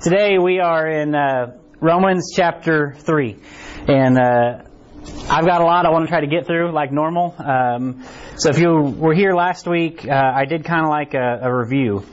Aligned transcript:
Today 0.00 0.38
we 0.38 0.60
are 0.60 0.88
in 0.88 1.14
uh, 1.14 1.58
Romans 1.78 2.32
chapter 2.34 2.94
3. 3.00 3.36
And 3.86 4.16
uh, 4.16 4.62
I've 5.28 5.44
got 5.44 5.60
a 5.60 5.64
lot 5.64 5.84
I 5.84 5.90
want 5.90 6.06
to 6.06 6.08
try 6.08 6.22
to 6.22 6.26
get 6.26 6.46
through 6.46 6.72
like 6.72 6.90
normal. 6.90 7.34
Um, 7.38 8.02
so 8.38 8.48
if 8.48 8.58
you 8.58 8.80
were 8.80 9.12
here 9.12 9.34
last 9.34 9.68
week, 9.68 10.08
uh, 10.08 10.14
I 10.14 10.46
did 10.46 10.64
kind 10.64 10.86
of 10.86 10.88
like 10.88 11.12
a, 11.12 11.40
a 11.42 11.54
review 11.54 12.06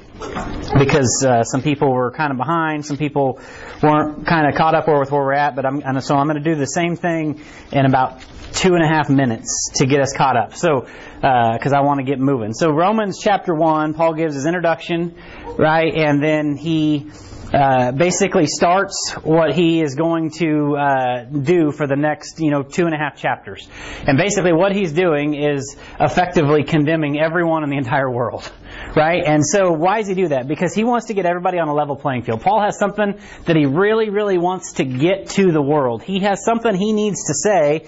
because 0.78 1.24
uh, 1.26 1.46
some 1.46 1.62
people 1.62 1.94
were 1.94 2.12
kind 2.12 2.32
of 2.32 2.38
behind, 2.38 2.86
some 2.86 2.98
people 2.98 3.40
weren't 3.82 4.28
kind 4.28 4.50
of 4.50 4.56
caught 4.56 4.76
up 4.76 4.90
with 4.90 5.10
where 5.10 5.22
we're 5.22 5.32
at. 5.32 5.56
But 5.56 5.66
I'm 5.66 6.02
so 6.02 6.18
I'm 6.18 6.28
going 6.28 6.44
to 6.44 6.50
do 6.54 6.60
the 6.60 6.66
same 6.66 6.98
thing 6.98 7.42
in 7.72 7.86
about 7.86 8.20
two 8.52 8.74
and 8.74 8.84
a 8.84 8.88
half 8.88 9.10
minutes 9.10 9.72
to 9.76 9.86
get 9.86 10.02
us 10.02 10.12
caught 10.12 10.36
up. 10.36 10.56
So 10.56 10.88
because 11.16 11.72
I 11.72 11.80
want 11.84 12.00
to 12.00 12.04
get 12.04 12.20
moving. 12.20 12.52
So 12.52 12.70
Romans 12.70 13.18
chapter 13.24 13.56
one, 13.56 13.94
Paul 13.94 14.14
gives 14.14 14.36
his 14.36 14.46
introduction, 14.46 15.16
right, 15.58 15.94
and 15.94 16.22
then 16.22 16.58
he 16.58 17.12
uh, 17.54 17.92
basically 17.92 18.46
starts 18.46 19.14
what 19.24 19.54
he 19.54 19.82
is 19.82 19.96
going 19.96 20.32
to 20.32 20.76
uh, 20.76 21.24
do 21.24 21.72
for 21.72 21.88
the 21.88 21.96
next, 21.96 22.40
you 22.40 22.52
know, 22.52 22.62
two 22.62 22.86
and 22.86 22.94
a 22.94 22.98
half 22.98 23.18
chapters. 23.18 23.68
And 24.06 24.18
basically, 24.18 24.54
what 24.54 24.76
he's 24.76 24.92
doing 24.92 25.34
is 25.34 25.78
effectively 26.00 26.64
condemning 26.64 27.20
everyone 27.20 27.64
in 27.64 27.70
the 27.70 27.78
entire 27.78 28.10
world, 28.10 28.52
right? 28.96 29.24
And 29.26 29.46
so, 29.46 29.72
why 29.72 30.00
does 30.00 30.08
he 30.08 30.16
do 30.16 30.30
that? 30.30 30.48
Because 30.48 30.74
he 30.74 30.84
wants 30.84 31.08
to 31.08 31.14
get 31.14 31.26
everybody 31.26 31.60
on 31.60 31.68
a 31.68 31.74
level 31.74 31.96
playing 31.96 32.24
field. 32.24 32.42
Paul 32.42 32.62
has 32.62 32.78
something 32.78 33.20
that 33.46 33.56
he 33.56 33.66
really, 33.66 34.10
really 34.10 34.38
wants 34.38 34.74
to 34.74 34.86
get 34.86 35.30
to 35.32 35.52
the 35.52 35.62
world. 35.62 36.04
He 36.04 36.20
has 36.20 36.44
something 36.44 36.76
he 36.76 36.94
needs 36.94 37.26
to 37.28 37.34
say 37.34 37.86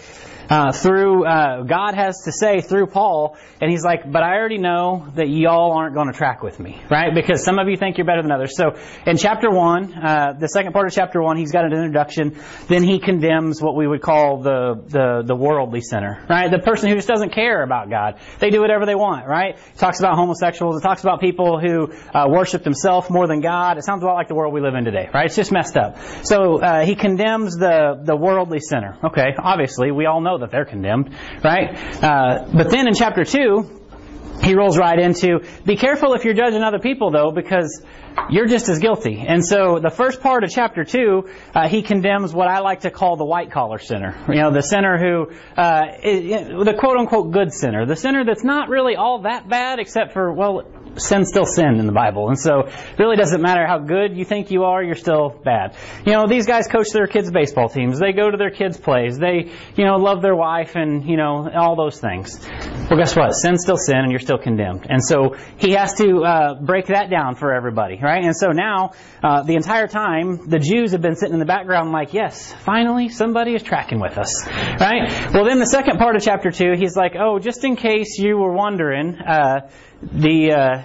uh, 0.49 0.71
through 0.71 1.25
uh, 1.25 1.61
God 1.63 1.93
has 1.93 2.23
to 2.25 2.31
say 2.31 2.61
through 2.61 2.87
Paul, 2.87 3.37
and 3.61 3.69
he's 3.69 3.83
like, 3.83 4.11
but 4.11 4.23
I 4.23 4.37
already 4.37 4.57
know 4.57 5.07
that 5.15 5.29
y'all 5.29 5.73
aren't 5.73 5.93
going 5.93 6.11
to 6.11 6.17
track 6.17 6.41
with 6.41 6.59
me, 6.59 6.81
right? 6.89 7.13
Because 7.13 7.43
some 7.43 7.59
of 7.59 7.67
you 7.69 7.77
think 7.77 7.97
you're 7.97 8.07
better 8.07 8.23
than 8.23 8.31
others. 8.31 8.55
So 8.55 8.75
in 9.05 9.17
chapter 9.17 9.51
one, 9.51 9.93
uh, 9.93 10.33
the 10.39 10.47
second 10.47 10.73
part 10.73 10.87
of 10.87 10.93
chapter 10.93 11.21
one, 11.21 11.37
he's 11.37 11.51
got 11.51 11.65
an 11.65 11.73
introduction. 11.73 12.35
Then 12.67 12.83
he 12.83 12.99
condemns 12.99 13.61
what 13.61 13.75
we 13.75 13.87
would 13.87 14.01
call 14.01 14.41
the 14.41 14.81
the 14.87 15.23
the 15.23 15.35
worldly 15.35 15.81
sinner, 15.81 16.25
right? 16.27 16.49
The 16.49 16.59
person 16.59 16.89
who 16.89 16.95
just 16.95 17.07
doesn't 17.07 17.31
care 17.31 17.61
about 17.61 17.89
God. 17.91 18.19
They 18.39 18.49
do 18.49 18.61
whatever 18.61 18.87
they 18.87 18.95
want, 18.95 19.27
right? 19.27 19.55
He 19.55 19.77
talks 19.77 19.99
about 19.99 20.15
homosexuals. 20.15 20.81
Talks 20.89 21.03
about 21.03 21.21
people 21.21 21.59
who 21.59 21.93
uh, 22.15 22.25
worship 22.27 22.63
themselves 22.63 23.11
more 23.11 23.27
than 23.27 23.41
God. 23.41 23.77
It 23.77 23.83
sounds 23.83 24.01
a 24.01 24.07
lot 24.07 24.15
like 24.15 24.27
the 24.27 24.33
world 24.33 24.55
we 24.55 24.59
live 24.59 24.73
in 24.73 24.85
today, 24.85 25.07
right? 25.13 25.27
It's 25.27 25.35
just 25.35 25.51
messed 25.51 25.77
up. 25.77 25.99
So 26.23 26.59
uh, 26.59 26.83
he 26.83 26.95
condemns 26.95 27.55
the 27.55 28.01
the 28.03 28.15
worldly 28.15 28.59
sinner. 28.59 28.97
Okay, 29.03 29.35
obviously 29.37 29.91
we 29.91 30.07
all 30.07 30.19
know 30.19 30.39
that 30.39 30.49
they're 30.49 30.65
condemned, 30.65 31.15
right? 31.43 31.77
Uh, 32.03 32.47
but 32.51 32.71
then 32.71 32.87
in 32.87 32.95
chapter 32.95 33.23
2, 33.23 33.78
he 34.41 34.55
rolls 34.55 34.77
right 34.77 34.97
into 34.97 35.39
be 35.65 35.75
careful 35.75 36.13
if 36.13 36.23
you're 36.23 36.33
judging 36.33 36.61
other 36.61 36.79
people, 36.79 37.11
though, 37.11 37.31
because 37.31 37.83
you're 38.29 38.47
just 38.47 38.69
as 38.69 38.79
guilty. 38.79 39.23
And 39.27 39.45
so 39.45 39.79
the 39.79 39.89
first 39.89 40.21
part 40.21 40.43
of 40.43 40.49
chapter 40.49 40.83
2, 40.83 41.29
uh, 41.53 41.67
he 41.67 41.81
condemns 41.81 42.33
what 42.33 42.47
I 42.47 42.59
like 42.59 42.81
to 42.81 42.91
call 42.91 43.17
the 43.17 43.25
white 43.25 43.51
collar 43.51 43.79
sinner. 43.79 44.15
You 44.27 44.41
know, 44.41 44.51
the 44.51 44.61
sinner 44.61 44.97
who, 44.97 45.31
uh, 45.57 45.83
is, 46.03 46.47
the 46.47 46.75
quote 46.77 46.97
unquote 46.97 47.31
good 47.31 47.53
sinner. 47.53 47.85
The 47.85 47.95
sinner 47.95 48.23
that's 48.25 48.43
not 48.43 48.69
really 48.69 48.95
all 48.95 49.23
that 49.23 49.47
bad 49.47 49.79
except 49.79 50.13
for, 50.13 50.31
well, 50.31 50.63
sin 50.99 51.25
still 51.25 51.45
sin 51.45 51.79
in 51.79 51.85
the 51.85 51.93
Bible. 51.93 52.29
And 52.29 52.39
so 52.39 52.67
it 52.67 52.99
really 52.99 53.15
doesn't 53.15 53.41
matter 53.41 53.65
how 53.65 53.79
good 53.79 54.17
you 54.17 54.25
think 54.25 54.51
you 54.51 54.63
are, 54.63 54.83
you're 54.83 54.95
still 54.95 55.29
bad. 55.43 55.75
You 56.05 56.13
know, 56.13 56.27
these 56.27 56.45
guys 56.45 56.67
coach 56.67 56.89
their 56.91 57.07
kids' 57.07 57.31
baseball 57.31 57.69
teams. 57.69 57.99
They 57.99 58.13
go 58.13 58.29
to 58.29 58.37
their 58.37 58.51
kids' 58.51 58.77
plays. 58.77 59.17
They, 59.17 59.51
you 59.75 59.85
know, 59.85 59.95
love 59.95 60.21
their 60.21 60.35
wife 60.35 60.75
and, 60.75 61.05
you 61.07 61.17
know, 61.17 61.49
all 61.49 61.75
those 61.75 61.99
things. 61.99 62.39
Well, 62.89 62.99
guess 62.99 63.15
what? 63.15 63.31
Sin's 63.31 63.63
still 63.63 63.77
sin 63.77 63.97
and 63.97 64.11
you're 64.11 64.19
still 64.19 64.37
condemned. 64.37 64.87
And 64.89 65.03
so 65.03 65.35
he 65.57 65.71
has 65.71 65.93
to 65.95 66.23
uh, 66.23 66.53
break 66.55 66.87
that 66.87 67.09
down 67.09 67.35
for 67.35 67.53
everybody, 67.53 67.99
right? 68.01 68.23
And 68.23 68.35
so 68.35 68.51
now, 68.51 68.91
uh, 69.23 69.43
the 69.43 69.55
entire 69.55 69.87
time, 69.87 70.49
the 70.49 70.59
Jews 70.59 70.91
have 70.91 71.01
been 71.01 71.15
sitting 71.15 71.33
in 71.33 71.39
the 71.39 71.45
background 71.45 71.91
like, 71.91 72.13
yes, 72.13 72.53
finally 72.53 73.09
somebody 73.09 73.53
is 73.55 73.63
tracking 73.63 73.99
with 73.99 74.17
us, 74.17 74.47
right? 74.47 75.31
Well, 75.33 75.45
then 75.45 75.59
the 75.59 75.65
second 75.65 75.97
part 75.97 76.15
of 76.15 76.21
chapter 76.21 76.51
2, 76.51 76.73
he's 76.77 76.95
like, 76.95 77.15
oh, 77.19 77.39
just 77.39 77.63
in 77.63 77.75
case 77.75 78.17
you 78.17 78.37
were 78.37 78.51
wondering, 78.51 79.15
uh, 79.15 79.69
the 80.01 80.51
uh, 80.51 80.83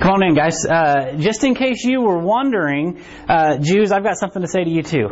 come 0.00 0.14
on 0.14 0.22
in, 0.22 0.34
guys. 0.34 0.64
Uh, 0.64 1.16
just 1.18 1.44
in 1.44 1.54
case 1.54 1.84
you 1.84 2.00
were 2.00 2.18
wondering, 2.18 3.02
uh, 3.28 3.58
Jews, 3.58 3.92
I've 3.92 4.04
got 4.04 4.16
something 4.16 4.42
to 4.42 4.48
say 4.48 4.64
to 4.64 4.70
you 4.70 4.82
too. 4.82 5.08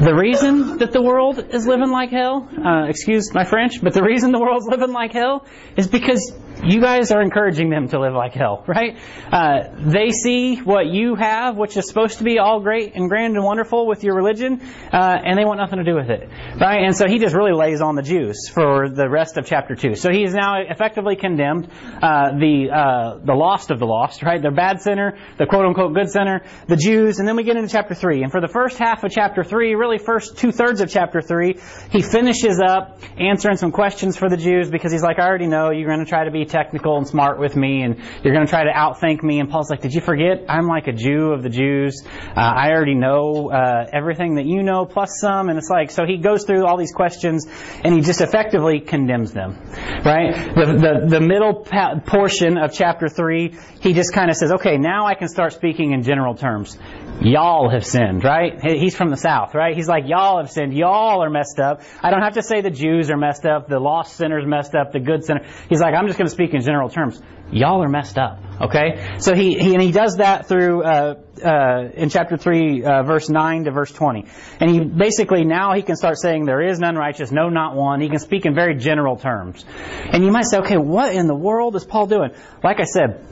The 0.00 0.14
reason 0.14 0.78
that 0.78 0.92
the 0.92 1.02
world 1.02 1.38
is 1.38 1.66
living 1.66 1.90
like 1.90 2.10
hell, 2.10 2.48
uh, 2.64 2.86
excuse 2.88 3.32
my 3.32 3.44
French, 3.44 3.82
but 3.82 3.94
the 3.94 4.02
reason 4.02 4.32
the 4.32 4.40
world's 4.40 4.66
living 4.66 4.92
like 4.92 5.12
hell 5.12 5.46
is 5.76 5.88
because 5.88 6.32
you 6.64 6.80
guys 6.80 7.10
are 7.12 7.22
encouraging 7.22 7.70
them 7.70 7.88
to 7.88 8.00
live 8.00 8.14
like 8.14 8.32
hell, 8.32 8.64
right? 8.66 8.98
Uh, 9.30 9.68
they 9.78 10.10
see 10.10 10.56
what 10.56 10.86
you 10.86 11.14
have, 11.14 11.56
which 11.56 11.76
is 11.76 11.86
supposed 11.88 12.18
to 12.18 12.24
be 12.24 12.38
all 12.38 12.60
great 12.60 12.94
and 12.94 13.08
grand 13.08 13.36
and 13.36 13.44
wonderful 13.44 13.86
with 13.86 14.04
your 14.04 14.14
religion, 14.14 14.60
uh, 14.92 15.18
and 15.24 15.38
they 15.38 15.44
want 15.44 15.60
nothing 15.60 15.78
to 15.78 15.84
do 15.84 15.94
with 15.94 16.10
it, 16.10 16.28
right? 16.60 16.82
And 16.84 16.96
so 16.96 17.06
he 17.06 17.18
just 17.18 17.34
really 17.34 17.52
lays 17.52 17.80
on 17.80 17.94
the 17.94 18.02
Jews 18.02 18.48
for 18.48 18.88
the 18.88 19.08
rest 19.08 19.36
of 19.36 19.46
chapter 19.46 19.74
two. 19.74 19.94
So 19.94 20.10
he 20.10 20.24
is 20.24 20.34
now 20.34 20.60
effectively 20.60 21.16
condemned 21.16 21.68
uh, 22.02 22.32
the 22.38 22.70
uh, 22.72 23.18
the 23.24 23.34
lost 23.34 23.70
of 23.70 23.78
the 23.78 23.86
lost, 23.86 24.22
right? 24.22 24.40
The 24.42 24.50
bad 24.50 24.80
sinner, 24.80 25.18
the 25.38 25.46
quote 25.46 25.66
unquote 25.66 25.94
good 25.94 26.10
sinner, 26.10 26.42
the 26.66 26.76
Jews, 26.76 27.18
and 27.18 27.28
then 27.28 27.36
we 27.36 27.44
get 27.44 27.56
into 27.56 27.68
chapter 27.68 27.94
three. 27.94 28.22
And 28.22 28.32
for 28.32 28.40
the 28.40 28.48
first 28.48 28.78
half 28.78 29.04
of 29.04 29.12
chapter 29.12 29.44
three, 29.44 29.74
really 29.74 29.98
first 29.98 30.38
two 30.38 30.52
thirds 30.52 30.80
of 30.80 30.90
chapter 30.90 31.20
three, 31.20 31.58
he 31.90 32.02
finishes 32.02 32.60
up 32.60 33.00
answering 33.18 33.56
some 33.56 33.72
questions 33.72 34.16
for 34.16 34.28
the 34.28 34.36
Jews 34.36 34.70
because 34.70 34.92
he's 34.92 35.02
like, 35.02 35.18
I 35.18 35.26
already 35.26 35.46
know 35.46 35.70
you're 35.70 35.88
going 35.88 36.04
to 36.04 36.10
try 36.10 36.24
to 36.24 36.30
be 36.30 36.44
technical 36.48 36.96
and 36.96 37.06
smart 37.06 37.38
with 37.38 37.56
me, 37.56 37.82
and 37.82 37.98
you're 38.22 38.34
going 38.34 38.46
to 38.46 38.50
try 38.50 38.64
to 38.64 38.72
outthink 38.72 39.22
me. 39.22 39.40
And 39.40 39.50
Paul's 39.50 39.70
like, 39.70 39.80
Did 39.80 39.94
you 39.94 40.00
forget? 40.00 40.44
I'm 40.48 40.66
like 40.66 40.86
a 40.86 40.92
Jew 40.92 41.32
of 41.32 41.42
the 41.42 41.48
Jews. 41.48 42.02
Uh, 42.04 42.40
I 42.40 42.70
already 42.70 42.94
know 42.94 43.50
uh, 43.50 43.86
everything 43.92 44.36
that 44.36 44.46
you 44.46 44.62
know 44.62 44.86
plus 44.86 45.18
some. 45.20 45.48
And 45.48 45.58
it's 45.58 45.70
like, 45.70 45.90
so 45.90 46.04
he 46.06 46.18
goes 46.18 46.44
through 46.44 46.66
all 46.66 46.76
these 46.76 46.92
questions, 46.92 47.46
and 47.84 47.94
he 47.94 48.00
just 48.00 48.20
effectively 48.20 48.80
condemns 48.80 49.32
them, 49.32 49.58
right? 50.04 50.34
The 50.54 50.66
the, 50.66 51.06
the 51.08 51.20
middle 51.20 51.64
pa- 51.64 52.00
portion 52.06 52.58
of 52.58 52.72
chapter 52.72 53.08
three, 53.08 53.56
he 53.80 53.92
just 53.92 54.12
kind 54.12 54.30
of 54.30 54.36
says, 54.36 54.52
Okay, 54.52 54.78
now 54.78 55.06
I 55.06 55.14
can 55.14 55.28
start 55.28 55.52
speaking 55.52 55.92
in 55.92 56.02
general 56.02 56.34
terms. 56.34 56.78
Y'all 57.20 57.68
have 57.68 57.84
sinned, 57.84 58.22
right? 58.22 58.60
He's 58.62 58.94
from 58.94 59.10
the 59.10 59.16
south, 59.16 59.52
right? 59.52 59.74
He's 59.74 59.88
like, 59.88 60.04
y'all 60.06 60.38
have 60.38 60.52
sinned. 60.52 60.72
Y'all 60.72 61.22
are 61.22 61.30
messed 61.30 61.58
up. 61.58 61.82
I 62.00 62.10
don't 62.10 62.22
have 62.22 62.34
to 62.34 62.42
say 62.42 62.60
the 62.60 62.70
Jews 62.70 63.10
are 63.10 63.16
messed 63.16 63.44
up, 63.44 63.66
the 63.68 63.80
lost 63.80 64.16
sinners 64.16 64.44
messed 64.46 64.76
up, 64.76 64.92
the 64.92 65.00
good 65.00 65.24
sinner. 65.24 65.44
He's 65.68 65.80
like, 65.80 65.94
I'm 65.94 66.06
just 66.06 66.16
going 66.16 66.28
to 66.28 66.32
speak 66.38 66.54
in 66.54 66.60
general 66.60 66.88
terms. 66.88 67.20
Y'all 67.50 67.82
are 67.82 67.88
messed 67.88 68.16
up. 68.16 68.38
Okay? 68.60 69.16
So 69.18 69.34
he, 69.34 69.58
he 69.58 69.72
and 69.74 69.82
he 69.82 69.90
does 69.90 70.16
that 70.18 70.46
through, 70.46 70.84
uh, 70.84 71.14
uh, 71.44 71.88
in 71.94 72.10
chapter 72.10 72.36
3, 72.36 72.84
uh, 72.84 73.02
verse 73.02 73.28
9 73.28 73.64
to 73.64 73.72
verse 73.72 73.90
20. 73.90 74.26
And 74.60 74.70
he 74.70 74.80
basically, 74.80 75.44
now 75.44 75.74
he 75.74 75.82
can 75.82 75.96
start 75.96 76.16
saying, 76.18 76.44
there 76.44 76.62
is 76.62 76.78
none 76.78 76.94
righteous, 76.94 77.32
no, 77.32 77.48
not 77.48 77.74
one. 77.74 78.00
He 78.00 78.08
can 78.08 78.20
speak 78.20 78.46
in 78.46 78.54
very 78.54 78.76
general 78.76 79.16
terms. 79.16 79.64
And 80.12 80.24
you 80.24 80.30
might 80.30 80.44
say, 80.44 80.58
okay, 80.58 80.76
what 80.76 81.12
in 81.12 81.26
the 81.26 81.34
world 81.34 81.74
is 81.74 81.84
Paul 81.84 82.06
doing? 82.06 82.30
Like 82.62 82.78
I 82.78 82.84
said, 82.84 83.26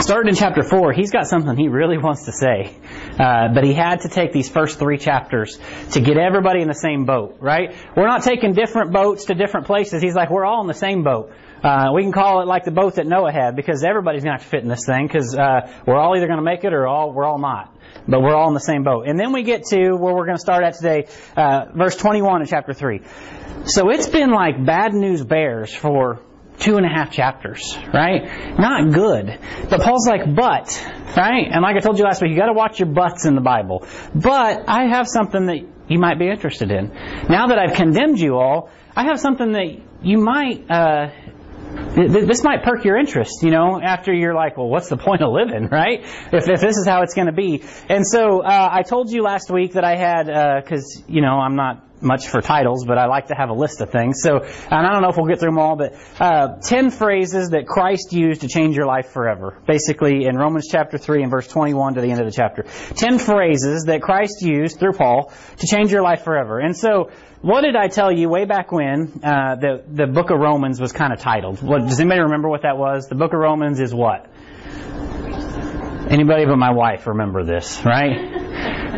starting 0.00 0.28
in 0.28 0.34
chapter 0.34 0.62
4, 0.62 0.92
he's 0.92 1.10
got 1.10 1.26
something 1.26 1.56
he 1.56 1.68
really 1.68 1.96
wants 1.96 2.26
to 2.26 2.32
say. 2.32 2.76
Uh, 3.18 3.48
but 3.54 3.64
he 3.64 3.72
had 3.72 4.02
to 4.02 4.08
take 4.08 4.32
these 4.32 4.50
first 4.50 4.78
three 4.78 4.98
chapters 4.98 5.58
to 5.92 6.00
get 6.00 6.18
everybody 6.18 6.60
in 6.60 6.68
the 6.68 6.74
same 6.74 7.06
boat, 7.06 7.38
right? 7.40 7.74
We're 7.96 8.08
not 8.08 8.24
taking 8.24 8.52
different 8.52 8.92
boats 8.92 9.26
to 9.26 9.34
different 9.34 9.66
places. 9.66 10.02
He's 10.02 10.14
like, 10.14 10.30
we're 10.30 10.44
all 10.44 10.60
in 10.60 10.66
the 10.66 10.74
same 10.74 11.02
boat. 11.02 11.32
Uh, 11.62 11.92
we 11.94 12.02
can 12.02 12.12
call 12.12 12.42
it 12.42 12.46
like 12.46 12.64
the 12.64 12.70
boat 12.70 12.96
that 12.96 13.06
Noah 13.06 13.32
had 13.32 13.54
because 13.54 13.84
everybody's 13.84 14.24
going 14.24 14.36
to 14.36 14.42
have 14.42 14.50
to 14.50 14.50
fit 14.50 14.62
in 14.62 14.68
this 14.68 14.84
thing 14.84 15.06
because 15.06 15.36
uh, 15.36 15.72
we're 15.86 15.96
all 15.96 16.16
either 16.16 16.26
going 16.26 16.38
to 16.38 16.44
make 16.44 16.64
it 16.64 16.72
or 16.72 16.86
all 16.86 17.12
we're 17.12 17.24
all 17.24 17.38
not. 17.38 17.76
But 18.08 18.20
we're 18.20 18.34
all 18.34 18.48
in 18.48 18.54
the 18.54 18.60
same 18.60 18.82
boat. 18.82 19.06
And 19.06 19.18
then 19.18 19.32
we 19.32 19.44
get 19.44 19.64
to 19.66 19.92
where 19.92 20.14
we're 20.14 20.26
going 20.26 20.36
to 20.36 20.42
start 20.42 20.64
at 20.64 20.74
today, 20.74 21.06
uh, 21.36 21.66
verse 21.72 21.94
21 21.94 22.40
in 22.40 22.48
chapter 22.48 22.72
3. 22.72 23.02
So 23.66 23.90
it's 23.90 24.08
been 24.08 24.30
like 24.30 24.64
bad 24.64 24.92
news 24.92 25.22
bears 25.22 25.72
for 25.72 26.20
two 26.58 26.76
and 26.76 26.86
a 26.86 26.88
half 26.88 27.12
chapters, 27.12 27.76
right? 27.92 28.58
Not 28.58 28.92
good. 28.92 29.38
But 29.68 29.82
Paul's 29.82 30.06
like, 30.08 30.34
but, 30.34 30.90
right? 31.16 31.46
And 31.50 31.62
like 31.62 31.76
I 31.76 31.80
told 31.80 31.98
you 31.98 32.04
last 32.04 32.22
week, 32.22 32.32
you 32.32 32.36
gotta 32.36 32.52
watch 32.52 32.78
your 32.80 32.88
butts 32.88 33.24
in 33.24 33.34
the 33.34 33.40
Bible. 33.40 33.86
But 34.14 34.68
I 34.68 34.88
have 34.88 35.06
something 35.08 35.46
that 35.46 35.58
you 35.88 35.98
might 35.98 36.18
be 36.18 36.28
interested 36.28 36.70
in. 36.70 36.88
Now 37.28 37.48
that 37.48 37.58
I've 37.58 37.74
condemned 37.74 38.18
you 38.18 38.36
all, 38.36 38.70
I 38.96 39.04
have 39.04 39.20
something 39.20 39.52
that 39.52 39.80
you 40.02 40.18
might, 40.18 40.70
uh, 40.70 41.10
this 41.94 42.42
might 42.42 42.62
perk 42.62 42.84
your 42.84 42.96
interest, 42.96 43.42
you 43.42 43.50
know, 43.50 43.80
after 43.80 44.12
you're 44.12 44.34
like, 44.34 44.56
well, 44.56 44.68
what's 44.68 44.88
the 44.88 44.96
point 44.96 45.22
of 45.22 45.32
living, 45.32 45.68
right? 45.70 46.00
If, 46.32 46.48
if 46.48 46.60
this 46.60 46.76
is 46.76 46.86
how 46.86 47.02
it's 47.02 47.14
going 47.14 47.26
to 47.26 47.32
be. 47.32 47.62
And 47.88 48.06
so 48.06 48.40
uh, 48.40 48.68
I 48.72 48.82
told 48.82 49.10
you 49.10 49.22
last 49.22 49.50
week 49.50 49.72
that 49.72 49.84
I 49.84 49.96
had, 49.96 50.62
because, 50.62 51.02
uh, 51.02 51.12
you 51.12 51.20
know, 51.20 51.38
I'm 51.38 51.56
not 51.56 51.84
much 52.02 52.28
for 52.28 52.40
titles, 52.40 52.84
but 52.84 52.98
I 52.98 53.06
like 53.06 53.28
to 53.28 53.34
have 53.34 53.50
a 53.50 53.54
list 53.54 53.80
of 53.80 53.90
things. 53.90 54.20
So, 54.22 54.38
and 54.38 54.72
I 54.72 54.92
don't 54.92 55.02
know 55.02 55.08
if 55.08 55.16
we'll 55.16 55.26
get 55.26 55.40
through 55.40 55.50
them 55.50 55.58
all, 55.58 55.76
but 55.76 55.94
uh, 56.20 56.56
10 56.60 56.90
phrases 56.90 57.50
that 57.50 57.66
Christ 57.66 58.12
used 58.12 58.42
to 58.42 58.48
change 58.48 58.76
your 58.76 58.86
life 58.86 59.10
forever. 59.10 59.58
Basically, 59.66 60.24
in 60.24 60.36
Romans 60.36 60.68
chapter 60.70 60.98
3 60.98 61.22
and 61.22 61.30
verse 61.30 61.48
21 61.48 61.94
to 61.94 62.00
the 62.00 62.10
end 62.10 62.20
of 62.20 62.26
the 62.26 62.32
chapter. 62.32 62.62
10 62.62 63.18
phrases 63.18 63.84
that 63.84 64.02
Christ 64.02 64.42
used 64.42 64.78
through 64.78 64.92
Paul 64.92 65.32
to 65.58 65.66
change 65.66 65.92
your 65.92 66.02
life 66.02 66.22
forever. 66.22 66.58
And 66.58 66.76
so, 66.76 67.10
what 67.40 67.62
did 67.62 67.74
I 67.74 67.88
tell 67.88 68.12
you 68.12 68.28
way 68.28 68.44
back 68.44 68.70
when 68.70 69.20
uh, 69.24 69.56
the 69.56 69.82
the 69.88 70.06
book 70.06 70.30
of 70.30 70.38
Romans 70.38 70.80
was 70.80 70.92
kind 70.92 71.12
of 71.12 71.18
titled? 71.18 71.60
What, 71.60 71.88
does 71.88 71.98
anybody 71.98 72.20
remember 72.20 72.48
what 72.48 72.62
that 72.62 72.78
was? 72.78 73.08
The 73.08 73.16
book 73.16 73.32
of 73.32 73.40
Romans 73.40 73.80
is 73.80 73.92
what? 73.92 74.26
Anybody 76.08 76.44
but 76.44 76.56
my 76.56 76.72
wife 76.72 77.06
remember 77.06 77.44
this, 77.44 77.84
right? 77.84 78.31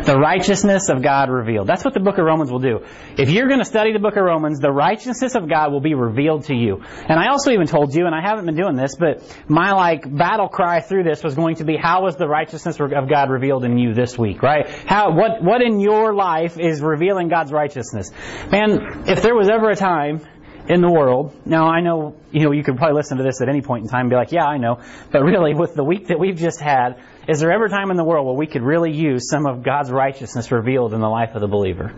The 0.05 0.15
righteousness 0.15 0.89
of 0.89 1.01
God 1.01 1.29
revealed. 1.29 1.67
That's 1.67 1.83
what 1.83 1.93
the 1.93 1.99
book 1.99 2.19
of 2.19 2.25
Romans 2.25 2.51
will 2.51 2.59
do. 2.59 2.85
If 3.17 3.31
you're 3.31 3.47
going 3.47 3.59
to 3.59 3.65
study 3.65 3.91
the 3.91 3.99
book 3.99 4.15
of 4.15 4.23
Romans, 4.23 4.59
the 4.59 4.71
righteousness 4.71 5.33
of 5.33 5.49
God 5.49 5.71
will 5.71 5.79
be 5.79 5.95
revealed 5.95 6.45
to 6.45 6.53
you. 6.53 6.83
And 6.83 7.19
I 7.19 7.29
also 7.29 7.51
even 7.51 7.65
told 7.65 7.95
you, 7.95 8.05
and 8.05 8.13
I 8.13 8.21
haven't 8.21 8.45
been 8.45 8.55
doing 8.55 8.75
this, 8.75 8.95
but 8.95 9.23
my 9.47 9.71
like 9.71 10.03
battle 10.05 10.47
cry 10.47 10.81
through 10.81 11.03
this 11.03 11.23
was 11.23 11.33
going 11.33 11.55
to 11.55 11.63
be, 11.63 11.75
how 11.75 12.03
was 12.03 12.17
the 12.17 12.27
righteousness 12.27 12.79
of 12.79 13.09
God 13.09 13.29
revealed 13.31 13.63
in 13.63 13.79
you 13.79 13.93
this 13.93 14.17
week, 14.17 14.43
right? 14.43 14.69
How, 14.69 15.15
what, 15.15 15.41
what 15.41 15.61
in 15.61 15.79
your 15.79 16.13
life 16.13 16.59
is 16.59 16.81
revealing 16.81 17.29
God's 17.29 17.51
righteousness? 17.51 18.11
Man, 18.51 19.05
if 19.07 19.23
there 19.23 19.35
was 19.35 19.49
ever 19.49 19.71
a 19.71 19.75
time 19.75 20.21
in 20.67 20.81
the 20.81 20.91
world. 20.91 21.33
Now 21.45 21.67
I 21.67 21.81
know, 21.81 22.15
you 22.31 22.43
know, 22.43 22.51
you 22.51 22.63
could 22.63 22.77
probably 22.77 22.95
listen 22.95 23.17
to 23.17 23.23
this 23.23 23.41
at 23.41 23.49
any 23.49 23.61
point 23.61 23.83
in 23.83 23.89
time 23.89 24.01
and 24.01 24.09
be 24.09 24.15
like, 24.15 24.31
yeah, 24.31 24.45
I 24.45 24.57
know. 24.57 24.81
But 25.11 25.21
really, 25.23 25.53
with 25.53 25.75
the 25.75 25.83
week 25.83 26.07
that 26.07 26.19
we've 26.19 26.37
just 26.37 26.59
had, 26.59 27.01
is 27.27 27.39
there 27.39 27.51
ever 27.51 27.67
time 27.69 27.91
in 27.91 27.97
the 27.97 28.03
world 28.03 28.25
where 28.27 28.35
we 28.35 28.47
could 28.47 28.61
really 28.61 28.91
use 28.91 29.29
some 29.29 29.45
of 29.47 29.63
God's 29.63 29.91
righteousness 29.91 30.51
revealed 30.51 30.93
in 30.93 31.01
the 31.01 31.09
life 31.09 31.33
of 31.33 31.41
the 31.41 31.47
believer? 31.47 31.91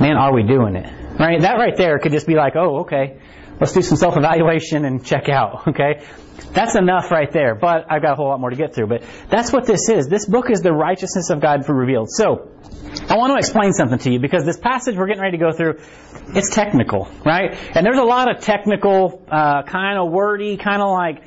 Man, 0.00 0.16
are 0.16 0.32
we 0.32 0.42
doing 0.42 0.76
it? 0.76 0.92
Right? 1.18 1.40
That 1.40 1.56
right 1.56 1.76
there 1.76 1.98
could 1.98 2.12
just 2.12 2.26
be 2.26 2.34
like, 2.34 2.54
oh, 2.54 2.80
okay, 2.80 3.18
let's 3.60 3.72
do 3.72 3.82
some 3.82 3.96
self-evaluation 3.96 4.84
and 4.84 5.04
check 5.04 5.28
out, 5.28 5.66
okay? 5.68 6.04
That's 6.52 6.76
enough 6.76 7.10
right 7.10 7.30
there, 7.32 7.54
but 7.54 7.86
I've 7.90 8.02
got 8.02 8.12
a 8.12 8.14
whole 8.14 8.28
lot 8.28 8.40
more 8.40 8.50
to 8.50 8.56
get 8.56 8.74
through. 8.74 8.86
But 8.86 9.02
that's 9.28 9.52
what 9.52 9.66
this 9.66 9.88
is. 9.88 10.08
This 10.08 10.26
book 10.26 10.50
is 10.50 10.60
the 10.60 10.72
righteousness 10.72 11.30
of 11.30 11.40
God 11.40 11.68
revealed. 11.68 12.08
So, 12.10 12.50
I 13.08 13.16
want 13.16 13.32
to 13.32 13.38
explain 13.38 13.72
something 13.72 13.98
to 13.98 14.12
you 14.12 14.20
because 14.20 14.44
this 14.44 14.56
passage 14.56 14.96
we're 14.96 15.06
getting 15.06 15.22
ready 15.22 15.38
to 15.38 15.42
go 15.42 15.52
through, 15.52 15.80
it's 16.28 16.54
technical, 16.54 17.08
right? 17.24 17.56
And 17.74 17.84
there's 17.84 17.98
a 17.98 18.04
lot 18.04 18.30
of 18.30 18.42
technical, 18.42 19.24
uh, 19.30 19.62
kind 19.64 19.98
of 19.98 20.10
wordy, 20.10 20.56
kind 20.56 20.80
of 20.80 20.90
like, 20.90 21.22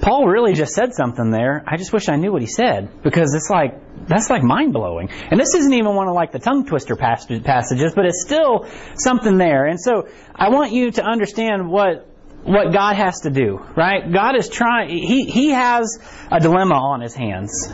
Paul 0.00 0.26
really 0.26 0.54
just 0.54 0.72
said 0.72 0.94
something 0.94 1.30
there. 1.30 1.62
I 1.66 1.76
just 1.76 1.92
wish 1.92 2.08
I 2.08 2.16
knew 2.16 2.32
what 2.32 2.40
he 2.40 2.48
said 2.48 3.02
because 3.02 3.34
it's 3.34 3.50
like 3.50 3.74
that's 4.06 4.30
like 4.30 4.42
mind 4.42 4.72
blowing. 4.72 5.10
And 5.30 5.38
this 5.38 5.54
isn't 5.54 5.72
even 5.72 5.94
one 5.94 6.08
of 6.08 6.14
like 6.14 6.32
the 6.32 6.38
tongue 6.38 6.64
twister 6.66 6.96
passages, 6.96 7.92
but 7.94 8.06
it's 8.06 8.22
still 8.22 8.66
something 8.96 9.36
there. 9.36 9.66
And 9.66 9.78
so 9.80 10.08
I 10.34 10.48
want 10.48 10.72
you 10.72 10.90
to 10.92 11.04
understand 11.04 11.70
what 11.70 12.06
what 12.42 12.72
God 12.72 12.96
has 12.96 13.20
to 13.20 13.30
do, 13.30 13.62
right? 13.76 14.10
God 14.10 14.36
is 14.36 14.48
trying, 14.48 14.88
he, 14.88 15.24
he 15.24 15.50
has 15.50 15.98
a 16.30 16.40
dilemma 16.40 16.74
on 16.74 17.02
his 17.02 17.14
hands. 17.14 17.70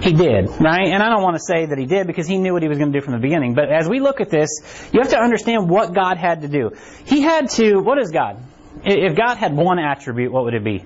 He 0.00 0.12
did, 0.12 0.48
right? 0.58 0.88
And 0.88 1.02
I 1.02 1.10
don't 1.10 1.22
want 1.22 1.36
to 1.36 1.42
say 1.42 1.66
that 1.66 1.76
he 1.78 1.84
did 1.84 2.06
because 2.06 2.26
he 2.26 2.38
knew 2.38 2.52
what 2.52 2.62
he 2.62 2.68
was 2.68 2.78
going 2.78 2.92
to 2.92 2.98
do 2.98 3.04
from 3.04 3.12
the 3.12 3.18
beginning. 3.18 3.54
But 3.54 3.70
as 3.70 3.88
we 3.88 4.00
look 4.00 4.20
at 4.20 4.30
this, 4.30 4.48
you 4.92 5.00
have 5.00 5.10
to 5.10 5.18
understand 5.18 5.68
what 5.68 5.94
God 5.94 6.16
had 6.16 6.42
to 6.42 6.48
do. 6.48 6.70
He 7.04 7.20
had 7.20 7.50
to, 7.50 7.76
what 7.76 7.98
is 7.98 8.10
God? 8.10 8.42
If 8.84 9.16
God 9.16 9.36
had 9.36 9.54
one 9.54 9.78
attribute, 9.78 10.32
what 10.32 10.44
would 10.44 10.54
it 10.54 10.64
be? 10.64 10.84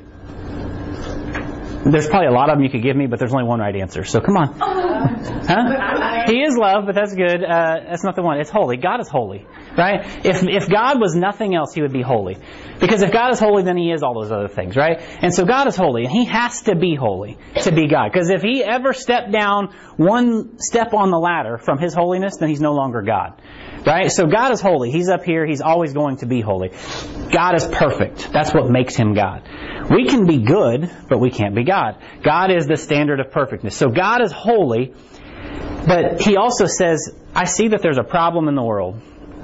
There's 1.85 2.09
probably 2.09 2.29
a 2.29 2.33
lot 2.33 2.51
of 2.51 2.57
them 2.57 2.65
you 2.65 2.71
could 2.71 2.83
give 2.83 2.97
me, 2.97 3.07
but 3.07 3.19
there's 3.19 3.33
only 3.33 3.45
one 3.45 3.61
right 3.61 3.75
answer. 3.75 4.05
So 4.05 4.21
come 4.21 4.37
on. 4.37 4.57
Oh, 4.61 4.90
Huh? 5.01 6.25
He 6.27 6.43
is 6.43 6.57
love, 6.57 6.87
but 6.87 6.95
that's 6.95 7.15
good. 7.15 7.43
Uh, 7.43 7.81
that's 7.89 8.05
not 8.05 8.17
the 8.17 8.23
one. 8.23 8.39
It's 8.39 8.51
holy. 8.51 8.77
God 8.77 9.01
is 9.01 9.09
holy, 9.09 9.47
right? 9.77 10.25
If 10.25 10.43
if 10.43 10.69
God 10.69 11.01
was 11.01 11.15
nothing 11.15 11.55
else, 11.55 11.75
He 11.75 11.83
would 11.83 11.93
be 11.93 12.03
holy. 12.03 12.37
Because 12.79 13.03
if 13.03 13.13
God 13.13 13.33
is 13.33 13.41
holy, 13.41 13.63
then 13.63 13.77
He 13.77 13.91
is 13.91 14.03
all 14.03 14.15
those 14.15 14.33
other 14.33 14.49
things, 14.49 14.77
right? 14.77 15.01
And 15.23 15.35
so 15.35 15.45
God 15.45 15.67
is 15.69 15.77
holy, 15.77 16.05
and 16.05 16.13
He 16.13 16.25
has 16.27 16.63
to 16.63 16.77
be 16.77 16.95
holy 16.95 17.39
to 17.63 17.73
be 17.73 17.89
God. 17.89 18.11
Because 18.13 18.31
if 18.31 18.43
He 18.43 18.63
ever 18.63 18.93
stepped 18.93 19.33
down 19.33 19.75
one 19.97 20.59
step 20.59 20.95
on 20.95 21.11
the 21.11 21.19
ladder 21.19 21.59
from 21.59 21.79
His 21.79 21.95
holiness, 21.95 22.37
then 22.39 22.49
He's 22.49 22.61
no 22.61 22.73
longer 22.73 23.03
God. 23.03 23.41
Right? 23.87 24.13
So 24.13 24.27
God 24.27 24.53
is 24.53 24.61
holy. 24.61 24.91
He's 24.91 25.09
up 25.09 25.25
here. 25.25 25.47
He's 25.47 25.63
always 25.63 25.95
going 25.95 26.19
to 26.19 26.27
be 26.27 26.43
holy. 26.43 26.71
God 27.33 27.55
is 27.55 27.67
perfect. 27.67 28.31
That's 28.33 28.53
what 28.53 28.69
makes 28.71 28.95
Him 28.95 29.15
God. 29.15 29.49
We 29.91 30.07
can 30.07 30.27
be 30.27 30.39
good, 30.39 30.91
but 31.09 31.19
we 31.19 31.31
can't 31.31 31.55
be 31.55 31.65
God. 31.65 31.97
God 32.23 32.53
is 32.53 32.67
the 32.67 32.77
standard 32.77 33.21
of 33.21 33.33
perfectness. 33.33 33.75
So 33.75 33.89
God 33.89 34.23
is 34.23 34.31
holy, 34.31 34.90
but 35.87 36.21
He 36.21 36.37
also 36.37 36.67
says, 36.67 37.15
I 37.35 37.45
see 37.45 37.69
that 37.69 37.83
there's 37.83 37.99
a 37.99 38.05
problem 38.05 38.49
in 38.49 38.55
the 38.55 38.63
world, 38.63 39.01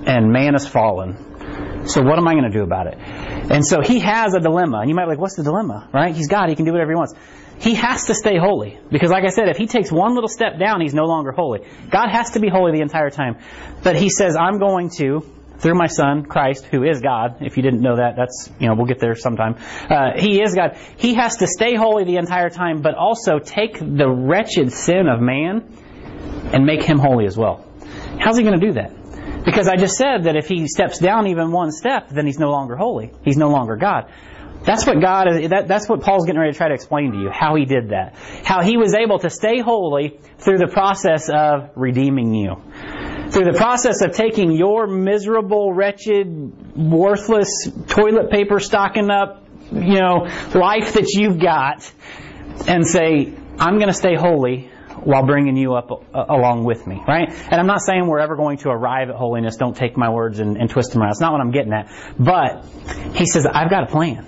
and 0.06 0.32
man 0.32 0.52
has 0.54 0.66
fallen. 0.66 1.88
So 1.88 2.02
what 2.02 2.18
am 2.18 2.26
I 2.26 2.32
going 2.32 2.50
to 2.50 2.50
do 2.50 2.62
about 2.62 2.88
it? 2.88 2.98
And 2.98 3.64
so 3.64 3.80
He 3.80 4.00
has 4.00 4.34
a 4.34 4.40
dilemma. 4.40 4.78
And 4.78 4.88
you 4.88 4.96
might 4.96 5.04
be 5.04 5.10
like, 5.10 5.20
what's 5.20 5.36
the 5.36 5.44
dilemma? 5.44 5.88
Right? 5.92 6.14
He's 6.14 6.28
God. 6.28 6.48
He 6.48 6.56
can 6.56 6.64
do 6.64 6.72
whatever 6.72 6.90
He 6.90 6.96
wants. 6.96 7.14
He 7.58 7.74
has 7.74 8.06
to 8.06 8.14
stay 8.14 8.38
holy. 8.38 8.78
Because 8.90 9.10
like 9.10 9.24
I 9.24 9.28
said, 9.28 9.48
if 9.48 9.56
he 9.56 9.66
takes 9.66 9.90
one 9.90 10.14
little 10.14 10.28
step 10.28 10.58
down, 10.58 10.80
he's 10.80 10.94
no 10.94 11.04
longer 11.04 11.32
holy. 11.32 11.60
God 11.90 12.10
has 12.10 12.32
to 12.32 12.40
be 12.40 12.48
holy 12.48 12.72
the 12.72 12.82
entire 12.82 13.10
time. 13.10 13.38
But 13.82 13.96
he 13.96 14.10
says, 14.10 14.36
I'm 14.36 14.58
going 14.58 14.90
to, 14.98 15.24
through 15.58 15.74
my 15.74 15.86
son, 15.86 16.24
Christ, 16.24 16.66
who 16.66 16.84
is 16.84 17.00
God. 17.00 17.36
If 17.40 17.56
you 17.56 17.62
didn't 17.62 17.80
know 17.80 17.96
that, 17.96 18.14
that's, 18.16 18.50
you 18.60 18.68
know, 18.68 18.74
we'll 18.74 18.86
get 18.86 18.98
there 18.98 19.14
sometime. 19.14 19.56
Uh, 19.88 20.18
he 20.18 20.42
is 20.42 20.54
God. 20.54 20.76
He 20.98 21.14
has 21.14 21.38
to 21.38 21.46
stay 21.46 21.74
holy 21.76 22.04
the 22.04 22.16
entire 22.16 22.50
time, 22.50 22.82
but 22.82 22.94
also 22.94 23.38
take 23.38 23.78
the 23.78 24.08
wretched 24.08 24.72
sin 24.72 25.08
of 25.08 25.20
man 25.20 25.72
and 26.52 26.64
make 26.64 26.82
him 26.82 26.98
holy 26.98 27.26
as 27.26 27.36
well. 27.36 27.64
How's 28.18 28.36
he 28.36 28.42
going 28.42 28.58
to 28.58 28.66
do 28.66 28.72
that? 28.74 29.44
Because 29.44 29.68
I 29.68 29.76
just 29.76 29.96
said 29.96 30.24
that 30.24 30.36
if 30.36 30.48
he 30.48 30.66
steps 30.66 30.98
down 30.98 31.28
even 31.28 31.52
one 31.52 31.70
step, 31.70 32.08
then 32.08 32.26
he's 32.26 32.38
no 32.38 32.50
longer 32.50 32.76
holy. 32.76 33.12
He's 33.22 33.36
no 33.36 33.48
longer 33.48 33.76
God. 33.76 34.10
That's 34.64 34.84
what 34.84 35.00
God 35.00 35.28
is, 35.28 35.50
that, 35.50 35.68
that's 35.68 35.88
what 35.88 36.00
Paul's 36.00 36.26
getting 36.26 36.40
ready 36.40 36.52
to 36.52 36.58
try 36.58 36.68
to 36.68 36.74
explain 36.74 37.12
to 37.12 37.18
you, 37.18 37.30
how 37.30 37.54
he 37.54 37.64
did 37.64 37.90
that. 37.90 38.16
How 38.44 38.62
he 38.62 38.76
was 38.76 38.94
able 38.94 39.20
to 39.20 39.30
stay 39.30 39.60
holy 39.60 40.18
through 40.38 40.58
the 40.58 40.66
process 40.66 41.30
of 41.32 41.70
redeeming 41.76 42.34
you. 42.34 42.56
Through 43.30 43.44
the 43.44 43.56
process 43.56 44.02
of 44.02 44.12
taking 44.12 44.50
your 44.50 44.88
miserable, 44.88 45.72
wretched, 45.72 46.76
worthless, 46.76 47.68
toilet 47.86 48.30
paper 48.30 48.58
stocking 48.58 49.10
up, 49.10 49.46
you 49.70 50.00
know, 50.00 50.26
life 50.54 50.94
that 50.94 51.10
you've 51.10 51.38
got 51.38 51.90
and 52.66 52.84
say, 52.84 53.32
I'm 53.58 53.76
going 53.76 53.88
to 53.88 53.94
stay 53.94 54.16
holy 54.16 54.70
while 55.04 55.24
bringing 55.24 55.56
you 55.56 55.74
up 55.74 55.90
uh, 55.90 56.24
along 56.28 56.64
with 56.64 56.86
me, 56.86 57.02
right? 57.06 57.28
And 57.28 57.60
I'm 57.60 57.66
not 57.66 57.80
saying 57.80 58.06
we're 58.06 58.18
ever 58.18 58.36
going 58.36 58.58
to 58.58 58.70
arrive 58.70 59.08
at 59.08 59.16
holiness. 59.16 59.56
Don't 59.56 59.76
take 59.76 59.96
my 59.96 60.10
words 60.10 60.38
and, 60.38 60.56
and 60.56 60.70
twist 60.70 60.92
them 60.92 61.02
around. 61.02 61.10
That's 61.10 61.20
not 61.20 61.32
what 61.32 61.40
I'm 61.40 61.50
getting 61.50 61.72
at. 61.72 61.90
But 62.18 62.64
he 63.14 63.26
says, 63.26 63.46
I've 63.46 63.70
got 63.70 63.84
a 63.84 63.86
plan. 63.86 64.26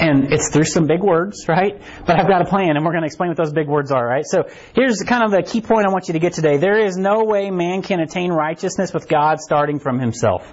And 0.00 0.32
it's 0.32 0.50
through 0.50 0.64
some 0.64 0.86
big 0.86 1.02
words, 1.02 1.48
right? 1.48 1.82
But 2.06 2.20
I've 2.20 2.28
got 2.28 2.42
a 2.42 2.44
plan, 2.44 2.76
and 2.76 2.84
we're 2.84 2.92
going 2.92 3.02
to 3.02 3.06
explain 3.06 3.30
what 3.30 3.36
those 3.36 3.52
big 3.52 3.66
words 3.66 3.90
are, 3.90 4.06
right? 4.06 4.24
So 4.24 4.44
here's 4.72 5.02
kind 5.02 5.24
of 5.24 5.32
the 5.32 5.42
key 5.42 5.60
point 5.60 5.86
I 5.86 5.90
want 5.90 6.06
you 6.06 6.12
to 6.12 6.20
get 6.20 6.34
today. 6.34 6.58
There 6.58 6.78
is 6.78 6.96
no 6.96 7.24
way 7.24 7.50
man 7.50 7.82
can 7.82 7.98
attain 7.98 8.30
righteousness 8.30 8.94
with 8.94 9.08
God 9.08 9.40
starting 9.40 9.80
from 9.80 9.98
himself. 9.98 10.46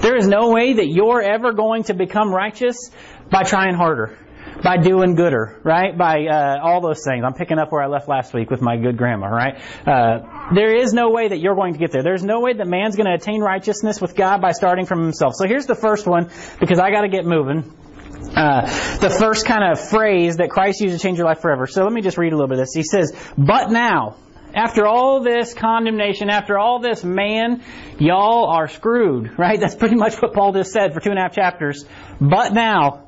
There 0.00 0.16
is 0.16 0.26
no 0.26 0.50
way 0.50 0.74
that 0.74 0.86
you're 0.86 1.20
ever 1.20 1.52
going 1.52 1.84
to 1.84 1.94
become 1.94 2.32
righteous 2.32 2.90
by 3.30 3.42
trying 3.42 3.74
harder 3.74 4.16
by 4.62 4.76
doing 4.78 5.14
gooder, 5.14 5.60
right? 5.62 5.96
By 5.96 6.26
uh, 6.26 6.58
all 6.62 6.80
those 6.80 7.02
things. 7.04 7.24
I'm 7.24 7.34
picking 7.34 7.58
up 7.58 7.72
where 7.72 7.82
I 7.82 7.86
left 7.86 8.08
last 8.08 8.32
week 8.34 8.50
with 8.50 8.60
my 8.60 8.76
good 8.76 8.96
grandma, 8.96 9.28
right? 9.28 9.60
Uh, 9.86 10.54
there 10.54 10.74
is 10.74 10.92
no 10.92 11.10
way 11.10 11.28
that 11.28 11.38
you're 11.38 11.54
going 11.54 11.74
to 11.74 11.78
get 11.78 11.92
there. 11.92 12.02
There's 12.02 12.24
no 12.24 12.40
way 12.40 12.54
that 12.54 12.66
man's 12.66 12.96
going 12.96 13.06
to 13.06 13.14
attain 13.14 13.40
righteousness 13.40 14.00
with 14.00 14.14
God 14.14 14.40
by 14.40 14.52
starting 14.52 14.86
from 14.86 15.02
himself. 15.02 15.34
So 15.36 15.46
here's 15.46 15.66
the 15.66 15.74
first 15.74 16.06
one, 16.06 16.30
because 16.60 16.78
I 16.78 16.90
got 16.90 17.02
to 17.02 17.08
get 17.08 17.24
moving 17.24 17.72
uh, 18.34 18.62
the 18.98 19.10
first 19.10 19.46
kind 19.46 19.64
of 19.64 19.80
phrase 19.80 20.36
that 20.36 20.50
Christ 20.50 20.80
used 20.80 20.96
to 20.96 21.02
change 21.02 21.18
your 21.18 21.26
life 21.26 21.40
forever. 21.40 21.66
So 21.66 21.84
let 21.84 21.92
me 21.92 22.02
just 22.02 22.18
read 22.18 22.32
a 22.32 22.36
little 22.36 22.48
bit 22.48 22.58
of 22.58 22.66
this. 22.66 22.74
He 22.74 22.82
says, 22.82 23.12
But 23.36 23.70
now, 23.70 24.16
after 24.54 24.86
all 24.86 25.22
this 25.22 25.54
condemnation, 25.54 26.30
after 26.30 26.58
all 26.58 26.80
this 26.80 27.04
man, 27.04 27.62
y'all 27.98 28.46
are 28.46 28.68
screwed, 28.68 29.38
right? 29.38 29.58
That's 29.60 29.74
pretty 29.74 29.96
much 29.96 30.20
what 30.20 30.32
Paul 30.32 30.52
just 30.52 30.72
said 30.72 30.94
for 30.94 31.00
two 31.00 31.10
and 31.10 31.18
a 31.18 31.22
half 31.22 31.34
chapters. 31.34 31.84
But 32.20 32.52
now, 32.52 33.05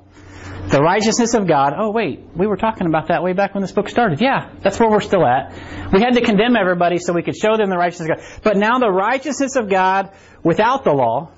the 0.70 0.80
righteousness 0.80 1.34
of 1.34 1.46
God. 1.46 1.72
Oh, 1.76 1.90
wait, 1.90 2.20
we 2.34 2.46
were 2.46 2.56
talking 2.56 2.86
about 2.86 3.08
that 3.08 3.22
way 3.22 3.32
back 3.32 3.54
when 3.54 3.62
this 3.62 3.72
book 3.72 3.88
started. 3.88 4.20
Yeah, 4.20 4.50
that's 4.62 4.78
where 4.78 4.90
we're 4.90 5.00
still 5.00 5.26
at. 5.26 5.52
We 5.92 6.00
had 6.00 6.14
to 6.14 6.20
condemn 6.20 6.56
everybody 6.56 6.98
so 6.98 7.12
we 7.12 7.22
could 7.22 7.36
show 7.36 7.56
them 7.56 7.70
the 7.70 7.76
righteousness 7.76 8.10
of 8.10 8.16
God. 8.18 8.42
But 8.42 8.56
now 8.56 8.78
the 8.78 8.90
righteousness 8.90 9.56
of 9.56 9.68
God 9.68 10.10
without 10.42 10.84
the 10.84 10.92
law, 10.92 11.32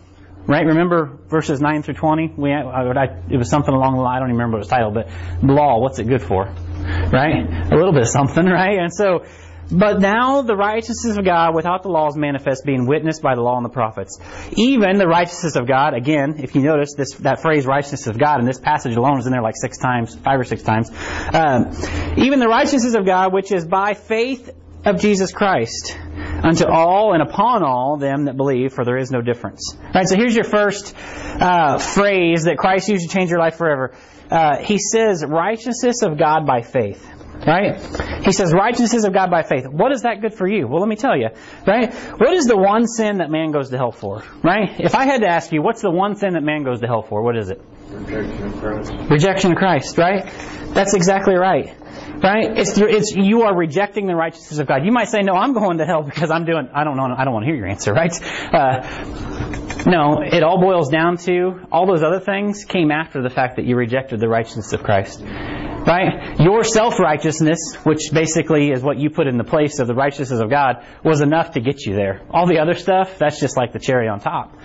Right? 0.46 0.64
Remember 0.64 1.18
verses 1.28 1.60
9 1.60 1.82
through 1.82 1.94
20? 1.94 2.34
We, 2.37 2.52
I, 2.52 3.04
it 3.30 3.37
was 3.37 3.50
something 3.50 3.72
along 3.72 3.96
the 3.96 4.02
line, 4.02 4.16
I 4.16 4.20
don't 4.20 4.30
even 4.30 4.38
remember 4.38 4.56
what 4.56 4.66
it 4.66 4.66
was 4.66 4.68
titled, 4.68 4.94
but 4.94 5.08
the 5.46 5.52
law, 5.52 5.78
what's 5.80 5.99
it 5.99 6.08
good 6.08 6.22
for? 6.22 6.46
Right? 6.46 7.44
A 7.70 7.76
little 7.76 7.92
bit 7.92 8.02
of 8.02 8.08
something, 8.08 8.46
right? 8.46 8.78
And 8.78 8.92
so, 8.92 9.26
but 9.71 10.00
now 10.00 10.43
the 10.43 10.57
righteousness 10.57 11.17
of 11.17 11.25
God 11.25 11.55
without 11.55 11.83
the 11.83 11.89
law 11.89 12.09
is 12.09 12.17
manifest, 12.17 12.65
being 12.65 12.87
witnessed 12.87 13.23
by 13.23 13.35
the 13.35 13.41
law 13.41 13.57
and 13.57 13.65
the 13.65 13.71
prophets. 13.71 14.19
Even 14.53 14.99
the 14.99 15.07
righteousness 15.07 15.57
of 15.57 15.67
God, 15.67 15.95
again, 15.95 16.37
if 16.39 16.55
you 16.55 16.62
notice 16.62 16.95
this, 16.97 17.15
that 17.17 17.41
phrase 17.41 17.67
righteousness 17.67 18.07
of 18.07 18.19
God 18.19 18.41
in 18.41 18.47
this 18.47 18.59
passage 18.59 18.97
alone 18.97 19.19
is 19.19 19.27
in 19.27 19.33
there 19.33 19.43
like 19.43 19.57
six 19.57 19.79
times, 19.79 20.15
five 20.17 20.41
or 20.41 20.45
six 20.45 20.62
times. 20.62 20.91
Um, 21.33 21.71
even 22.17 22.41
the 22.41 22.49
righteousness 22.49 22.95
of 22.95 23.07
God, 23.07 23.33
which 23.33 23.53
is 23.53 23.65
by 23.65 23.95
faith 23.95 24.50
of 24.85 25.00
Jesus 25.00 25.33
Christ 25.33 25.97
unto 26.43 26.67
all 26.67 27.12
and 27.12 27.23
upon 27.23 27.62
all 27.62 27.99
them 27.99 28.25
that 28.25 28.37
believe, 28.37 28.73
for 28.73 28.85
there 28.85 28.97
is 28.97 29.11
no 29.11 29.21
difference. 29.21 29.77
Right. 29.95 30.09
So 30.09 30.17
here's 30.17 30.35
your 30.35 30.45
first 30.45 30.95
uh, 30.97 31.79
phrase 31.79 32.45
that 32.45 32.57
Christ 32.57 32.89
used 32.89 33.09
to 33.09 33.15
change 33.15 33.31
your 33.31 33.41
life 33.41 33.57
forever. 33.57 33.95
Uh, 34.31 34.57
he 34.59 34.79
says, 34.79 35.25
"Righteousness 35.27 36.03
of 36.03 36.19
God 36.19 36.47
by 36.47 36.62
faith." 36.62 37.20
Right? 37.47 37.80
He 38.25 38.32
says, 38.32 38.52
"Righteousness 38.52 39.04
of 39.04 39.12
God 39.12 39.30
by 39.30 39.42
faith." 39.42 39.66
What 39.66 39.92
is 39.92 40.02
that 40.02 40.20
good 40.20 40.35
for 40.35 40.47
you? 40.47 40.68
Well, 40.68 40.80
let 40.80 40.88
me 40.88 40.97
tell 40.97 41.16
you. 41.16 41.28
Right? 41.66 41.92
What 41.92 42.35
is 42.35 42.47
the 42.47 42.56
one 42.56 42.87
sin 42.87 43.18
that 43.18 43.30
man 43.30 43.50
goes 43.50 43.70
to 43.70 43.78
hell 43.78 43.92
for? 43.92 44.23
Right? 44.42 44.78
If 44.78 44.94
I 44.94 45.04
had 45.04 45.23
to 45.23 45.28
ask 45.28 45.52
you, 45.52 45.62
what's 45.62 45.80
the 45.80 45.90
one 45.90 46.16
sin 46.16 46.35
that 46.35 46.42
man 46.42 46.64
goes 46.64 46.80
to 46.80 46.87
hell 46.87 47.02
for? 47.02 47.23
What 47.23 47.37
is 47.37 47.50
it? 47.50 47.61
Rejection 47.88 48.44
of 48.44 48.61
Christ. 48.61 48.92
Rejection 49.11 49.52
of 49.52 49.59
Christ. 49.59 49.99
Right? 49.99 50.25
That's 50.75 50.94
exactly 50.94 51.35
right. 51.35 51.75
Right? 52.23 52.59
It's, 52.59 52.76
it's 52.76 53.14
you 53.16 53.42
are 53.42 53.56
rejecting 53.56 54.06
the 54.06 54.14
righteousness 54.14 54.59
of 54.59 54.66
God. 54.66 54.85
You 54.85 54.92
might 54.92 55.09
say, 55.09 55.23
"No, 55.23 55.32
I'm 55.32 55.54
going 55.54 55.78
to 55.78 55.87
hell 55.87 56.02
because 56.02 56.30
I'm 56.30 56.44
doing." 56.44 56.68
I 56.75 56.85
don't 56.85 56.97
know. 56.97 57.14
I 57.16 57.25
don't 57.25 57.32
want 57.32 57.44
to 57.44 57.50
hear 57.50 57.56
your 57.56 57.68
answer, 57.68 57.92
right? 57.94 58.12
Uh, 58.52 59.85
no, 59.87 60.20
it 60.23 60.42
all 60.42 60.61
boils 60.61 60.90
down 60.90 61.16
to 61.18 61.66
all 61.73 61.87
those 61.87 62.02
other 62.02 62.20
things 62.20 62.64
came 62.66 62.90
after 62.90 63.23
the 63.23 63.30
fact 63.30 63.56
that 63.56 63.64
you 63.64 63.76
rejected 63.76 64.20
the 64.20 64.28
righteousness 64.28 64.75
of 64.75 64.82
Christ. 64.82 65.23
Right? 65.87 66.38
Your 66.38 66.62
self-righteousness, 66.62 67.76
which 67.84 68.10
basically 68.12 68.70
is 68.70 68.82
what 68.82 68.99
you 68.99 69.08
put 69.10 69.26
in 69.26 69.38
the 69.38 69.44
place 69.44 69.78
of 69.78 69.87
the 69.87 69.94
righteousness 69.94 70.40
of 70.40 70.50
God, 70.50 70.84
was 71.02 71.20
enough 71.20 71.52
to 71.52 71.60
get 71.60 71.87
you 71.87 71.94
there. 71.94 72.20
All 72.30 72.46
the 72.46 72.58
other 72.58 72.75
stuff, 72.75 73.18
that's 73.18 73.40
just 73.40 73.56
like 73.56 73.72
the 73.72 73.78
cherry 73.78 74.08
on 74.08 74.20
top. 74.20 74.56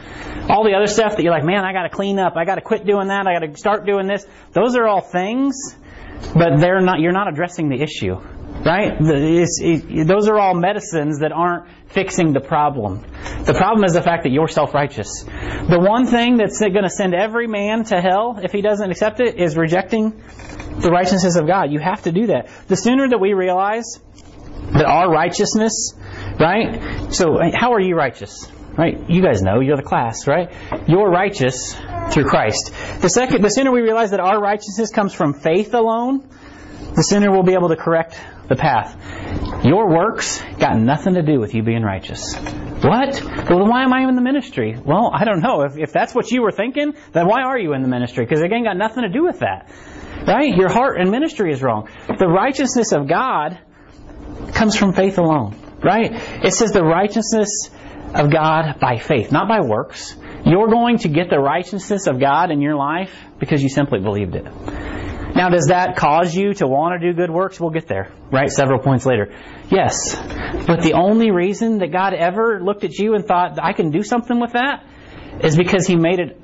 All 0.50 0.64
the 0.64 0.74
other 0.74 0.88
stuff 0.88 1.16
that 1.16 1.24
you're 1.24 1.32
like, 1.32 1.46
man, 1.46 1.64
I 1.64 1.74
gotta 1.74 1.90
clean 1.90 2.20
up, 2.20 2.36
I 2.36 2.44
gotta 2.44 2.62
quit 2.62 2.86
doing 2.86 3.08
that, 3.08 3.28
I 3.28 3.40
gotta 3.40 3.58
start 3.58 3.86
doing 3.86 4.08
this, 4.08 4.26
those 4.52 4.76
are 4.76 4.88
all 4.88 5.02
things, 5.02 5.56
but 6.34 6.60
they're 6.60 6.82
not, 6.82 7.00
you're 7.00 7.14
not 7.14 7.28
addressing 7.28 7.70
the 7.70 7.82
issue. 7.82 8.20
Right? 8.66 8.94
It, 9.00 10.08
those 10.08 10.28
are 10.28 10.40
all 10.40 10.56
medicines 10.56 11.20
that 11.20 11.32
aren't 11.32 11.68
fixing 11.88 12.34
the 12.34 12.40
problem. 12.40 13.06
The 13.44 13.54
problem 13.54 13.84
is 13.84 13.94
the 13.94 14.02
fact 14.02 14.24
that 14.24 14.32
you're 14.32 14.48
self-righteous. 14.48 15.24
The 15.24 15.80
one 15.80 16.08
thing 16.08 16.38
that's 16.38 16.60
going 16.60 16.84
to 16.84 16.90
send 16.90 17.14
every 17.14 17.48
man 17.48 17.84
to 17.86 18.02
hell 18.02 18.40
if 18.42 18.52
he 18.52 18.62
doesn't 18.62 18.90
accept 18.90 19.20
it 19.20 19.40
is 19.40 19.56
rejecting 19.56 20.20
the 20.80 20.90
righteousness 20.90 21.36
of 21.36 21.48
God. 21.48 21.72
You 21.72 21.80
have 21.80 22.04
to 22.04 22.12
do 22.12 22.28
that. 22.28 22.50
The 22.68 22.76
sooner 22.76 23.08
that 23.08 23.20
we 23.20 23.34
realize 23.34 24.00
that 24.74 24.86
our 24.86 25.10
righteousness, 25.10 25.94
right? 26.40 27.14
So, 27.14 27.40
how 27.54 27.74
are 27.74 27.80
you 27.80 27.96
righteous? 27.96 28.52
Right? 28.78 29.10
You 29.10 29.22
guys 29.22 29.42
know, 29.42 29.62
you're 29.62 29.78
the 29.78 29.84
class, 29.84 30.28
right? 30.28 30.52
You're 30.86 31.10
righteous 31.10 31.74
through 32.12 32.26
Christ. 32.26 32.74
The 33.02 33.08
second, 33.08 33.42
the 33.42 33.50
sooner 33.50 33.72
we 33.72 33.80
realize 33.80 34.12
that 34.12 34.20
our 34.20 34.40
righteousness 34.42 34.92
comes 34.92 35.14
from 35.14 35.34
faith 35.34 35.74
alone, 35.74 36.28
the 36.94 37.02
sooner 37.02 37.32
we'll 37.32 37.44
be 37.44 37.54
able 37.54 37.70
to 37.70 37.78
correct 37.78 38.20
the 38.50 38.56
path. 38.56 38.96
Your 39.66 39.90
works 39.90 40.44
got 40.60 40.78
nothing 40.78 41.14
to 41.16 41.22
do 41.22 41.40
with 41.40 41.56
you 41.56 41.64
being 41.64 41.84
righteous. 41.84 42.36
What? 42.36 43.24
Well, 43.24 43.60
then 43.60 43.70
why 43.70 43.84
am 43.84 43.94
I 43.94 44.08
in 44.08 44.16
the 44.16 44.22
ministry? 44.22 44.78
Well, 44.84 45.10
I 45.14 45.24
don't 45.24 45.42
know. 45.42 45.62
If, 45.62 45.78
if 45.78 45.92
that's 45.92 46.14
what 46.14 46.30
you 46.30 46.42
were 46.42 46.52
thinking, 46.52 46.94
then 47.14 47.28
why 47.28 47.44
are 47.44 47.58
you 47.58 47.74
in 47.74 47.82
the 47.82 47.88
ministry? 47.88 48.26
Because 48.26 48.42
it 48.42 48.52
ain't 48.52 48.66
got 48.66 48.78
nothing 48.78 49.04
to 49.04 49.10
do 49.10 49.24
with 49.24 49.40
that. 49.40 49.70
Right? 50.28 50.56
Your 50.56 50.70
heart 50.70 51.00
and 51.00 51.12
ministry 51.12 51.52
is 51.52 51.62
wrong. 51.62 51.90
The 52.08 52.28
righteousness 52.28 52.92
of 52.92 53.08
God 53.08 53.60
comes 54.54 54.76
from 54.76 54.94
faith 54.94 55.18
alone. 55.18 55.56
Right? 55.84 56.12
It 56.44 56.54
says 56.54 56.72
the 56.72 56.84
righteousness 56.84 57.70
of 58.14 58.32
God 58.32 58.80
by 58.80 58.98
faith, 58.98 59.32
not 59.32 59.48
by 59.48 59.62
works. 59.62 60.16
You're 60.46 60.68
going 60.68 61.00
to 61.00 61.10
get 61.10 61.30
the 61.30 61.40
righteousness 61.40 62.08
of 62.08 62.20
God 62.20 62.52
in 62.52 62.62
your 62.62 62.76
life 62.76 63.14
because 63.40 63.62
you 63.62 63.70
simply 63.70 64.00
believed 64.00 64.36
it. 64.36 64.46
Now, 65.36 65.50
does 65.50 65.68
that 65.68 65.98
cause 65.98 66.34
you 66.34 66.54
to 66.56 66.68
want 66.68 67.00
to 67.00 67.12
do 67.12 67.14
good 67.14 67.30
works? 67.30 67.60
We'll 67.60 67.72
get 67.72 67.88
there, 67.88 68.14
right? 68.32 68.50
Several 68.50 68.80
points 68.80 69.06
later. 69.06 69.36
Yes. 69.70 70.16
But 70.66 70.82
the 70.82 70.94
only 70.94 71.32
reason 71.32 71.80
that 71.80 71.92
God 71.92 72.14
ever 72.14 72.62
looked 72.64 72.86
at 72.86 72.98
you 72.98 73.16
and 73.16 73.26
thought, 73.26 73.60
I 73.62 73.74
can 73.74 73.92
do 73.92 74.02
something 74.02 74.40
with 74.40 74.54
that, 74.54 74.86
is 75.44 75.58
because 75.58 75.88
He 75.88 75.98
made 75.98 76.20
it 76.20 76.40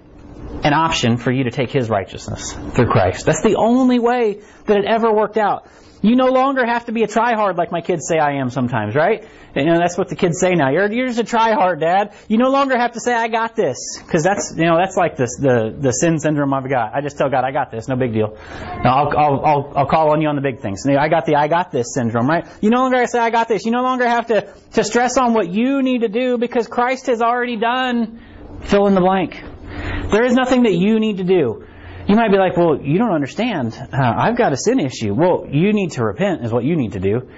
an 0.63 0.73
option 0.73 1.17
for 1.17 1.31
you 1.31 1.45
to 1.45 1.51
take 1.51 1.71
His 1.71 1.89
righteousness 1.89 2.53
through 2.53 2.87
Christ. 2.87 3.25
That's 3.25 3.41
the 3.41 3.55
only 3.55 3.99
way 3.99 4.41
that 4.65 4.77
it 4.77 4.85
ever 4.85 5.11
worked 5.11 5.37
out. 5.37 5.67
You 6.01 6.15
no 6.15 6.29
longer 6.29 6.65
have 6.65 6.85
to 6.85 6.91
be 6.91 7.03
a 7.03 7.07
tryhard 7.07 7.57
like 7.57 7.71
my 7.71 7.81
kids 7.81 8.07
say 8.07 8.17
I 8.17 8.37
am 8.37 8.49
sometimes, 8.49 8.95
right? 8.95 9.23
You 9.55 9.65
know, 9.65 9.77
that's 9.77 9.97
what 9.97 10.09
the 10.09 10.15
kids 10.15 10.39
say 10.39 10.55
now. 10.55 10.71
You're, 10.71 10.91
you're 10.91 11.07
just 11.07 11.19
a 11.19 11.23
tryhard, 11.23 11.79
Dad. 11.81 12.13
You 12.27 12.37
no 12.37 12.49
longer 12.49 12.75
have 12.75 12.93
to 12.93 12.99
say, 12.99 13.13
I 13.13 13.27
got 13.27 13.55
this. 13.55 13.77
Because 13.99 14.23
that's, 14.23 14.53
you 14.57 14.65
know, 14.65 14.77
that's 14.77 14.95
like 14.95 15.15
this, 15.15 15.35
the, 15.37 15.75
the 15.77 15.91
sin 15.91 16.19
syndrome 16.19 16.53
I've 16.53 16.67
got. 16.69 16.95
I 16.95 17.01
just 17.01 17.17
tell 17.17 17.29
God, 17.29 17.43
I 17.43 17.51
got 17.51 17.69
this. 17.69 17.87
No 17.87 17.95
big 17.95 18.13
deal. 18.13 18.37
No, 18.83 18.89
I'll, 18.89 19.17
I'll, 19.17 19.45
I'll, 19.45 19.73
I'll 19.75 19.85
call 19.85 20.11
on 20.11 20.21
you 20.21 20.29
on 20.29 20.35
the 20.35 20.41
big 20.41 20.61
things. 20.61 20.87
I 20.87 21.07
got 21.09 21.25
the 21.25 21.35
I 21.35 21.47
got 21.47 21.71
this 21.71 21.93
syndrome, 21.93 22.27
right? 22.27 22.47
You 22.61 22.71
no 22.71 22.77
longer 22.77 23.05
say, 23.05 23.19
I 23.19 23.29
got 23.29 23.47
this. 23.47 23.65
You 23.65 23.71
no 23.71 23.83
longer 23.83 24.07
have 24.07 24.27
to, 24.27 24.51
to 24.73 24.83
stress 24.83 25.17
on 25.17 25.33
what 25.33 25.49
you 25.49 25.83
need 25.83 26.01
to 26.01 26.09
do 26.09 26.37
because 26.37 26.67
Christ 26.67 27.07
has 27.07 27.21
already 27.21 27.57
done 27.57 28.21
fill 28.63 28.87
in 28.87 28.95
the 28.95 29.01
blank. 29.01 29.43
There 30.11 30.25
is 30.25 30.33
nothing 30.33 30.63
that 30.63 30.73
you 30.73 30.99
need 30.99 31.17
to 31.17 31.23
do. 31.23 31.65
You 32.07 32.15
might 32.15 32.31
be 32.31 32.37
like, 32.37 32.57
well, 32.57 32.81
you 32.81 32.97
don't 32.97 33.13
understand. 33.13 33.73
Uh, 33.73 33.97
I've 34.01 34.37
got 34.37 34.51
a 34.51 34.57
sin 34.57 34.79
issue. 34.79 35.13
Well, 35.13 35.47
you 35.49 35.71
need 35.71 35.91
to 35.91 36.03
repent 36.03 36.43
is 36.43 36.51
what 36.51 36.65
you 36.65 36.75
need 36.75 36.93
to 36.93 36.99
do, 36.99 37.29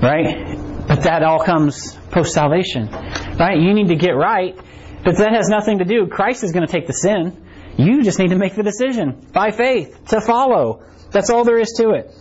right? 0.00 0.56
But 0.86 1.02
that 1.02 1.22
all 1.24 1.42
comes 1.42 1.96
post 2.12 2.32
salvation, 2.34 2.88
right? 2.90 3.58
You 3.58 3.74
need 3.74 3.88
to 3.88 3.96
get 3.96 4.12
right, 4.12 4.56
but 5.04 5.16
that 5.16 5.32
has 5.32 5.48
nothing 5.48 5.78
to 5.78 5.84
do. 5.84 6.06
Christ 6.06 6.44
is 6.44 6.52
going 6.52 6.66
to 6.66 6.70
take 6.72 6.86
the 6.86 6.92
sin. 6.92 7.44
You 7.76 8.04
just 8.04 8.18
need 8.18 8.30
to 8.30 8.38
make 8.38 8.54
the 8.54 8.62
decision 8.62 9.26
by 9.32 9.50
faith 9.50 10.06
to 10.08 10.20
follow. 10.20 10.84
That's 11.10 11.30
all 11.30 11.44
there 11.44 11.58
is 11.58 11.72
to 11.78 11.90
it. 11.90 12.14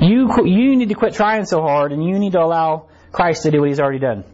You 0.00 0.30
you 0.46 0.76
need 0.76 0.88
to 0.88 0.94
quit 0.94 1.12
trying 1.12 1.44
so 1.44 1.60
hard, 1.60 1.92
and 1.92 2.02
you 2.02 2.18
need 2.18 2.32
to 2.32 2.40
allow 2.40 2.88
Christ 3.12 3.42
to 3.42 3.50
do 3.50 3.60
what 3.60 3.68
He's 3.68 3.80
already 3.80 3.98
done. 3.98 4.24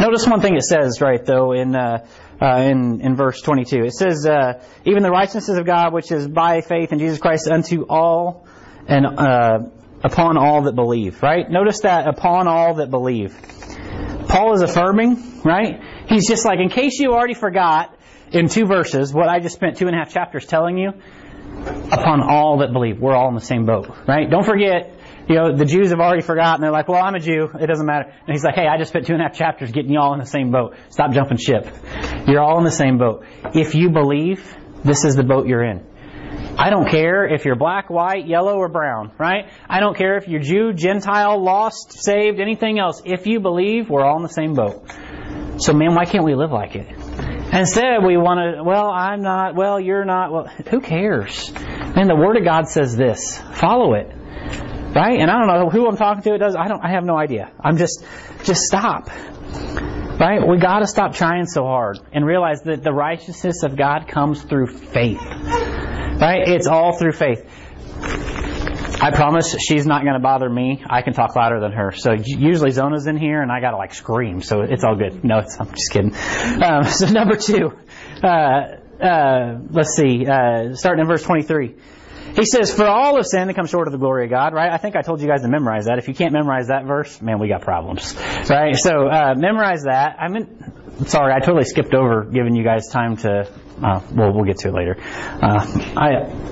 Notice 0.00 0.26
one 0.26 0.40
thing 0.40 0.56
it 0.56 0.64
says 0.64 1.00
right 1.00 1.24
though 1.24 1.52
in. 1.52 1.76
Uh, 1.76 2.06
uh, 2.40 2.60
in, 2.62 3.00
in 3.00 3.16
verse 3.16 3.40
22. 3.40 3.84
It 3.84 3.92
says, 3.92 4.26
uh, 4.26 4.62
even 4.84 5.02
the 5.02 5.10
righteousness 5.10 5.58
of 5.58 5.66
God, 5.66 5.92
which 5.92 6.12
is 6.12 6.28
by 6.28 6.60
faith 6.60 6.92
in 6.92 6.98
Jesus 6.98 7.18
Christ 7.18 7.48
unto 7.48 7.86
all 7.88 8.46
and 8.86 9.06
uh, 9.06 9.58
upon 10.04 10.36
all 10.36 10.62
that 10.62 10.74
believe, 10.74 11.22
right? 11.22 11.50
Notice 11.50 11.80
that 11.80 12.06
upon 12.06 12.46
all 12.48 12.74
that 12.74 12.90
believe. 12.90 13.36
Paul 14.28 14.54
is 14.54 14.62
affirming, 14.62 15.42
right? 15.42 15.80
He's 16.08 16.28
just 16.28 16.44
like, 16.44 16.60
in 16.60 16.68
case 16.68 16.98
you 16.98 17.12
already 17.12 17.34
forgot 17.34 17.96
in 18.32 18.48
two 18.48 18.66
verses 18.66 19.12
what 19.12 19.28
I 19.28 19.40
just 19.40 19.54
spent 19.54 19.78
two 19.78 19.86
and 19.86 19.94
a 19.94 19.98
half 19.98 20.12
chapters 20.12 20.46
telling 20.46 20.78
you, 20.78 20.92
upon 21.90 22.22
all 22.22 22.58
that 22.58 22.72
believe. 22.72 23.00
We're 23.00 23.14
all 23.14 23.28
in 23.28 23.34
the 23.34 23.40
same 23.40 23.66
boat, 23.66 23.88
right? 24.06 24.28
Don't 24.28 24.44
forget, 24.44 24.95
you 25.28 25.34
know, 25.34 25.56
the 25.56 25.64
Jews 25.64 25.90
have 25.90 26.00
already 26.00 26.22
forgotten. 26.22 26.60
They're 26.60 26.70
like, 26.70 26.88
well, 26.88 27.02
I'm 27.02 27.14
a 27.14 27.20
Jew. 27.20 27.48
It 27.58 27.66
doesn't 27.66 27.86
matter. 27.86 28.10
And 28.10 28.32
he's 28.32 28.44
like, 28.44 28.54
hey, 28.54 28.66
I 28.66 28.78
just 28.78 28.90
spent 28.90 29.06
two 29.06 29.12
and 29.12 29.22
a 29.22 29.24
half 29.24 29.36
chapters 29.36 29.72
getting 29.72 29.92
you 29.92 29.98
all 29.98 30.12
in 30.14 30.20
the 30.20 30.26
same 30.26 30.50
boat. 30.50 30.76
Stop 30.90 31.12
jumping 31.12 31.38
ship. 31.38 31.66
You're 32.28 32.40
all 32.42 32.58
in 32.58 32.64
the 32.64 32.70
same 32.70 32.98
boat. 32.98 33.24
If 33.54 33.74
you 33.74 33.90
believe, 33.90 34.56
this 34.84 35.04
is 35.04 35.16
the 35.16 35.24
boat 35.24 35.46
you're 35.46 35.64
in. 35.64 35.84
I 36.58 36.70
don't 36.70 36.88
care 36.88 37.26
if 37.26 37.44
you're 37.44 37.56
black, 37.56 37.90
white, 37.90 38.26
yellow, 38.26 38.56
or 38.56 38.68
brown, 38.68 39.12
right? 39.18 39.50
I 39.68 39.80
don't 39.80 39.96
care 39.96 40.16
if 40.16 40.26
you're 40.26 40.40
Jew, 40.40 40.72
Gentile, 40.72 41.42
lost, 41.42 41.92
saved, 41.92 42.40
anything 42.40 42.78
else. 42.78 43.02
If 43.04 43.26
you 43.26 43.40
believe, 43.40 43.90
we're 43.90 44.04
all 44.04 44.16
in 44.16 44.22
the 44.22 44.28
same 44.28 44.54
boat. 44.54 44.88
So, 45.58 45.72
man, 45.72 45.94
why 45.94 46.04
can't 46.04 46.24
we 46.24 46.34
live 46.34 46.52
like 46.52 46.74
it? 46.74 46.88
Instead, 47.52 48.04
we 48.04 48.16
want 48.16 48.56
to, 48.56 48.62
well, 48.62 48.90
I'm 48.90 49.22
not, 49.22 49.54
well, 49.54 49.78
you're 49.80 50.04
not, 50.04 50.32
well, 50.32 50.46
who 50.70 50.80
cares? 50.80 51.52
Man, 51.52 52.08
the 52.08 52.16
Word 52.16 52.36
of 52.36 52.44
God 52.44 52.68
says 52.68 52.96
this. 52.96 53.38
Follow 53.54 53.94
it. 53.94 54.12
Right? 54.96 55.20
And 55.20 55.30
I 55.30 55.38
don't 55.38 55.46
know 55.46 55.68
who 55.68 55.86
I'm 55.86 55.98
talking 55.98 56.22
to. 56.22 56.34
It 56.34 56.38
does. 56.38 56.56
I 56.56 56.68
don't. 56.68 56.82
I 56.82 56.92
have 56.92 57.04
no 57.04 57.18
idea. 57.18 57.52
I'm 57.60 57.76
just, 57.76 58.02
just 58.44 58.62
stop. 58.62 59.08
Right? 59.08 60.40
We 60.48 60.56
got 60.56 60.78
to 60.78 60.86
stop 60.86 61.14
trying 61.14 61.44
so 61.44 61.64
hard 61.64 61.98
and 62.14 62.24
realize 62.24 62.62
that 62.62 62.82
the 62.82 62.92
righteousness 62.92 63.62
of 63.62 63.76
God 63.76 64.08
comes 64.08 64.42
through 64.42 64.68
faith. 64.68 65.20
Right? 65.20 66.48
It's 66.48 66.66
all 66.66 66.96
through 66.96 67.12
faith. 67.12 67.44
I 68.98 69.10
promise 69.14 69.54
she's 69.58 69.86
not 69.86 70.00
going 70.02 70.14
to 70.14 70.20
bother 70.20 70.48
me. 70.48 70.82
I 70.88 71.02
can 71.02 71.12
talk 71.12 71.36
louder 71.36 71.60
than 71.60 71.72
her. 71.72 71.92
So 71.92 72.14
usually 72.14 72.70
Zona's 72.70 73.06
in 73.06 73.18
here 73.18 73.42
and 73.42 73.52
I 73.52 73.60
got 73.60 73.72
to 73.72 73.76
like 73.76 73.92
scream. 73.92 74.40
So 74.40 74.62
it's 74.62 74.82
all 74.82 74.96
good. 74.96 75.22
No, 75.22 75.42
I'm 75.60 75.74
just 75.74 75.92
kidding. 75.92 76.14
Um, 76.64 76.84
so 76.88 77.06
number 77.10 77.36
two, 77.36 77.72
uh, 78.24 78.78
uh, 79.04 79.58
let's 79.68 79.94
see, 79.94 80.24
uh, 80.26 80.74
starting 80.74 81.02
in 81.02 81.06
verse 81.06 81.22
23. 81.22 81.74
He 82.36 82.44
says, 82.44 82.72
For 82.72 82.86
all 82.86 83.18
of 83.18 83.26
sin 83.26 83.48
that 83.48 83.54
comes 83.54 83.70
short 83.70 83.88
of 83.88 83.92
the 83.92 83.98
glory 83.98 84.24
of 84.24 84.30
God, 84.30 84.52
right? 84.52 84.70
I 84.70 84.76
think 84.76 84.94
I 84.94 85.00
told 85.00 85.22
you 85.22 85.26
guys 85.26 85.40
to 85.40 85.48
memorize 85.48 85.86
that. 85.86 85.98
If 85.98 86.06
you 86.06 86.14
can't 86.14 86.32
memorize 86.32 86.68
that 86.68 86.84
verse, 86.84 87.20
man, 87.22 87.38
we 87.38 87.48
got 87.48 87.62
problems, 87.62 88.14
right? 88.50 88.76
So, 88.76 89.08
uh, 89.08 89.34
memorize 89.36 89.84
that. 89.84 90.16
I 90.20 90.28
mean, 90.28 91.06
sorry, 91.06 91.32
I 91.32 91.40
totally 91.40 91.64
skipped 91.64 91.94
over 91.94 92.24
giving 92.24 92.54
you 92.54 92.62
guys 92.62 92.88
time 92.88 93.16
to 93.18 93.50
uh, 93.82 94.00
well, 94.14 94.32
we'll 94.32 94.44
get 94.44 94.58
to 94.58 94.68
it 94.68 94.74
later. 94.74 94.96
Uh, 94.98 95.66
I 95.96 96.46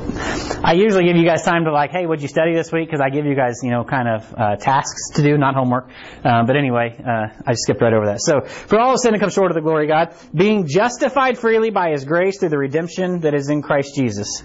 I 0.63 0.73
usually 0.75 1.05
give 1.05 1.17
you 1.17 1.25
guys 1.25 1.43
time 1.43 1.65
to 1.65 1.73
like, 1.73 1.91
hey, 1.91 2.07
what'd 2.07 2.23
you 2.23 2.29
study 2.29 2.55
this 2.55 2.71
week? 2.71 2.89
Because 2.89 3.01
I 3.01 3.11
give 3.11 3.27
you 3.27 3.35
guys, 3.35 3.61
you 3.63 3.71
know, 3.71 3.85
kind 3.85 4.09
of 4.09 4.35
uh, 4.35 4.57
tasks 4.57 5.11
to 5.15 5.23
do, 5.23 5.37
not 5.39 5.55
homework. 5.55 5.89
Uh, 6.25 6.45
but 6.45 6.57
anyway, 6.57 6.97
uh, 6.99 7.29
I 7.47 7.55
skipped 7.55 7.81
right 7.81 7.93
over 7.93 8.07
that. 8.07 8.21
So, 8.21 8.43
for 8.43 8.79
all 8.79 8.95
of 8.95 9.01
sin 9.01 9.19
come 9.19 9.31
short 9.31 9.51
of 9.51 9.55
the 9.55 9.63
glory 9.63 9.85
of 9.85 9.89
God, 9.89 10.15
being 10.35 10.67
justified 10.67 11.39
freely 11.39 11.71
by 11.71 11.91
His 11.91 12.05
grace 12.05 12.39
through 12.39 12.51
the 12.51 12.59
redemption 12.59 13.21
that 13.21 13.35
is 13.35 13.49
in 13.49 13.63
Christ 13.63 13.95
Jesus. 13.95 14.43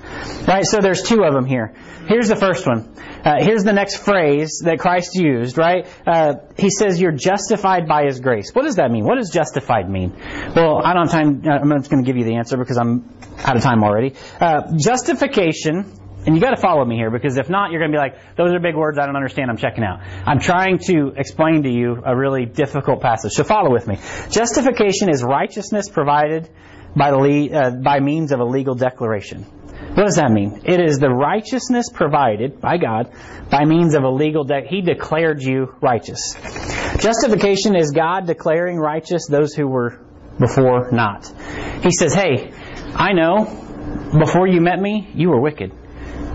Right. 0.47 0.65
So 0.65 0.79
there's 0.79 1.03
two 1.03 1.23
of 1.23 1.33
them 1.33 1.45
here. 1.45 1.75
Here's 2.07 2.29
the 2.29 2.35
first 2.35 2.65
one. 2.65 2.95
Uh, 3.23 3.35
here's 3.39 3.63
the 3.63 3.73
next 3.73 3.97
phrase 3.97 4.61
that 4.63 4.79
Christ 4.79 5.15
used. 5.15 5.57
Right. 5.57 5.87
he 6.57 6.69
says, 6.69 6.99
"You're 6.99 7.11
justified 7.11 7.87
by 7.87 8.05
His 8.05 8.19
grace." 8.19 8.53
What 8.53 8.63
does 8.63 8.75
that 8.75 8.89
mean? 8.91 9.03
What 9.03 9.17
does 9.17 9.29
justified 9.29 9.89
mean? 9.89 10.15
Well, 10.55 10.81
I 10.83 10.93
don't 10.93 11.09
have 11.09 11.11
time. 11.11 11.43
I'm 11.45 11.77
just 11.77 11.91
going 11.91 12.03
to 12.03 12.07
give 12.07 12.17
you 12.17 12.25
the 12.25 12.35
answer 12.35 12.57
because 12.69 12.77
I'm 12.77 13.09
out 13.39 13.57
of 13.57 13.63
time 13.63 13.83
already. 13.83 14.13
Uh, 14.39 14.77
justification, 14.77 15.91
and 16.27 16.35
you 16.35 16.39
got 16.39 16.51
to 16.51 16.61
follow 16.61 16.85
me 16.85 16.95
here 16.95 17.09
because 17.09 17.37
if 17.37 17.49
not, 17.49 17.71
you're 17.71 17.81
going 17.81 17.91
to 17.91 17.95
be 17.95 17.99
like, 17.99 18.35
those 18.35 18.53
are 18.53 18.59
big 18.59 18.75
words. 18.75 18.99
I 18.99 19.07
don't 19.07 19.15
understand. 19.15 19.49
I'm 19.49 19.57
checking 19.57 19.83
out. 19.83 20.01
I'm 20.27 20.39
trying 20.39 20.77
to 20.85 21.13
explain 21.17 21.63
to 21.63 21.69
you 21.71 22.03
a 22.05 22.15
really 22.15 22.45
difficult 22.45 23.01
passage. 23.01 23.31
So 23.31 23.43
follow 23.43 23.71
with 23.71 23.87
me. 23.87 23.97
Justification 24.29 25.09
is 25.09 25.23
righteousness 25.23 25.89
provided 25.89 26.47
by, 26.95 27.09
the, 27.09 27.49
uh, 27.51 27.71
by 27.71 27.99
means 28.01 28.31
of 28.31 28.39
a 28.39 28.45
legal 28.45 28.75
declaration. 28.75 29.43
What 29.43 30.05
does 30.05 30.17
that 30.17 30.31
mean? 30.31 30.61
It 30.65 30.79
is 30.79 30.99
the 30.99 31.09
righteousness 31.09 31.89
provided 31.91 32.61
by 32.61 32.77
God 32.77 33.11
by 33.49 33.65
means 33.65 33.95
of 33.95 34.03
a 34.03 34.09
legal 34.09 34.43
debt. 34.43 34.67
He 34.67 34.81
declared 34.81 35.41
you 35.41 35.73
righteous. 35.81 36.35
Justification 36.99 37.75
is 37.75 37.91
God 37.91 38.27
declaring 38.27 38.77
righteous 38.77 39.25
those 39.27 39.55
who 39.55 39.67
were 39.67 39.99
before 40.39 40.91
not. 40.91 41.27
He 41.83 41.91
says, 41.91 42.13
Hey, 42.13 42.51
I 42.95 43.13
know 43.13 43.45
before 44.17 44.47
you 44.47 44.61
met 44.61 44.79
me, 44.79 45.09
you 45.13 45.29
were 45.29 45.39
wicked. 45.39 45.71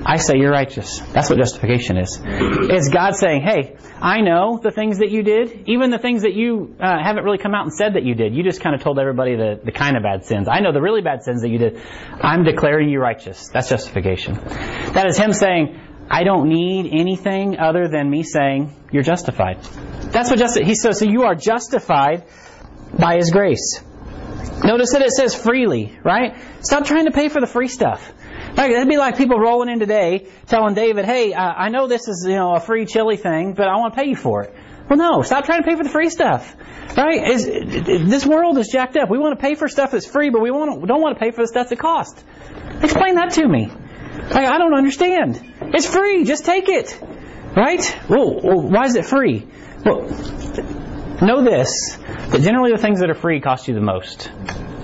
I 0.06 0.18
say 0.18 0.34
you're 0.37 0.50
righteous. 0.50 0.99
That's 0.99 1.30
what 1.30 1.38
justification 1.38 1.96
is. 1.96 2.20
It's 2.23 2.90
God 2.90 3.16
saying, 3.16 3.42
hey, 3.42 3.76
I 4.00 4.20
know 4.20 4.61
the 4.62 4.70
things 4.70 4.99
that 4.99 5.11
you 5.11 5.23
did, 5.23 5.66
even 5.66 5.90
the 5.90 5.99
things 5.99 6.23
that 6.23 6.34
you 6.34 6.76
uh, 6.78 7.02
haven't 7.02 7.25
really 7.25 7.38
come 7.38 7.54
out 7.54 7.64
and 7.64 7.73
said 7.73 7.94
that 7.94 8.04
you 8.04 8.14
did. 8.14 8.34
You 8.34 8.42
just 8.42 8.61
kind 8.61 8.75
of 8.75 8.82
told 8.82 8.99
everybody 8.99 9.34
the, 9.34 9.61
the 9.64 9.73
kind 9.73 9.96
of 9.96 10.02
bad 10.02 10.26
sins. 10.26 10.46
I 10.50 10.61
know 10.61 10.73
the 10.73 10.82
really 10.82 11.00
bad 11.00 11.23
sins 11.23 11.40
that 11.40 11.49
you 11.49 11.58
did. 11.58 11.80
I'm 12.20 12.44
declaring 12.44 12.90
you 12.90 13.00
righteous. 13.00 13.49
That's 13.49 13.70
justification. 13.70 14.34
That 14.34 15.06
is 15.08 15.16
Him 15.16 15.32
saying, 15.32 15.80
I 16.11 16.23
don't 16.23 16.50
need 16.50 16.92
anything 16.92 17.58
other 17.58 17.88
than 17.88 18.11
me 18.11 18.25
saying 18.25 18.76
you're 18.92 19.02
justified. 19.02 19.62
That's 20.12 20.28
what 20.28 20.38
justice. 20.38 20.66
He 20.66 20.75
says, 20.75 20.99
so 20.99 21.06
you 21.06 21.23
are 21.23 21.34
justified 21.34 22.25
by 22.99 23.16
His 23.16 23.30
grace. 23.30 23.82
Notice 24.65 24.93
that 24.93 25.03
it 25.03 25.11
says 25.11 25.35
freely, 25.35 25.99
right? 26.03 26.37
Stop 26.61 26.85
trying 26.85 27.07
to 27.07 27.13
pay 27.13 27.29
for 27.29 27.41
the 27.41 27.47
free 27.47 27.69
stuff. 27.69 28.13
Like, 28.57 28.71
it'd 28.71 28.89
be 28.89 28.97
like 28.97 29.17
people 29.17 29.39
rolling 29.39 29.69
in 29.69 29.81
today 29.81 30.29
telling 30.47 30.75
David, 30.75 31.05
hey, 31.05 31.33
uh, 31.33 31.43
I 31.43 31.71
know 31.71 31.89
this 31.89 32.09
is, 32.09 32.25
you 32.29 32.37
know, 32.37 32.55
a 32.55 32.61
free 32.61 32.87
chili 32.87 33.17
thing, 33.17 33.55
but 33.55 33.67
I 33.67 33.77
want 33.77 33.95
to 33.95 34.01
pay 34.01 34.09
you 34.09 34.17
for 34.17 34.45
it. 34.45 34.55
Well, 34.89 34.99
no, 34.99 35.23
stop 35.23 35.45
trying 35.45 35.63
to 35.63 35.69
pay 35.69 35.77
for 35.77 35.83
the 35.83 35.91
free 35.91 36.11
stuff. 36.11 36.55
Right? 36.97 37.31
Is, 37.31 37.47
this 37.47 38.25
world 38.25 38.59
is 38.59 38.69
jacked 38.69 38.97
up. 38.97 39.11
We 39.11 39.19
want 39.19 39.39
to 39.39 39.43
pay 39.43 39.55
for 39.55 39.69
stuff 39.69 39.91
that's 39.91 40.07
free, 40.07 40.31
but 40.31 40.41
we 40.41 40.51
want 40.51 40.87
don't 40.87 41.01
want 41.01 41.19
to 41.19 41.21
pay 41.21 41.31
for 41.31 41.43
the 41.43 41.49
stuff 41.49 41.71
that 41.71 41.79
costs. 41.79 42.23
Explain 42.83 43.17
that 43.17 43.33
to 43.33 43.49
me. 43.49 43.67
Like, 43.67 44.47
I 44.47 44.59
don't 44.59 44.75
understand. 44.75 45.41
It's 45.75 45.87
free. 45.87 46.25
Just 46.25 46.45
take 46.45 46.69
it. 46.69 46.97
Right? 47.57 47.99
Well, 48.09 48.41
why 48.41 48.85
is 48.85 48.95
it 48.95 49.07
free? 49.07 49.47
Well, 49.85 50.07
know 51.23 51.44
this, 51.44 51.97
that 52.30 52.40
generally 52.42 52.73
the 52.73 52.78
things 52.78 52.99
that 53.00 53.11
are 53.11 53.14
free 53.14 53.40
cost 53.40 53.68
you 53.68 53.75
the 53.75 53.80
most 53.80 54.30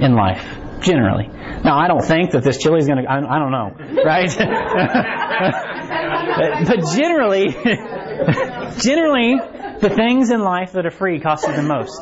in 0.00 0.14
life. 0.14 0.44
Generally. 0.80 1.28
Now, 1.62 1.78
I 1.78 1.88
don't 1.88 2.02
think 2.02 2.30
that 2.30 2.42
this 2.42 2.56
chili 2.56 2.78
is 2.78 2.86
going 2.86 3.04
to, 3.04 3.10
I 3.10 3.38
don't 3.38 3.52
know, 3.52 3.74
right? 4.02 4.34
but 6.66 6.78
generally, 6.94 7.48
generally, 8.78 9.38
the 9.78 9.90
things 9.94 10.30
in 10.30 10.40
life 10.40 10.72
that 10.72 10.86
are 10.86 10.90
free 10.90 11.20
cost 11.20 11.46
you 11.46 11.54
the 11.54 11.62
most. 11.62 12.00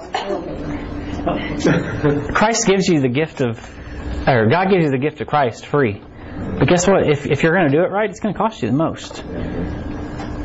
Christ 2.35 2.69
gives 2.69 2.87
you 2.87 3.01
the 3.01 3.09
gift 3.09 3.41
of, 3.41 3.59
or 4.29 4.47
God 4.49 4.71
gives 4.71 4.85
you 4.85 4.93
the 4.93 4.99
gift 4.99 5.21
of 5.21 5.27
Christ 5.27 5.67
free. 5.67 6.01
But 6.59 6.69
guess 6.69 6.87
what? 6.87 7.09
If, 7.09 7.27
if 7.27 7.43
you're 7.43 7.55
going 7.55 7.73
to 7.73 7.77
do 7.77 7.83
it 7.83 7.91
right, 7.91 8.09
it's 8.09 8.21
going 8.21 8.33
to 8.33 8.39
cost 8.39 8.63
you 8.63 8.71
the 8.71 8.77
most 8.77 9.25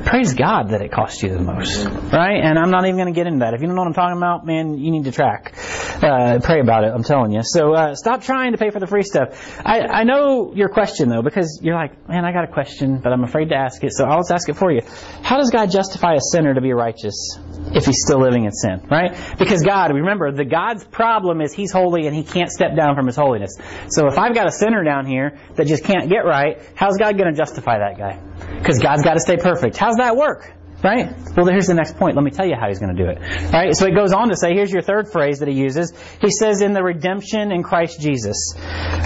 praise 0.05 0.33
God 0.33 0.69
that 0.69 0.81
it 0.81 0.91
costs 0.91 1.23
you 1.23 1.29
the 1.29 1.41
most, 1.41 1.85
right? 1.85 2.39
And 2.43 2.57
I'm 2.59 2.71
not 2.71 2.85
even 2.85 2.97
going 2.97 3.13
to 3.13 3.17
get 3.17 3.27
into 3.27 3.39
that. 3.39 3.53
If 3.53 3.61
you 3.61 3.67
don't 3.67 3.75
know 3.75 3.81
what 3.81 3.87
I'm 3.87 3.93
talking 3.93 4.17
about, 4.17 4.45
man, 4.45 4.77
you 4.77 4.91
need 4.91 5.05
to 5.05 5.11
track. 5.11 5.53
Uh, 6.01 6.39
pray 6.43 6.59
about 6.59 6.83
it. 6.83 6.91
I'm 6.93 7.03
telling 7.03 7.31
you. 7.31 7.41
So 7.43 7.73
uh, 7.73 7.95
stop 7.95 8.21
trying 8.21 8.51
to 8.51 8.57
pay 8.57 8.69
for 8.69 8.79
the 8.79 8.87
free 8.87 9.03
stuff. 9.03 9.59
I, 9.65 9.81
I 9.81 10.03
know 10.03 10.53
your 10.53 10.69
question 10.69 11.09
though, 11.09 11.21
because 11.21 11.59
you're 11.61 11.75
like, 11.75 12.07
man, 12.07 12.25
I 12.25 12.31
got 12.31 12.43
a 12.43 12.51
question, 12.51 12.99
but 12.99 13.13
I'm 13.13 13.23
afraid 13.23 13.49
to 13.49 13.55
ask 13.55 13.83
it. 13.83 13.93
So 13.93 14.05
I'll 14.05 14.19
just 14.19 14.31
ask 14.31 14.49
it 14.49 14.55
for 14.55 14.71
you. 14.71 14.81
How 15.21 15.37
does 15.37 15.49
God 15.49 15.71
justify 15.71 16.15
a 16.15 16.21
sinner 16.21 16.53
to 16.53 16.61
be 16.61 16.73
righteous 16.73 17.37
if 17.73 17.85
he's 17.85 18.01
still 18.05 18.19
living 18.19 18.45
in 18.45 18.51
sin, 18.51 18.85
right? 18.91 19.17
Because 19.39 19.63
God, 19.63 19.93
remember, 19.93 20.31
the 20.31 20.45
God's 20.45 20.83
problem 20.83 21.41
is 21.41 21.53
he's 21.53 21.71
holy 21.71 22.07
and 22.07 22.15
he 22.15 22.23
can't 22.23 22.51
step 22.51 22.75
down 22.75 22.95
from 22.95 23.07
his 23.07 23.15
holiness. 23.15 23.55
So 23.89 24.07
if 24.07 24.17
I've 24.17 24.35
got 24.35 24.47
a 24.47 24.51
sinner 24.51 24.83
down 24.83 25.05
here 25.05 25.39
that 25.55 25.67
just 25.67 25.83
can't 25.83 26.09
get 26.09 26.25
right, 26.25 26.61
how's 26.75 26.97
God 26.97 27.17
going 27.17 27.33
to 27.33 27.37
justify 27.37 27.79
that 27.79 27.97
guy? 27.97 28.19
Because 28.57 28.79
God's 28.79 29.03
got 29.03 29.13
to 29.13 29.19
stay 29.19 29.37
perfect. 29.37 29.77
How's 29.77 29.97
that 29.97 30.15
work? 30.15 30.53
Right? 30.83 31.15
Well, 31.37 31.45
here's 31.45 31.67
the 31.67 31.73
next 31.73 31.95
point. 31.95 32.17
Let 32.17 32.25
me 32.25 32.31
tell 32.31 32.45
you 32.45 32.55
how 32.59 32.67
he's 32.67 32.79
going 32.79 32.93
to 32.93 33.01
do 33.01 33.09
it. 33.09 33.17
Right? 33.53 33.73
So 33.73 33.87
it 33.87 33.95
goes 33.95 34.11
on 34.11 34.27
to 34.29 34.35
say, 34.35 34.53
here's 34.53 34.69
your 34.69 34.81
third 34.81 35.09
phrase 35.09 35.39
that 35.39 35.47
he 35.47 35.53
uses. 35.53 35.93
He 36.19 36.29
says, 36.29 36.61
in 36.61 36.73
the 36.73 36.83
redemption 36.83 37.53
in 37.53 37.63
Christ 37.63 38.01
Jesus. 38.01 38.53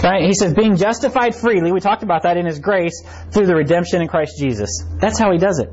Right? 0.02 0.24
He 0.24 0.34
says, 0.34 0.54
being 0.54 0.76
justified 0.76 1.36
freely. 1.36 1.70
We 1.70 1.78
talked 1.78 2.02
about 2.02 2.24
that 2.24 2.36
in 2.36 2.46
his 2.46 2.58
grace 2.58 3.00
through 3.30 3.46
the 3.46 3.54
redemption 3.54 4.02
in 4.02 4.08
Christ 4.08 4.38
Jesus. 4.40 4.84
That's 5.00 5.20
how 5.20 5.30
he 5.30 5.38
does 5.38 5.60
it. 5.60 5.70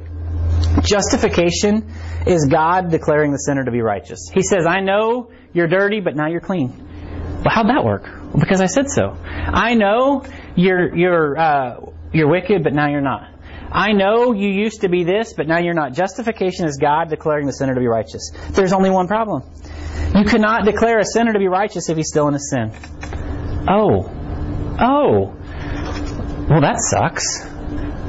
Justification 0.84 1.92
is 2.28 2.46
God 2.46 2.92
declaring 2.92 3.32
the 3.32 3.38
sinner 3.40 3.64
to 3.64 3.72
be 3.72 3.82
righteous. 3.82 4.30
He 4.32 4.44
says, 4.44 4.68
I 4.68 4.82
know 4.82 5.32
you're 5.54 5.68
dirty, 5.68 6.02
but 6.02 6.16
now 6.16 6.28
you're 6.28 6.40
clean. 6.40 6.70
Well, 7.44 7.54
how'd 7.54 7.70
that 7.70 7.84
work? 7.84 8.08
Because 8.38 8.62
I 8.62 8.68
said 8.68 8.90
so. 8.90 9.18
I 9.26 9.74
know 9.74 10.24
you're, 10.56 10.96
you're, 10.96 11.38
uh, 11.38 11.80
you're 12.14 12.30
wicked, 12.30 12.64
but 12.64 12.74
now 12.74 12.90
you're 12.90 13.02
not. 13.02 13.32
I 13.72 13.92
know 13.92 14.34
you 14.34 14.50
used 14.50 14.82
to 14.82 14.90
be 14.90 15.04
this, 15.04 15.34
but 15.34 15.48
now 15.48 15.60
you're 15.60 15.74
not. 15.74 15.94
Justification 15.94 16.66
is 16.66 16.78
God 16.78 17.10
declaring 17.10 17.46
the 17.46 17.54
sinner 17.54 17.74
to 17.74 17.80
be 17.80 17.88
righteous. 17.88 18.32
There's 18.52 18.74
only 18.74 18.90
one 18.90 19.08
problem. 19.08 19.44
You 20.16 20.24
cannot 20.24 20.66
declare 20.66 21.00
a 21.00 21.06
sinner 21.06 21.34
to 21.34 21.40
be 21.40 21.48
righteous 21.48 21.90
if 21.90 21.98
he's 21.98 22.08
still 22.08 22.28
in 22.28 22.34
his 22.34 22.50
sin. 22.50 22.72
Oh. 23.68 24.10
Oh. 24.80 25.36
Well, 26.50 26.62
that 26.62 26.78
sucks. 26.80 27.44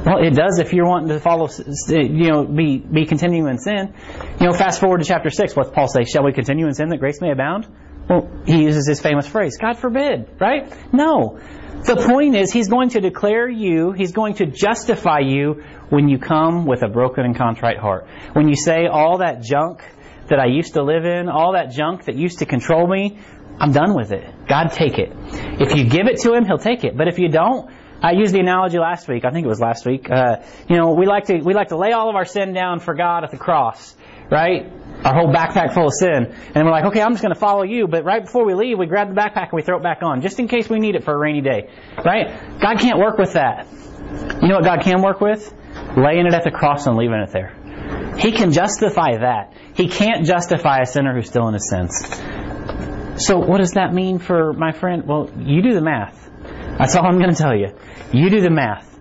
Well, 0.06 0.22
it 0.22 0.34
does 0.34 0.60
if 0.60 0.72
you're 0.72 0.86
wanting 0.86 1.08
to 1.08 1.18
follow, 1.18 1.48
you 1.88 2.30
know, 2.30 2.44
be, 2.44 2.78
be 2.78 3.06
continuing 3.06 3.50
in 3.50 3.58
sin. 3.58 3.92
You 4.40 4.46
know, 4.46 4.52
fast 4.52 4.78
forward 4.78 4.98
to 4.98 5.04
chapter 5.04 5.30
6, 5.30 5.56
what's 5.56 5.70
Paul 5.70 5.88
say? 5.88 6.04
Shall 6.04 6.22
we 6.22 6.32
continue 6.32 6.66
in 6.66 6.74
sin 6.74 6.90
that 6.90 6.98
grace 6.98 7.20
may 7.20 7.32
abound? 7.32 7.66
Well, 8.08 8.30
he 8.46 8.62
uses 8.62 8.88
his 8.88 9.00
famous 9.00 9.26
phrase, 9.26 9.58
God 9.60 9.78
forbid, 9.78 10.40
right? 10.40 10.72
No. 10.92 11.40
The 11.84 11.96
point 11.96 12.34
is, 12.34 12.52
He's 12.52 12.68
going 12.68 12.90
to 12.90 13.00
declare 13.00 13.48
you, 13.48 13.92
He's 13.92 14.12
going 14.12 14.34
to 14.34 14.46
justify 14.46 15.20
you 15.20 15.62
when 15.88 16.08
you 16.08 16.18
come 16.18 16.66
with 16.66 16.82
a 16.82 16.88
broken 16.88 17.24
and 17.24 17.36
contrite 17.36 17.78
heart. 17.78 18.08
When 18.32 18.48
you 18.48 18.56
say, 18.56 18.86
all 18.86 19.18
that 19.18 19.42
junk 19.42 19.82
that 20.28 20.40
I 20.40 20.46
used 20.46 20.74
to 20.74 20.82
live 20.82 21.04
in, 21.04 21.28
all 21.28 21.52
that 21.52 21.70
junk 21.70 22.06
that 22.06 22.16
used 22.16 22.40
to 22.40 22.46
control 22.46 22.88
me, 22.88 23.20
I'm 23.60 23.72
done 23.72 23.94
with 23.94 24.12
it. 24.12 24.24
God, 24.48 24.68
take 24.72 24.98
it. 24.98 25.12
If 25.60 25.76
you 25.76 25.84
give 25.84 26.06
it 26.06 26.20
to 26.22 26.34
Him, 26.34 26.44
He'll 26.44 26.58
take 26.58 26.82
it. 26.82 26.96
But 26.96 27.08
if 27.08 27.18
you 27.18 27.28
don't, 27.28 27.70
I 28.02 28.12
used 28.12 28.34
the 28.34 28.40
analogy 28.40 28.78
last 28.78 29.08
week. 29.08 29.24
I 29.24 29.30
think 29.30 29.46
it 29.46 29.48
was 29.48 29.60
last 29.60 29.86
week. 29.86 30.10
Uh, 30.10 30.42
you 30.68 30.76
know, 30.76 30.92
we 30.92 31.06
like 31.06 31.26
to 31.26 31.38
we 31.38 31.54
like 31.54 31.68
to 31.68 31.76
lay 31.76 31.92
all 31.92 32.10
of 32.10 32.16
our 32.16 32.26
sin 32.26 32.52
down 32.52 32.80
for 32.80 32.94
God 32.94 33.24
at 33.24 33.30
the 33.30 33.38
cross, 33.38 33.94
right? 34.30 34.70
Our 35.04 35.14
whole 35.14 35.32
backpack 35.32 35.74
full 35.74 35.86
of 35.86 35.94
sin. 35.94 36.34
And 36.54 36.64
we're 36.64 36.70
like, 36.70 36.86
okay, 36.86 37.00
I'm 37.00 37.12
just 37.12 37.22
going 37.22 37.34
to 37.34 37.38
follow 37.40 37.62
you. 37.62 37.86
But 37.86 38.04
right 38.04 38.24
before 38.24 38.44
we 38.44 38.54
leave, 38.54 38.78
we 38.78 38.86
grab 38.86 39.08
the 39.08 39.14
backpack 39.14 39.50
and 39.50 39.52
we 39.52 39.62
throw 39.62 39.76
it 39.76 39.82
back 39.82 40.02
on, 40.02 40.20
just 40.22 40.38
in 40.38 40.48
case 40.48 40.68
we 40.68 40.78
need 40.78 40.94
it 40.94 41.04
for 41.04 41.14
a 41.14 41.18
rainy 41.18 41.40
day. 41.40 41.70
Right? 42.04 42.60
God 42.60 42.78
can't 42.78 42.98
work 42.98 43.18
with 43.18 43.34
that. 43.34 43.66
You 44.42 44.48
know 44.48 44.56
what 44.56 44.64
God 44.64 44.80
can 44.82 45.02
work 45.02 45.20
with? 45.20 45.52
Laying 45.96 46.26
it 46.26 46.34
at 46.34 46.44
the 46.44 46.50
cross 46.50 46.86
and 46.86 46.96
leaving 46.96 47.18
it 47.20 47.30
there. 47.30 47.54
He 48.18 48.32
can 48.32 48.52
justify 48.52 49.18
that. 49.18 49.52
He 49.74 49.88
can't 49.88 50.26
justify 50.26 50.80
a 50.80 50.86
sinner 50.86 51.14
who's 51.14 51.28
still 51.28 51.48
in 51.48 51.54
his 51.54 51.68
sins. 51.68 52.06
So 53.24 53.38
what 53.38 53.58
does 53.58 53.72
that 53.72 53.92
mean 53.94 54.18
for 54.18 54.52
my 54.52 54.72
friend? 54.72 55.06
Well, 55.06 55.30
you 55.38 55.62
do 55.62 55.74
the 55.74 55.80
math. 55.80 56.30
That's 56.78 56.94
all 56.96 57.06
I'm 57.06 57.18
going 57.18 57.34
to 57.34 57.36
tell 57.36 57.54
you. 57.54 57.72
You 58.12 58.30
do 58.30 58.40
the 58.40 58.50
math. 58.50 58.98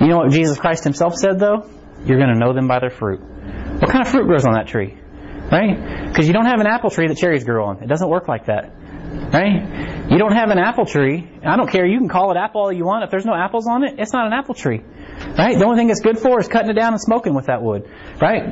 You 0.00 0.08
know 0.08 0.18
what 0.18 0.30
Jesus 0.32 0.58
Christ 0.58 0.84
himself 0.84 1.14
said, 1.14 1.38
though? 1.38 1.68
You're 2.04 2.18
going 2.18 2.32
to 2.32 2.38
know 2.38 2.52
them 2.52 2.68
by 2.68 2.78
their 2.80 2.90
fruit. 2.90 3.20
What 3.20 3.90
kind 3.90 4.04
of 4.04 4.08
fruit 4.08 4.26
grows 4.26 4.44
on 4.44 4.52
that 4.52 4.66
tree? 4.66 4.97
Right? 5.50 6.08
Because 6.08 6.26
you 6.26 6.34
don't 6.34 6.46
have 6.46 6.60
an 6.60 6.66
apple 6.66 6.90
tree 6.90 7.08
that 7.08 7.16
cherries 7.16 7.44
grow 7.44 7.66
on. 7.66 7.82
It 7.82 7.88
doesn't 7.88 8.08
work 8.08 8.28
like 8.28 8.46
that. 8.46 8.72
Right? 9.32 10.10
You 10.10 10.18
don't 10.18 10.32
have 10.32 10.50
an 10.50 10.58
apple 10.58 10.84
tree. 10.84 11.28
I 11.44 11.56
don't 11.56 11.70
care. 11.70 11.86
You 11.86 11.98
can 11.98 12.08
call 12.08 12.30
it 12.30 12.36
apple 12.36 12.62
all 12.62 12.72
you 12.72 12.84
want. 12.84 13.04
If 13.04 13.10
there's 13.10 13.24
no 13.24 13.34
apples 13.34 13.66
on 13.66 13.84
it, 13.84 13.94
it's 13.98 14.12
not 14.12 14.26
an 14.26 14.32
apple 14.32 14.54
tree. 14.54 14.80
Right? 15.38 15.58
The 15.58 15.64
only 15.64 15.78
thing 15.78 15.90
it's 15.90 16.00
good 16.00 16.18
for 16.18 16.38
is 16.40 16.48
cutting 16.48 16.70
it 16.70 16.74
down 16.74 16.92
and 16.92 17.00
smoking 17.00 17.34
with 17.34 17.46
that 17.46 17.62
wood. 17.62 17.88
Right? 18.20 18.42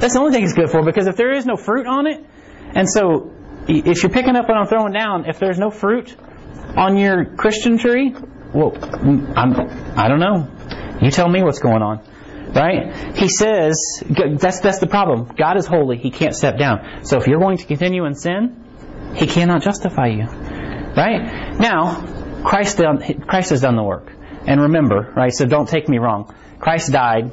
That's 0.00 0.14
the 0.14 0.20
only 0.20 0.32
thing 0.32 0.44
it's 0.44 0.54
good 0.54 0.70
for 0.70 0.84
because 0.84 1.06
if 1.06 1.16
there 1.16 1.32
is 1.32 1.46
no 1.46 1.56
fruit 1.56 1.86
on 1.86 2.06
it, 2.06 2.24
and 2.74 2.88
so 2.88 3.32
if 3.68 4.02
you're 4.02 4.12
picking 4.12 4.36
up 4.36 4.48
what 4.48 4.56
I'm 4.56 4.66
throwing 4.66 4.92
down, 4.92 5.28
if 5.28 5.38
there's 5.38 5.58
no 5.58 5.70
fruit 5.70 6.14
on 6.76 6.96
your 6.96 7.24
Christian 7.36 7.78
tree, 7.78 8.14
well, 8.52 8.72
mm, 8.72 9.32
I'm, 9.36 9.98
I 9.98 10.08
don't 10.08 10.20
know. 10.20 10.48
You 11.00 11.10
tell 11.10 11.28
me 11.28 11.42
what's 11.42 11.60
going 11.60 11.82
on. 11.82 12.04
Right? 12.54 13.16
He 13.16 13.28
says, 13.28 14.02
that's, 14.08 14.60
that's 14.60 14.78
the 14.78 14.88
problem. 14.88 15.30
God 15.36 15.56
is 15.56 15.66
holy. 15.66 15.98
He 15.98 16.10
can't 16.10 16.34
step 16.34 16.58
down. 16.58 17.04
So 17.04 17.18
if 17.18 17.26
you're 17.26 17.38
going 17.38 17.58
to 17.58 17.64
continue 17.64 18.04
in 18.06 18.14
sin, 18.14 18.64
He 19.14 19.26
cannot 19.26 19.62
justify 19.62 20.08
you. 20.08 20.24
Right? 20.26 21.58
Now, 21.58 22.42
Christ, 22.44 22.78
done, 22.78 23.22
Christ 23.26 23.50
has 23.50 23.60
done 23.60 23.76
the 23.76 23.82
work. 23.82 24.12
And 24.46 24.60
remember, 24.62 25.12
right, 25.14 25.32
so 25.32 25.46
don't 25.46 25.68
take 25.68 25.88
me 25.88 25.98
wrong. 25.98 26.34
Christ 26.58 26.90
died 26.92 27.30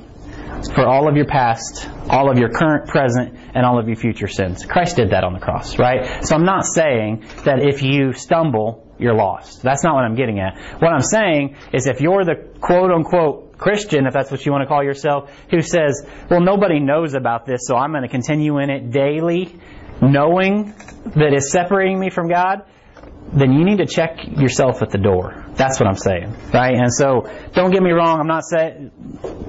for 0.74 0.86
all 0.86 1.08
of 1.08 1.16
your 1.16 1.26
past, 1.26 1.88
all 2.10 2.30
of 2.32 2.38
your 2.38 2.50
current, 2.50 2.90
present, 2.90 3.38
and 3.54 3.66
all 3.66 3.80
of 3.80 3.88
your 3.88 3.96
future 3.96 4.28
sins. 4.28 4.66
Christ 4.66 4.98
did 4.98 5.12
that 5.12 5.24
on 5.24 5.34
the 5.34 5.40
cross, 5.40 5.80
right? 5.80 6.26
So 6.26 6.36
I'm 6.36 6.46
not 6.46 6.66
saying 6.66 7.26
that 7.46 7.60
if 7.60 7.82
you 7.84 8.14
stumble, 8.14 8.87
you're 9.00 9.16
lost. 9.16 9.62
That's 9.62 9.84
not 9.84 9.96
what 9.96 10.04
I'm 10.04 10.16
getting 10.16 10.40
at. 10.40 10.58
What 10.82 10.92
I'm 10.92 11.02
saying 11.02 11.56
is 11.74 11.88
if 11.88 12.02
you're 12.02 12.26
the 12.26 12.36
quote 12.60 12.92
unquote 12.92 13.58
Christian, 13.58 14.06
if 14.06 14.14
that's 14.14 14.32
what 14.32 14.46
you 14.46 14.52
want 14.52 14.62
to 14.64 14.68
call 14.68 14.84
yourself, 14.84 15.32
who 15.50 15.62
says, 15.62 16.06
well, 16.30 16.42
nobody 16.42 16.80
knows 16.80 17.14
about 17.14 17.46
this, 17.46 17.62
so 17.64 17.76
I'm 17.76 17.92
going 17.92 18.04
to 18.04 18.10
continue 18.10 18.60
in 18.60 18.70
it 18.70 18.92
daily, 18.92 19.56
knowing 20.02 20.74
that 21.16 21.34
it's 21.34 21.52
separating 21.52 22.00
me 22.00 22.10
from 22.10 22.30
God, 22.30 22.64
then 23.34 23.52
you 23.52 23.66
need 23.66 23.80
to 23.80 23.86
check 23.86 24.20
yourself 24.26 24.82
at 24.82 24.90
the 24.90 24.98
door. 24.98 25.46
That's 25.56 25.80
what 25.80 25.88
I'm 25.88 25.98
saying, 25.98 26.34
right? 26.54 26.76
And 26.76 26.94
so, 26.94 27.30
don't 27.54 27.72
get 27.72 27.84
me 27.84 27.92
wrong. 27.92 28.20
I'm 28.20 28.28
not 28.28 28.44
saying 28.46 28.92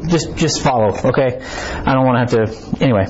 just 0.09 0.37
just 0.37 0.63
follow, 0.63 0.89
okay? 0.89 1.41
I 1.41 1.95
don't 1.95 2.05
want 2.05 2.29
to 2.29 2.37
have 2.41 2.49
to. 2.49 2.85
Anyway, 2.85 3.07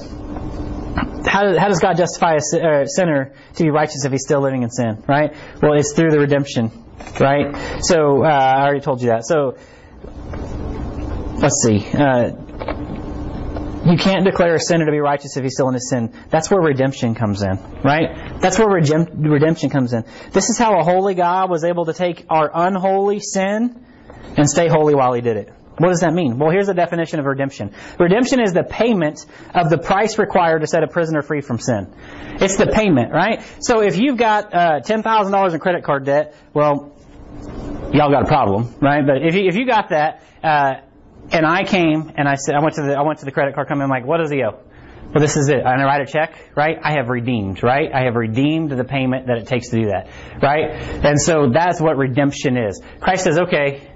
how, 1.26 1.58
how 1.58 1.68
does 1.68 1.80
God 1.80 1.96
justify 1.96 2.36
a 2.36 2.86
sinner 2.86 3.32
to 3.54 3.62
be 3.62 3.70
righteous 3.70 4.04
if 4.04 4.12
he's 4.12 4.22
still 4.22 4.40
living 4.40 4.62
in 4.62 4.70
sin, 4.70 5.02
right? 5.06 5.34
Well, 5.62 5.74
it's 5.74 5.92
through 5.92 6.10
the 6.10 6.18
redemption, 6.18 6.70
right? 7.20 7.82
So 7.82 8.24
uh, 8.24 8.28
I 8.28 8.62
already 8.62 8.80
told 8.80 9.02
you 9.02 9.08
that. 9.08 9.26
So 9.26 9.56
let's 11.40 11.62
see. 11.62 11.86
Uh, 11.92 12.32
you 13.90 13.96
can't 13.96 14.24
declare 14.24 14.54
a 14.54 14.60
sinner 14.60 14.84
to 14.86 14.90
be 14.90 14.98
righteous 15.00 15.36
if 15.36 15.42
he's 15.42 15.54
still 15.54 15.68
in 15.68 15.74
his 15.74 15.88
sin. 15.88 16.12
That's 16.30 16.50
where 16.50 16.60
redemption 16.60 17.14
comes 17.14 17.42
in, 17.42 17.58
right? 17.82 18.40
That's 18.40 18.58
where 18.58 18.68
redemption 18.68 19.70
comes 19.70 19.92
in. 19.92 20.04
This 20.32 20.50
is 20.50 20.58
how 20.58 20.78
a 20.78 20.84
holy 20.84 21.14
God 21.14 21.48
was 21.48 21.64
able 21.64 21.86
to 21.86 21.94
take 21.94 22.26
our 22.28 22.50
unholy 22.52 23.20
sin 23.20 23.84
and 24.36 24.48
stay 24.48 24.68
holy 24.68 24.94
while 24.94 25.14
he 25.14 25.20
did 25.20 25.36
it. 25.36 25.52
What 25.78 25.88
does 25.88 26.00
that 26.00 26.12
mean? 26.12 26.38
Well, 26.38 26.50
here's 26.50 26.66
the 26.66 26.74
definition 26.74 27.20
of 27.20 27.26
redemption. 27.26 27.72
Redemption 27.98 28.40
is 28.40 28.52
the 28.52 28.64
payment 28.64 29.24
of 29.54 29.70
the 29.70 29.78
price 29.78 30.18
required 30.18 30.60
to 30.60 30.66
set 30.66 30.82
a 30.82 30.88
prisoner 30.88 31.22
free 31.22 31.40
from 31.40 31.58
sin. 31.58 31.94
It's 32.40 32.56
the 32.56 32.66
payment, 32.66 33.12
right? 33.12 33.42
So 33.60 33.80
if 33.80 33.96
you've 33.96 34.16
got 34.16 34.54
uh, 34.54 34.80
$10,000 34.80 35.54
in 35.54 35.60
credit 35.60 35.84
card 35.84 36.04
debt, 36.04 36.34
well, 36.52 36.94
y'all 37.92 38.10
got 38.10 38.22
a 38.22 38.28
problem, 38.28 38.74
right? 38.80 39.04
But 39.06 39.22
if 39.22 39.34
you, 39.34 39.48
if 39.48 39.56
you 39.56 39.66
got 39.66 39.90
that, 39.90 40.22
uh, 40.42 40.80
and 41.30 41.46
I 41.46 41.64
came 41.64 42.12
and 42.16 42.28
I 42.28 42.36
said, 42.36 42.54
I 42.54 42.62
went 42.62 42.74
to 42.76 42.82
the, 42.82 42.94
I 42.94 43.02
went 43.02 43.20
to 43.20 43.24
the 43.24 43.32
credit 43.32 43.54
card 43.54 43.68
company. 43.68 43.84
I'm 43.84 43.90
like, 43.90 44.06
what 44.06 44.18
does 44.18 44.30
he 44.30 44.42
owe? 44.42 44.60
Well, 45.12 45.22
this 45.22 45.36
is 45.36 45.48
it. 45.48 45.60
And 45.60 45.66
I 45.66 45.84
write 45.84 46.02
a 46.02 46.06
check, 46.06 46.38
right? 46.54 46.76
I 46.82 46.92
have 46.92 47.08
redeemed, 47.08 47.62
right? 47.62 47.90
I 47.92 48.04
have 48.04 48.14
redeemed 48.14 48.70
the 48.70 48.84
payment 48.84 49.26
that 49.28 49.38
it 49.38 49.46
takes 49.46 49.70
to 49.70 49.80
do 49.80 49.86
that, 49.86 50.08
right? 50.42 50.70
And 51.04 51.20
so 51.20 51.50
that's 51.50 51.80
what 51.80 51.96
redemption 51.96 52.58
is. 52.58 52.82
Christ 53.00 53.24
says, 53.24 53.38
okay, 53.38 53.88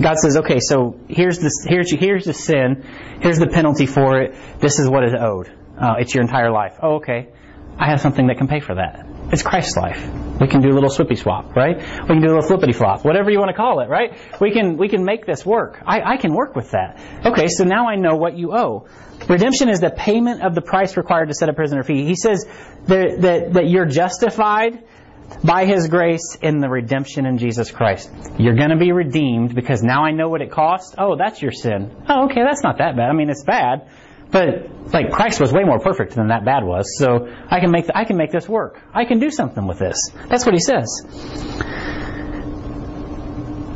God 0.00 0.18
says, 0.18 0.36
okay, 0.38 0.60
so 0.60 0.98
here's 1.08 1.38
the, 1.38 1.50
here's, 1.68 1.90
here's 1.90 2.24
the 2.24 2.34
sin. 2.34 2.84
Here's 3.20 3.38
the 3.38 3.48
penalty 3.48 3.86
for 3.86 4.20
it. 4.20 4.34
This 4.60 4.78
is 4.78 4.88
what 4.88 5.04
is 5.04 5.14
owed. 5.18 5.50
Uh, 5.78 5.94
it's 5.98 6.14
your 6.14 6.22
entire 6.22 6.50
life. 6.50 6.76
Oh, 6.82 6.96
okay. 6.96 7.28
I 7.78 7.90
have 7.90 8.00
something 8.00 8.26
that 8.26 8.38
can 8.38 8.48
pay 8.48 8.60
for 8.60 8.74
that. 8.74 9.06
It's 9.30 9.42
Christ's 9.42 9.76
life. 9.76 10.02
We 10.40 10.48
can 10.48 10.62
do 10.62 10.70
a 10.70 10.74
little 10.74 10.90
swippy 10.90 11.14
swap, 11.14 11.54
right? 11.54 11.76
We 11.76 12.06
can 12.06 12.20
do 12.20 12.28
a 12.28 12.34
little 12.34 12.48
flippity 12.48 12.72
flop, 12.72 13.04
whatever 13.04 13.30
you 13.30 13.38
want 13.38 13.50
to 13.50 13.56
call 13.56 13.80
it, 13.80 13.88
right? 13.88 14.18
We 14.40 14.52
can 14.52 14.78
we 14.78 14.88
can 14.88 15.04
make 15.04 15.26
this 15.26 15.44
work. 15.44 15.82
I, 15.86 16.14
I 16.14 16.16
can 16.16 16.32
work 16.32 16.56
with 16.56 16.70
that. 16.70 16.98
Okay, 17.26 17.48
so 17.48 17.64
now 17.64 17.86
I 17.88 17.96
know 17.96 18.16
what 18.16 18.38
you 18.38 18.56
owe. 18.56 18.88
Redemption 19.28 19.68
is 19.68 19.80
the 19.80 19.90
payment 19.90 20.42
of 20.42 20.54
the 20.54 20.62
price 20.62 20.96
required 20.96 21.28
to 21.28 21.34
set 21.34 21.48
a 21.48 21.52
prisoner 21.52 21.82
free. 21.82 22.04
He 22.04 22.14
says 22.14 22.46
that, 22.86 23.20
that, 23.20 23.52
that 23.54 23.68
you're 23.68 23.86
justified 23.86 24.82
by 25.44 25.66
His 25.66 25.88
grace 25.88 26.36
in 26.40 26.58
the 26.58 26.68
redemption 26.68 27.26
in 27.26 27.38
Jesus 27.38 27.70
Christ. 27.70 28.10
You're 28.38 28.56
going 28.56 28.70
to 28.70 28.76
be 28.78 28.92
redeemed 28.92 29.54
because 29.54 29.82
now 29.82 30.04
I 30.04 30.10
know 30.12 30.28
what 30.28 30.42
it 30.42 30.50
costs. 30.50 30.94
Oh, 30.98 31.16
that's 31.16 31.40
your 31.40 31.52
sin. 31.52 31.94
Oh, 32.08 32.26
okay, 32.26 32.42
that's 32.42 32.62
not 32.62 32.78
that 32.78 32.96
bad. 32.96 33.10
I 33.10 33.12
mean, 33.12 33.30
it's 33.30 33.44
bad, 33.44 33.90
but 34.30 34.92
like 34.92 35.10
Christ 35.10 35.40
was 35.40 35.52
way 35.52 35.64
more 35.64 35.78
perfect 35.78 36.14
than 36.14 36.28
that 36.28 36.44
bad 36.44 36.64
was. 36.64 36.96
So 36.98 37.28
I 37.50 37.60
can 37.60 37.70
make 37.70 37.86
I 37.94 38.04
can 38.04 38.16
make 38.16 38.32
this 38.32 38.48
work. 38.48 38.80
I 38.92 39.04
can 39.04 39.18
do 39.18 39.30
something 39.30 39.66
with 39.66 39.78
this. 39.78 40.10
That's 40.28 40.44
what 40.44 40.54
He 40.54 40.60
says. 40.60 40.86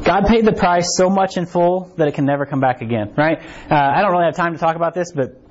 God 0.05 0.27
paid 0.27 0.45
the 0.45 0.53
price 0.53 0.97
so 0.97 1.09
much 1.09 1.37
in 1.37 1.47
full 1.47 1.93
that 1.97 2.09
it 2.09 2.15
can 2.15 2.25
never 2.25 2.45
come 2.45 2.61
back 2.61 2.83
again, 2.83 3.15
right? 3.17 3.39
Uh, 3.39 3.75
I 3.75 4.03
don't 4.03 4.11
really 4.11 4.25
have 4.25 4.35
time 4.35 4.53
to 4.53 4.59
talk 4.59 4.75
about 4.75 4.95
this, 4.95 5.13
but 5.13 5.42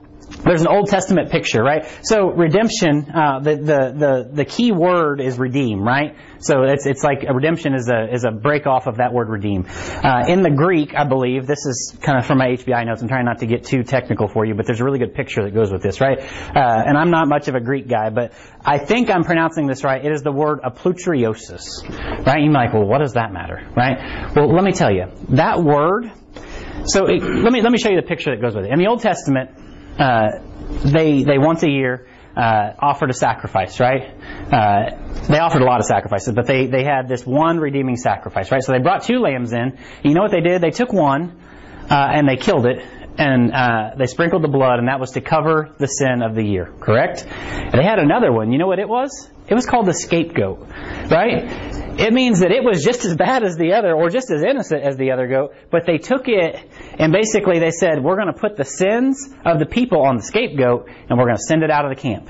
there's 0.43 0.61
an 0.61 0.67
Old 0.67 0.87
Testament 0.87 1.29
picture, 1.29 1.61
right? 1.61 1.85
So 2.03 2.29
redemption, 2.31 3.11
uh, 3.13 3.39
the, 3.39 3.55
the, 3.55 3.93
the, 3.95 4.29
the 4.33 4.45
key 4.45 4.71
word 4.71 5.21
is 5.21 5.37
redeem, 5.37 5.83
right? 5.83 6.15
So 6.39 6.63
it's, 6.63 6.85
it's 6.85 7.03
like 7.03 7.23
redemption 7.23 7.75
is 7.75 7.89
a, 7.89 8.11
is 8.11 8.23
a 8.23 8.31
break 8.31 8.65
off 8.65 8.87
of 8.87 8.97
that 8.97 9.13
word 9.13 9.29
redeem. 9.29 9.65
Uh, 9.67 10.23
in 10.27 10.41
the 10.41 10.49
Greek, 10.49 10.95
I 10.95 11.03
believe, 11.03 11.45
this 11.45 11.65
is 11.65 11.95
kind 12.01 12.17
of 12.17 12.25
from 12.25 12.39
my 12.39 12.47
HBI 12.47 12.85
notes, 12.85 13.01
I'm 13.01 13.07
trying 13.07 13.25
not 13.25 13.39
to 13.39 13.45
get 13.45 13.65
too 13.65 13.83
technical 13.83 14.27
for 14.27 14.45
you, 14.45 14.55
but 14.55 14.65
there's 14.65 14.81
a 14.81 14.83
really 14.83 14.99
good 14.99 15.13
picture 15.13 15.43
that 15.43 15.53
goes 15.53 15.71
with 15.71 15.83
this, 15.83 16.01
right? 16.01 16.19
Uh, 16.19 16.83
and 16.87 16.97
I'm 16.97 17.11
not 17.11 17.27
much 17.27 17.47
of 17.47 17.55
a 17.55 17.61
Greek 17.61 17.87
guy, 17.87 18.09
but 18.09 18.33
I 18.65 18.79
think 18.79 19.09
I'm 19.09 19.23
pronouncing 19.23 19.67
this 19.67 19.83
right. 19.83 20.03
It 20.03 20.11
is 20.11 20.23
the 20.23 20.31
word 20.31 20.61
aplutriosis, 20.61 22.25
right? 22.25 22.41
You're 22.41 22.51
like, 22.51 22.73
well, 22.73 22.85
what 22.85 22.99
does 22.99 23.13
that 23.13 23.31
matter, 23.31 23.69
right? 23.75 24.33
Well, 24.35 24.51
let 24.51 24.63
me 24.63 24.71
tell 24.71 24.91
you, 24.91 25.05
that 25.29 25.61
word, 25.61 26.11
so 26.85 27.05
it, 27.05 27.21
let 27.21 27.53
me, 27.53 27.61
let 27.61 27.71
me 27.71 27.77
show 27.77 27.89
you 27.89 28.01
the 28.01 28.07
picture 28.07 28.35
that 28.35 28.41
goes 28.41 28.55
with 28.55 28.65
it. 28.65 28.71
In 28.71 28.79
the 28.79 28.87
Old 28.87 29.01
Testament, 29.01 29.51
they 29.97 31.23
they 31.23 31.37
once 31.37 31.63
a 31.63 31.69
year 31.69 32.07
uh, 32.35 32.73
offered 32.79 33.09
a 33.09 33.13
sacrifice, 33.13 33.79
right? 33.79 34.03
Uh, 34.51 35.25
they 35.27 35.39
offered 35.39 35.61
a 35.61 35.65
lot 35.65 35.79
of 35.79 35.85
sacrifices, 35.85 36.33
but 36.33 36.47
they 36.47 36.67
they 36.67 36.83
had 36.83 37.07
this 37.07 37.25
one 37.25 37.59
redeeming 37.59 37.97
sacrifice, 37.97 38.51
right? 38.51 38.63
So 38.63 38.71
they 38.71 38.79
brought 38.79 39.03
two 39.03 39.19
lambs 39.19 39.53
in. 39.53 39.77
You 40.03 40.13
know 40.13 40.21
what 40.21 40.31
they 40.31 40.41
did? 40.41 40.61
They 40.61 40.71
took 40.71 40.93
one 40.93 41.41
uh, 41.89 41.93
and 41.93 42.27
they 42.27 42.37
killed 42.37 42.65
it. 42.65 42.83
And 43.17 43.51
uh, 43.51 43.91
they 43.97 44.07
sprinkled 44.07 44.41
the 44.41 44.47
blood, 44.47 44.79
and 44.79 44.87
that 44.87 45.01
was 45.01 45.11
to 45.11 45.21
cover 45.21 45.75
the 45.77 45.85
sin 45.85 46.21
of 46.23 46.33
the 46.33 46.43
year, 46.43 46.73
correct? 46.79 47.25
And 47.27 47.73
they 47.73 47.83
had 47.83 47.99
another 47.99 48.31
one. 48.31 48.53
You 48.53 48.57
know 48.57 48.67
what 48.67 48.79
it 48.79 48.87
was? 48.87 49.29
It 49.47 49.53
was 49.53 49.65
called 49.65 49.85
the 49.85 49.93
scapegoat, 49.93 50.59
right? 51.11 51.90
It 52.01 52.13
means 52.13 52.39
that 52.39 52.51
it 52.51 52.63
was 52.63 52.83
just 52.83 53.05
as 53.05 53.15
bad 53.15 53.43
as 53.43 53.57
the 53.57 53.73
other, 53.73 53.93
or 53.93 54.09
just 54.09 54.31
as 54.31 54.41
innocent 54.41 54.81
as 54.81 54.97
the 54.97 55.11
other 55.11 55.27
goat, 55.27 55.53
but 55.69 55.85
they 55.85 55.99
took 55.99 56.27
it 56.27 56.59
and 56.97 57.13
basically 57.13 57.59
they 57.59 57.69
said, 57.69 58.03
we're 58.03 58.15
going 58.15 58.33
to 58.33 58.39
put 58.39 58.57
the 58.57 58.65
sins 58.65 59.29
of 59.45 59.59
the 59.59 59.67
people 59.67 60.01
on 60.01 60.17
the 60.17 60.23
scapegoat 60.23 60.89
and 60.89 61.19
we're 61.19 61.25
going 61.25 61.37
to 61.37 61.43
send 61.43 61.61
it 61.61 61.69
out 61.69 61.85
of 61.85 61.95
the 61.95 62.01
camp. 62.01 62.27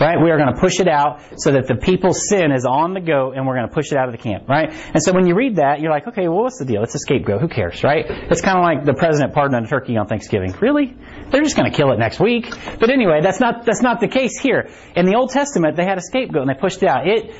Right? 0.00 0.18
We 0.20 0.30
are 0.30 0.38
going 0.38 0.52
to 0.52 0.60
push 0.60 0.80
it 0.80 0.88
out 0.88 1.20
so 1.36 1.52
that 1.52 1.68
the 1.68 1.76
people's 1.76 2.28
sin 2.28 2.50
is 2.50 2.64
on 2.64 2.94
the 2.94 3.00
goat 3.00 3.34
and 3.36 3.46
we're 3.46 3.54
going 3.54 3.68
to 3.68 3.74
push 3.74 3.92
it 3.92 3.98
out 3.98 4.08
of 4.08 4.12
the 4.12 4.22
camp. 4.22 4.48
Right? 4.48 4.72
And 4.72 5.00
so 5.00 5.12
when 5.12 5.26
you 5.26 5.36
read 5.36 5.56
that, 5.56 5.80
you're 5.80 5.92
like, 5.92 6.08
okay, 6.08 6.26
well, 6.26 6.42
what's 6.42 6.58
the 6.58 6.64
deal? 6.64 6.82
It's 6.82 6.94
a 6.96 6.98
scapegoat. 6.98 7.40
Who 7.40 7.48
cares? 7.48 7.84
Right? 7.84 8.04
It's 8.08 8.40
kind 8.40 8.58
of 8.58 8.64
like 8.64 8.84
the 8.84 8.94
president 8.94 9.34
pardoning 9.34 9.64
a 9.64 9.68
turkey 9.68 9.96
on 9.96 10.08
Thanksgiving. 10.08 10.54
Really? 10.60 10.96
They're 11.30 11.42
just 11.42 11.56
going 11.56 11.70
to 11.70 11.76
kill 11.76 11.92
it 11.92 11.98
next 11.98 12.18
week. 12.18 12.52
But 12.80 12.90
anyway, 12.90 13.20
that's 13.22 13.38
not, 13.38 13.64
that's 13.64 13.82
not 13.82 14.00
the 14.00 14.08
case 14.08 14.38
here. 14.40 14.70
In 14.96 15.06
the 15.06 15.14
Old 15.14 15.30
Testament, 15.30 15.76
they 15.76 15.84
had 15.84 15.98
a 15.98 16.02
scapegoat 16.02 16.42
and 16.42 16.50
they 16.50 16.60
pushed 16.60 16.82
it 16.82 16.88
out. 16.88 17.06
It 17.06 17.34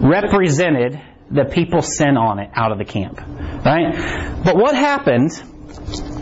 represented 0.00 1.00
the 1.30 1.44
people's 1.44 1.96
sin 1.96 2.16
on 2.16 2.38
it 2.38 2.50
out 2.54 2.72
of 2.72 2.78
the 2.78 2.84
camp. 2.84 3.20
Right? 3.20 4.42
But 4.44 4.56
what 4.56 4.74
happened 4.74 5.32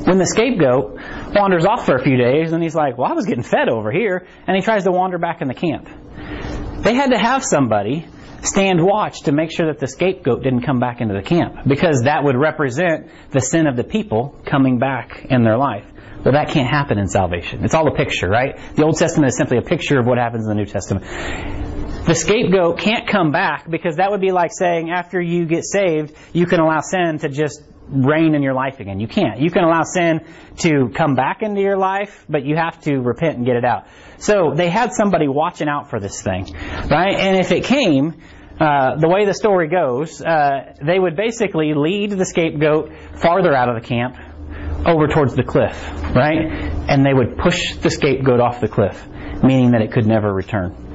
when 0.07 0.19
the 0.19 0.27
scapegoat 0.27 0.99
wanders 1.35 1.65
off 1.65 1.87
for 1.87 1.97
a 1.97 2.03
few 2.03 2.17
days 2.17 2.53
and 2.53 2.63
he's 2.63 2.75
like, 2.75 2.99
well, 2.99 3.11
I 3.11 3.15
was 3.15 3.27
getting 3.27 3.43
fed 3.43 3.69
over 3.69 3.91
here, 3.91 4.27
and 4.47 4.57
he 4.57 4.63
tries 4.63 4.85
to 4.85 4.93
wander 4.93 5.19
back 5.19 5.43
in 5.43 5.49
the 5.49 5.55
camp. 5.55 5.89
They 6.83 6.95
had 6.95 7.11
to 7.11 7.19
have 7.19 7.45
somebody 7.45 8.07
stand 8.43 8.85
watch 8.85 9.23
to 9.23 9.33
make 9.33 9.51
sure 9.51 9.67
that 9.67 9.81
the 9.81 9.89
scapegoat 9.89 10.43
didn't 10.43 10.63
come 10.63 10.79
back 10.79 11.01
into 11.01 11.15
the 11.15 11.23
camp 11.23 11.57
because 11.67 12.03
that 12.03 12.23
would 12.23 12.37
represent 12.37 13.11
the 13.31 13.41
sin 13.41 13.67
of 13.67 13.77
the 13.77 13.85
people 13.85 14.41
coming 14.47 14.79
back 14.79 15.27
in 15.29 15.43
their 15.43 15.59
life. 15.59 15.85
Well, 16.25 16.35
that 16.35 16.49
can't 16.51 16.69
happen 16.69 16.99
in 16.99 17.09
salvation. 17.09 17.65
It's 17.65 17.75
all 17.75 17.87
a 17.89 17.95
picture, 17.95 18.29
right? 18.29 18.59
The 18.75 18.85
Old 18.85 18.97
Testament 18.97 19.31
is 19.31 19.37
simply 19.37 19.59
a 19.59 19.63
picture 19.63 19.99
of 19.99 20.07
what 20.07 20.19
happens 20.19 20.45
in 20.45 20.49
the 20.49 20.55
New 20.55 20.67
Testament. 20.67 21.05
The 22.07 22.15
scapegoat 22.15 22.79
can't 22.79 23.09
come 23.09 23.33
back 23.33 23.69
because 23.69 23.97
that 23.97 24.13
would 24.13 24.21
be 24.21 24.31
like 24.31 24.51
saying 24.53 24.91
after 24.91 25.21
you 25.21 25.45
get 25.45 25.65
saved, 25.65 26.15
you 26.33 26.47
can 26.47 26.61
allow 26.61 26.81
sin 26.81 27.19
to 27.19 27.29
just 27.29 27.63
reign 27.89 28.37
in 28.37 28.43
your 28.43 28.55
life 28.55 28.79
again. 28.79 29.01
You 29.01 29.09
can't. 29.09 29.41
You 29.41 29.51
can 29.51 29.65
allow 29.65 29.83
sin 29.83 30.21
to 30.59 30.89
come 30.95 31.17
back 31.17 31.43
into 31.43 31.61
your 31.61 31.77
life, 31.77 32.25
but 32.29 32.45
you 32.45 32.55
have 32.55 32.81
to 32.83 32.99
repent 32.99 33.39
and 33.39 33.47
get 33.47 33.57
it 33.57 33.65
out. 33.65 33.87
So 34.19 34.53
they 34.55 34.69
had 34.69 34.93
somebody 34.93 35.27
watching 35.27 35.69
out 35.69 35.91
for 35.91 35.99
this 35.99 36.23
thing, 36.23 36.55
right? 36.89 37.17
And 37.17 37.39
if 37.39 37.51
it 37.51 37.65
came, 37.65 38.23
uh, 38.61 38.97
the 38.97 39.09
way 39.09 39.27
the 39.27 39.35
story 39.35 39.69
goes, 39.69 40.23
uh, 40.23 40.75
they 40.81 40.99
would 40.99 41.17
basically 41.17 41.75
lead 41.75 42.13
the 42.13 42.25
scapegoat 42.25 42.93
farther 43.17 43.53
out 43.53 43.69
of 43.69 43.83
the 43.83 43.87
camp 43.87 44.17
over 44.87 45.09
towards 45.09 45.35
the 45.35 45.43
cliff, 45.43 45.77
right? 46.15 46.47
And 46.89 47.05
they 47.05 47.13
would 47.13 47.37
push 47.37 47.75
the 47.77 47.91
scapegoat 47.91 48.41
off 48.41 48.61
the 48.61 48.69
cliff, 48.69 49.05
meaning 49.43 49.73
that 49.73 49.83
it 49.83 49.91
could 49.91 50.07
never 50.07 50.33
return. 50.33 50.86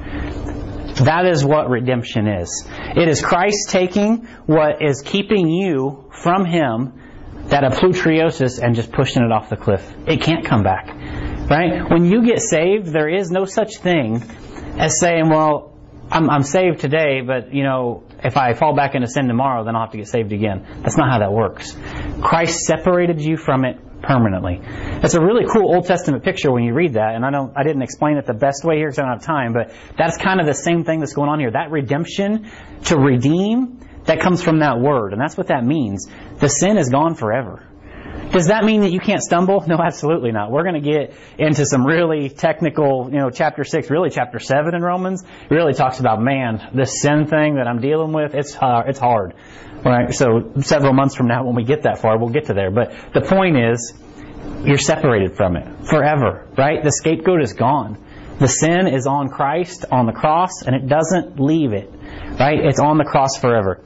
That 0.96 1.26
is 1.26 1.44
what 1.44 1.68
redemption 1.68 2.28
is. 2.28 2.66
It 2.96 3.08
is 3.08 3.20
Christ 3.22 3.70
taking 3.70 4.26
what 4.46 4.82
is 4.82 5.02
keeping 5.02 5.48
you 5.48 6.10
from 6.12 6.44
Him, 6.44 7.00
that 7.46 7.64
aplutriosis, 7.64 8.62
and 8.62 8.74
just 8.74 8.92
pushing 8.92 9.22
it 9.22 9.32
off 9.32 9.48
the 9.48 9.56
cliff. 9.56 9.82
It 10.06 10.20
can't 10.20 10.44
come 10.44 10.62
back. 10.62 10.88
Right? 11.48 11.90
When 11.90 12.04
you 12.04 12.24
get 12.24 12.40
saved, 12.40 12.86
there 12.86 13.08
is 13.08 13.30
no 13.30 13.44
such 13.44 13.78
thing 13.78 14.22
as 14.78 14.98
saying, 14.98 15.28
well, 15.28 15.76
I'm, 16.10 16.28
I'm 16.28 16.42
saved 16.42 16.80
today, 16.80 17.22
but, 17.26 17.54
you 17.54 17.64
know, 17.64 18.04
if 18.22 18.36
I 18.36 18.52
fall 18.54 18.76
back 18.76 18.94
into 18.94 19.08
sin 19.08 19.28
tomorrow, 19.28 19.64
then 19.64 19.74
I'll 19.74 19.82
have 19.82 19.92
to 19.92 19.98
get 19.98 20.08
saved 20.08 20.32
again. 20.32 20.66
That's 20.82 20.96
not 20.96 21.10
how 21.10 21.18
that 21.18 21.32
works. 21.32 21.76
Christ 22.20 22.60
separated 22.60 23.20
you 23.20 23.36
from 23.36 23.64
it 23.64 23.78
permanently. 24.02 24.60
It's 25.02 25.14
a 25.14 25.20
really 25.20 25.44
cool 25.46 25.74
Old 25.74 25.86
Testament 25.86 26.24
picture 26.24 26.52
when 26.52 26.64
you 26.64 26.74
read 26.74 26.94
that, 26.94 27.14
and 27.14 27.24
I 27.24 27.30
don't, 27.30 27.52
I 27.56 27.62
didn't 27.62 27.82
explain 27.82 28.16
it 28.16 28.26
the 28.26 28.34
best 28.34 28.64
way 28.64 28.76
here 28.76 28.88
because 28.88 28.98
I 28.98 29.02
don't 29.02 29.12
have 29.12 29.24
time, 29.24 29.52
but 29.52 29.72
that's 29.96 30.16
kind 30.18 30.40
of 30.40 30.46
the 30.46 30.54
same 30.54 30.84
thing 30.84 31.00
that's 31.00 31.14
going 31.14 31.28
on 31.28 31.40
here. 31.40 31.50
That 31.50 31.70
redemption, 31.70 32.50
to 32.84 32.96
redeem, 32.96 33.80
that 34.04 34.20
comes 34.20 34.42
from 34.42 34.60
that 34.60 34.80
word, 34.80 35.12
and 35.12 35.20
that's 35.20 35.36
what 35.36 35.48
that 35.48 35.64
means. 35.64 36.08
The 36.38 36.48
sin 36.48 36.76
is 36.76 36.88
gone 36.88 37.14
forever. 37.14 37.68
Does 38.32 38.46
that 38.46 38.64
mean 38.64 38.80
that 38.80 38.92
you 38.92 39.00
can't 39.00 39.22
stumble? 39.22 39.62
No, 39.66 39.76
absolutely 39.76 40.32
not. 40.32 40.50
We're 40.50 40.62
going 40.62 40.82
to 40.82 40.90
get 40.90 41.14
into 41.38 41.66
some 41.66 41.84
really 41.84 42.30
technical, 42.30 43.10
you 43.12 43.18
know, 43.18 43.28
chapter 43.28 43.62
6, 43.62 43.90
really 43.90 44.08
chapter 44.08 44.38
7 44.38 44.74
in 44.74 44.82
Romans. 44.82 45.22
It 45.22 45.54
really 45.54 45.74
talks 45.74 46.00
about, 46.00 46.20
man, 46.20 46.70
this 46.74 47.02
sin 47.02 47.26
thing 47.26 47.56
that 47.56 47.66
I'm 47.66 47.80
dealing 47.80 48.12
with, 48.12 48.34
it's, 48.34 48.56
uh, 48.56 48.84
it's 48.86 48.98
hard. 48.98 49.34
Right? 49.84 50.14
So 50.14 50.52
several 50.60 50.94
months 50.94 51.14
from 51.14 51.26
now 51.26 51.44
when 51.44 51.56
we 51.56 51.64
get 51.64 51.82
that 51.82 51.98
far, 52.00 52.18
we'll 52.18 52.32
get 52.32 52.46
to 52.46 52.54
there. 52.54 52.70
But 52.70 52.94
the 53.12 53.20
point 53.20 53.58
is, 53.58 53.92
you're 54.64 54.78
separated 54.78 55.36
from 55.36 55.56
it 55.56 55.86
forever, 55.86 56.48
right? 56.56 56.82
The 56.82 56.92
scapegoat 56.92 57.42
is 57.42 57.52
gone. 57.52 57.98
The 58.38 58.48
sin 58.48 58.86
is 58.86 59.06
on 59.06 59.28
Christ 59.28 59.84
on 59.90 60.06
the 60.06 60.12
cross 60.12 60.62
and 60.62 60.74
it 60.74 60.88
doesn't 60.88 61.38
leave 61.38 61.72
it, 61.72 61.90
right? 62.38 62.58
It's 62.64 62.80
on 62.80 62.96
the 62.96 63.04
cross 63.04 63.36
forever. 63.36 63.80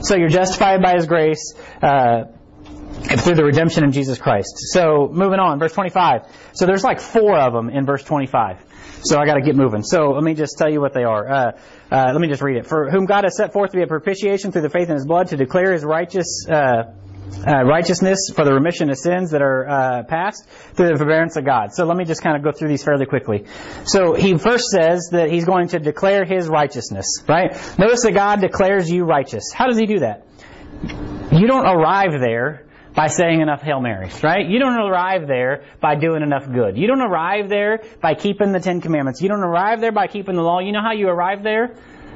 So 0.00 0.16
you're 0.16 0.28
justified 0.28 0.82
by 0.82 0.94
His 0.94 1.06
grace, 1.06 1.54
uh, 1.82 2.24
through 3.02 3.34
the 3.34 3.44
redemption 3.44 3.84
of 3.84 3.92
Jesus 3.92 4.18
Christ. 4.18 4.54
So 4.72 5.08
moving 5.12 5.38
on, 5.38 5.58
verse 5.58 5.72
25. 5.72 6.22
So 6.54 6.66
there's 6.66 6.84
like 6.84 7.00
four 7.00 7.38
of 7.38 7.52
them 7.52 7.68
in 7.68 7.86
verse 7.86 8.02
25. 8.04 8.64
So 9.04 9.18
I 9.18 9.26
got 9.26 9.34
to 9.34 9.42
get 9.42 9.56
moving. 9.56 9.82
So 9.82 10.10
let 10.10 10.22
me 10.22 10.34
just 10.34 10.56
tell 10.58 10.70
you 10.70 10.80
what 10.80 10.94
they 10.94 11.04
are. 11.04 11.28
Uh, 11.28 11.52
uh, 11.90 12.12
let 12.12 12.20
me 12.20 12.28
just 12.28 12.42
read 12.42 12.56
it. 12.56 12.66
For 12.66 12.90
whom 12.90 13.04
God 13.06 13.24
has 13.24 13.36
set 13.36 13.52
forth 13.52 13.72
to 13.72 13.76
be 13.76 13.82
a 13.82 13.86
propitiation 13.86 14.52
through 14.52 14.62
the 14.62 14.70
faith 14.70 14.88
in 14.88 14.94
His 14.94 15.06
blood 15.06 15.28
to 15.28 15.36
declare 15.36 15.72
His 15.72 15.84
righteous. 15.84 16.46
Uh, 16.48 16.94
uh, 17.46 17.64
righteousness 17.64 18.30
for 18.34 18.44
the 18.44 18.52
remission 18.52 18.90
of 18.90 18.98
sins 18.98 19.30
that 19.30 19.40
are 19.40 19.66
uh, 19.66 20.02
past 20.04 20.46
through 20.74 20.88
the 20.88 20.96
forbearance 20.96 21.34
of 21.36 21.46
God. 21.46 21.72
So 21.72 21.86
let 21.86 21.96
me 21.96 22.04
just 22.04 22.22
kind 22.22 22.36
of 22.36 22.42
go 22.42 22.52
through 22.52 22.68
these 22.68 22.84
fairly 22.84 23.06
quickly. 23.06 23.46
So 23.84 24.12
he 24.12 24.36
first 24.36 24.66
says 24.66 25.08
that 25.12 25.30
he's 25.30 25.46
going 25.46 25.68
to 25.68 25.78
declare 25.78 26.26
his 26.26 26.46
righteousness, 26.46 27.06
right? 27.26 27.52
Notice 27.78 28.02
that 28.02 28.12
God 28.12 28.42
declares 28.42 28.90
you 28.90 29.04
righteous. 29.04 29.50
How 29.50 29.66
does 29.66 29.78
he 29.78 29.86
do 29.86 30.00
that? 30.00 30.26
You 31.32 31.46
don't 31.46 31.64
arrive 31.64 32.20
there 32.20 32.66
by 32.94 33.06
saying 33.06 33.40
enough 33.40 33.62
Hail 33.62 33.80
Marys, 33.80 34.22
right? 34.22 34.46
You 34.46 34.58
don't 34.58 34.76
arrive 34.76 35.26
there 35.26 35.64
by 35.80 35.94
doing 35.94 36.22
enough 36.22 36.50
good. 36.50 36.76
You 36.76 36.86
don't 36.86 37.00
arrive 37.00 37.48
there 37.48 37.82
by 38.00 38.14
keeping 38.14 38.52
the 38.52 38.60
Ten 38.60 38.80
Commandments. 38.80 39.22
You 39.22 39.28
don't 39.28 39.42
arrive 39.42 39.80
there 39.80 39.92
by 39.92 40.06
keeping 40.06 40.36
the 40.36 40.42
law. 40.42 40.60
You 40.60 40.72
know 40.72 40.82
how 40.82 40.92
you 40.92 41.08
arrive 41.08 41.42
there? 41.42 41.74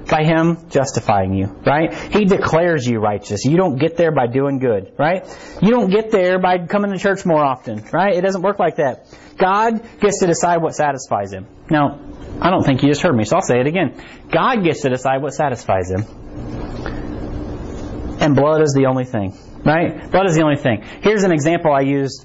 By 0.08 0.22
Him 0.22 0.68
justifying 0.70 1.34
you, 1.34 1.46
right? 1.66 1.92
He 1.92 2.26
declares 2.26 2.86
you 2.86 3.00
righteous. 3.00 3.44
You 3.44 3.56
don't 3.56 3.76
get 3.76 3.96
there 3.96 4.12
by 4.12 4.28
doing 4.28 4.58
good, 4.58 4.92
right? 4.98 5.26
You 5.60 5.70
don't 5.70 5.90
get 5.90 6.10
there 6.12 6.38
by 6.38 6.64
coming 6.66 6.92
to 6.92 6.98
church 6.98 7.24
more 7.24 7.44
often, 7.44 7.82
right? 7.92 8.14
It 8.14 8.20
doesn't 8.20 8.42
work 8.42 8.58
like 8.58 8.76
that. 8.76 9.08
God 9.36 9.82
gets 10.00 10.20
to 10.20 10.26
decide 10.26 10.62
what 10.62 10.74
satisfies 10.74 11.32
Him. 11.32 11.46
Now, 11.70 11.98
I 12.40 12.50
don't 12.50 12.62
think 12.62 12.82
you 12.82 12.88
just 12.88 13.02
heard 13.02 13.16
me, 13.16 13.24
so 13.24 13.36
I'll 13.36 13.42
say 13.42 13.58
it 13.58 13.66
again. 13.66 14.00
God 14.30 14.62
gets 14.62 14.82
to 14.82 14.90
decide 14.90 15.22
what 15.22 15.32
satisfies 15.32 15.90
Him. 15.90 16.04
And 18.20 18.36
blood 18.36 18.62
is 18.62 18.74
the 18.74 18.86
only 18.86 19.04
thing 19.04 19.36
right? 19.66 20.10
Blood 20.10 20.26
is 20.26 20.36
the 20.36 20.42
only 20.42 20.56
thing. 20.56 20.82
Here's 21.02 21.24
an 21.24 21.32
example 21.32 21.72
I 21.72 21.80
used 21.80 22.24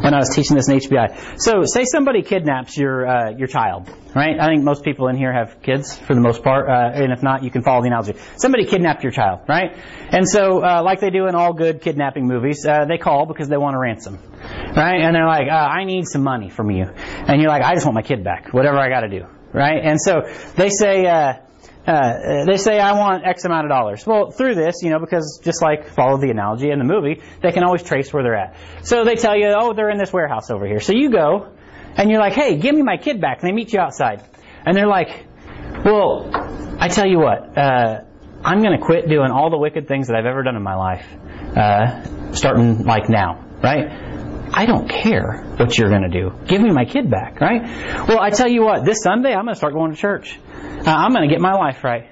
when 0.00 0.14
I 0.14 0.18
was 0.18 0.30
teaching 0.30 0.56
this 0.56 0.68
in 0.68 0.78
HBI. 0.78 1.40
So, 1.40 1.64
say 1.64 1.84
somebody 1.84 2.22
kidnaps 2.22 2.76
your 2.76 3.06
uh, 3.06 3.30
your 3.30 3.48
child, 3.48 3.90
right? 4.14 4.38
I 4.38 4.46
think 4.46 4.62
most 4.62 4.84
people 4.84 5.08
in 5.08 5.16
here 5.16 5.32
have 5.32 5.60
kids 5.62 5.98
for 5.98 6.14
the 6.14 6.20
most 6.20 6.42
part, 6.42 6.68
uh, 6.68 7.02
and 7.02 7.12
if 7.12 7.22
not, 7.22 7.42
you 7.42 7.50
can 7.50 7.62
follow 7.62 7.82
the 7.82 7.88
analogy. 7.88 8.14
Somebody 8.36 8.64
kidnapped 8.64 9.02
your 9.02 9.12
child, 9.12 9.40
right? 9.48 9.76
And 10.10 10.28
so, 10.28 10.64
uh, 10.64 10.82
like 10.84 11.00
they 11.00 11.10
do 11.10 11.26
in 11.26 11.34
all 11.34 11.52
good 11.52 11.80
kidnapping 11.82 12.26
movies, 12.26 12.64
uh, 12.64 12.84
they 12.86 12.98
call 12.98 13.26
because 13.26 13.48
they 13.48 13.56
want 13.56 13.74
a 13.76 13.78
ransom, 13.78 14.18
right? 14.76 15.00
And 15.00 15.14
they're 15.14 15.26
like, 15.26 15.48
uh, 15.50 15.54
"I 15.54 15.84
need 15.84 16.06
some 16.06 16.22
money 16.22 16.48
from 16.48 16.70
you," 16.70 16.84
and 16.84 17.40
you're 17.40 17.50
like, 17.50 17.62
"I 17.62 17.74
just 17.74 17.84
want 17.86 17.94
my 17.94 18.02
kid 18.02 18.22
back, 18.22 18.52
whatever 18.52 18.78
I 18.78 18.88
got 18.88 19.00
to 19.00 19.08
do." 19.08 19.26
Right? 19.50 19.80
And 19.82 19.98
so 19.98 20.28
they 20.56 20.68
say, 20.68 21.06
uh, 21.88 21.90
uh, 21.90 22.44
they 22.44 22.58
say, 22.58 22.78
I 22.78 22.92
want 22.92 23.26
X 23.26 23.46
amount 23.46 23.64
of 23.64 23.70
dollars. 23.70 24.06
Well, 24.06 24.30
through 24.30 24.56
this, 24.56 24.82
you 24.82 24.90
know, 24.90 24.98
because 24.98 25.40
just 25.42 25.62
like 25.62 25.88
follow 25.88 26.18
the 26.18 26.28
analogy 26.28 26.70
in 26.70 26.78
the 26.78 26.84
movie, 26.84 27.22
they 27.42 27.50
can 27.50 27.64
always 27.64 27.82
trace 27.82 28.12
where 28.12 28.22
they're 28.22 28.36
at. 28.36 28.56
So 28.82 29.04
they 29.04 29.14
tell 29.14 29.34
you, 29.34 29.54
oh, 29.58 29.72
they're 29.72 29.88
in 29.88 29.96
this 29.96 30.12
warehouse 30.12 30.50
over 30.50 30.66
here. 30.66 30.80
So 30.80 30.92
you 30.92 31.10
go, 31.10 31.50
and 31.96 32.10
you're 32.10 32.20
like, 32.20 32.34
hey, 32.34 32.58
give 32.58 32.74
me 32.74 32.82
my 32.82 32.98
kid 32.98 33.22
back. 33.22 33.40
And 33.40 33.48
they 33.48 33.54
meet 33.54 33.72
you 33.72 33.80
outside. 33.80 34.22
And 34.66 34.76
they're 34.76 34.86
like, 34.86 35.26
well, 35.82 36.30
I 36.78 36.88
tell 36.88 37.06
you 37.06 37.18
what, 37.18 37.56
uh, 37.56 38.02
I'm 38.44 38.62
going 38.62 38.78
to 38.78 38.84
quit 38.84 39.08
doing 39.08 39.30
all 39.30 39.48
the 39.48 39.58
wicked 39.58 39.88
things 39.88 40.08
that 40.08 40.16
I've 40.16 40.26
ever 40.26 40.42
done 40.42 40.56
in 40.56 40.62
my 40.62 40.76
life, 40.76 41.06
uh, 41.56 42.32
starting 42.34 42.84
like 42.84 43.08
now, 43.08 43.44
right? 43.62 43.90
I 44.52 44.66
don't 44.66 44.88
care 44.88 45.44
what 45.56 45.76
you're 45.76 45.90
going 45.90 46.02
to 46.02 46.20
do. 46.20 46.32
Give 46.46 46.60
me 46.60 46.70
my 46.70 46.84
kid 46.84 47.10
back, 47.10 47.40
right? 47.40 47.62
Well, 48.08 48.20
I 48.20 48.30
tell 48.30 48.48
you 48.48 48.62
what, 48.62 48.84
this 48.84 49.02
Sunday 49.02 49.32
I'm 49.32 49.44
going 49.44 49.54
to 49.54 49.58
start 49.58 49.72
going 49.72 49.92
to 49.92 49.96
church. 49.96 50.38
Uh, 50.86 50.90
I'm 50.90 51.12
going 51.12 51.28
to 51.28 51.32
get 51.32 51.40
my 51.40 51.54
life 51.54 51.84
right. 51.84 52.10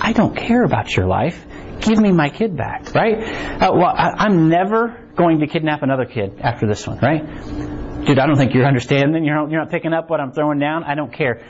I 0.00 0.12
don't 0.12 0.36
care 0.36 0.62
about 0.64 0.94
your 0.96 1.06
life. 1.06 1.44
Give 1.80 1.98
me 1.98 2.12
my 2.12 2.30
kid 2.30 2.56
back, 2.56 2.94
right? 2.94 3.14
Uh, 3.62 3.72
well, 3.74 3.92
I, 3.94 4.26
am 4.26 4.48
never 4.48 5.10
going 5.16 5.40
to 5.40 5.46
kidnap 5.46 5.82
another 5.82 6.04
kid 6.04 6.40
after 6.40 6.66
this 6.66 6.86
one, 6.86 6.98
right? 6.98 7.24
Dude, 8.04 8.18
I 8.18 8.26
don't 8.26 8.36
think 8.36 8.54
you're 8.54 8.66
understanding. 8.66 9.24
You're 9.24 9.48
you're 9.50 9.60
not 9.60 9.70
picking 9.70 9.92
up 9.92 10.10
what 10.10 10.20
I'm 10.20 10.32
throwing 10.32 10.58
down. 10.58 10.84
I 10.84 10.94
don't 10.94 11.12
care. 11.12 11.44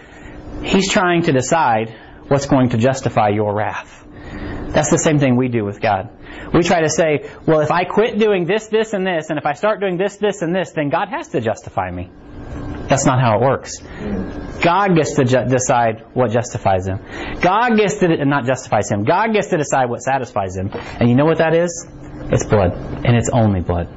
He's 0.63 0.91
trying 0.91 1.23
to 1.23 1.33
decide 1.33 1.95
what's 2.29 2.47
going 2.47 2.71
to 2.71 2.79
justify 2.79 3.29
your 3.29 3.55
wrath. 3.55 4.05
That's 4.75 4.91
the 4.91 4.99
same 4.99 5.19
thing 5.19 5.37
we 5.37 5.49
do 5.49 5.65
with 5.65 5.81
God. 5.81 6.11
We 6.53 6.63
try 6.63 6.83
to 6.83 6.89
say, 6.89 7.31
well, 7.47 7.61
if 7.61 7.71
I 7.71 7.85
quit 7.85 8.19
doing 8.19 8.45
this, 8.45 8.67
this, 8.69 8.93
and 8.93 9.07
this, 9.07 9.31
and 9.31 9.39
if 9.39 9.47
I 9.47 9.53
start 9.53 9.81
doing 9.81 9.97
this, 9.97 10.17
this, 10.17 10.43
and 10.43 10.55
this, 10.55 10.73
then 10.73 10.89
God 10.89 11.09
has 11.09 11.29
to 11.29 11.41
justify 11.41 11.91
me. 11.91 12.11
That's 12.89 13.07
not 13.07 13.21
how 13.21 13.37
it 13.37 13.41
works. 13.41 13.79
God 14.63 14.95
gets 14.95 15.15
to 15.17 15.25
ju- 15.25 15.45
decide 15.49 16.05
what 16.13 16.31
justifies 16.31 16.87
him. 16.87 16.99
God 17.41 17.77
gets 17.77 17.99
to, 17.99 18.25
not 18.25 18.45
justifies 18.45 18.91
him, 18.91 19.05
God 19.05 19.33
gets 19.33 19.49
to 19.49 19.57
decide 19.57 19.89
what 19.89 20.01
satisfies 20.03 20.57
him. 20.57 20.71
And 20.73 21.09
you 21.09 21.15
know 21.15 21.25
what 21.25 21.39
that 21.39 21.55
is? 21.55 21.87
It's 22.31 22.45
blood. 22.45 22.73
And 23.05 23.17
it's 23.17 23.31
only 23.31 23.61
blood. 23.61 23.89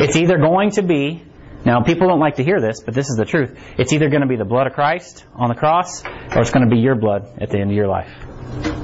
It's 0.00 0.16
either 0.16 0.38
going 0.38 0.70
to 0.72 0.82
be, 0.82 1.22
now 1.64 1.82
people 1.82 2.08
don't 2.08 2.20
like 2.20 2.36
to 2.36 2.44
hear 2.44 2.60
this, 2.60 2.80
but 2.80 2.94
this 2.94 3.08
is 3.08 3.16
the 3.16 3.24
truth. 3.24 3.58
It's 3.78 3.92
either 3.92 4.08
going 4.08 4.22
to 4.22 4.28
be 4.28 4.36
the 4.36 4.44
blood 4.44 4.66
of 4.66 4.72
Christ 4.72 5.26
on 5.34 5.48
the 5.48 5.54
cross, 5.54 6.04
or 6.04 6.40
it's 6.40 6.50
going 6.50 6.68
to 6.68 6.74
be 6.74 6.80
your 6.80 6.94
blood 6.94 7.28
at 7.40 7.50
the 7.50 7.58
end 7.58 7.70
of 7.70 7.76
your 7.76 7.88
life. 7.88 8.10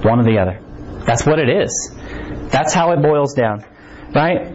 One 0.04 0.20
or 0.20 0.24
the 0.24 0.38
other. 0.38 0.60
That's 1.06 1.24
what 1.24 1.38
it 1.38 1.48
is. 1.48 1.94
That's 2.50 2.74
how 2.74 2.92
it 2.92 3.00
boils 3.00 3.34
down. 3.34 3.64
Right? 4.14 4.52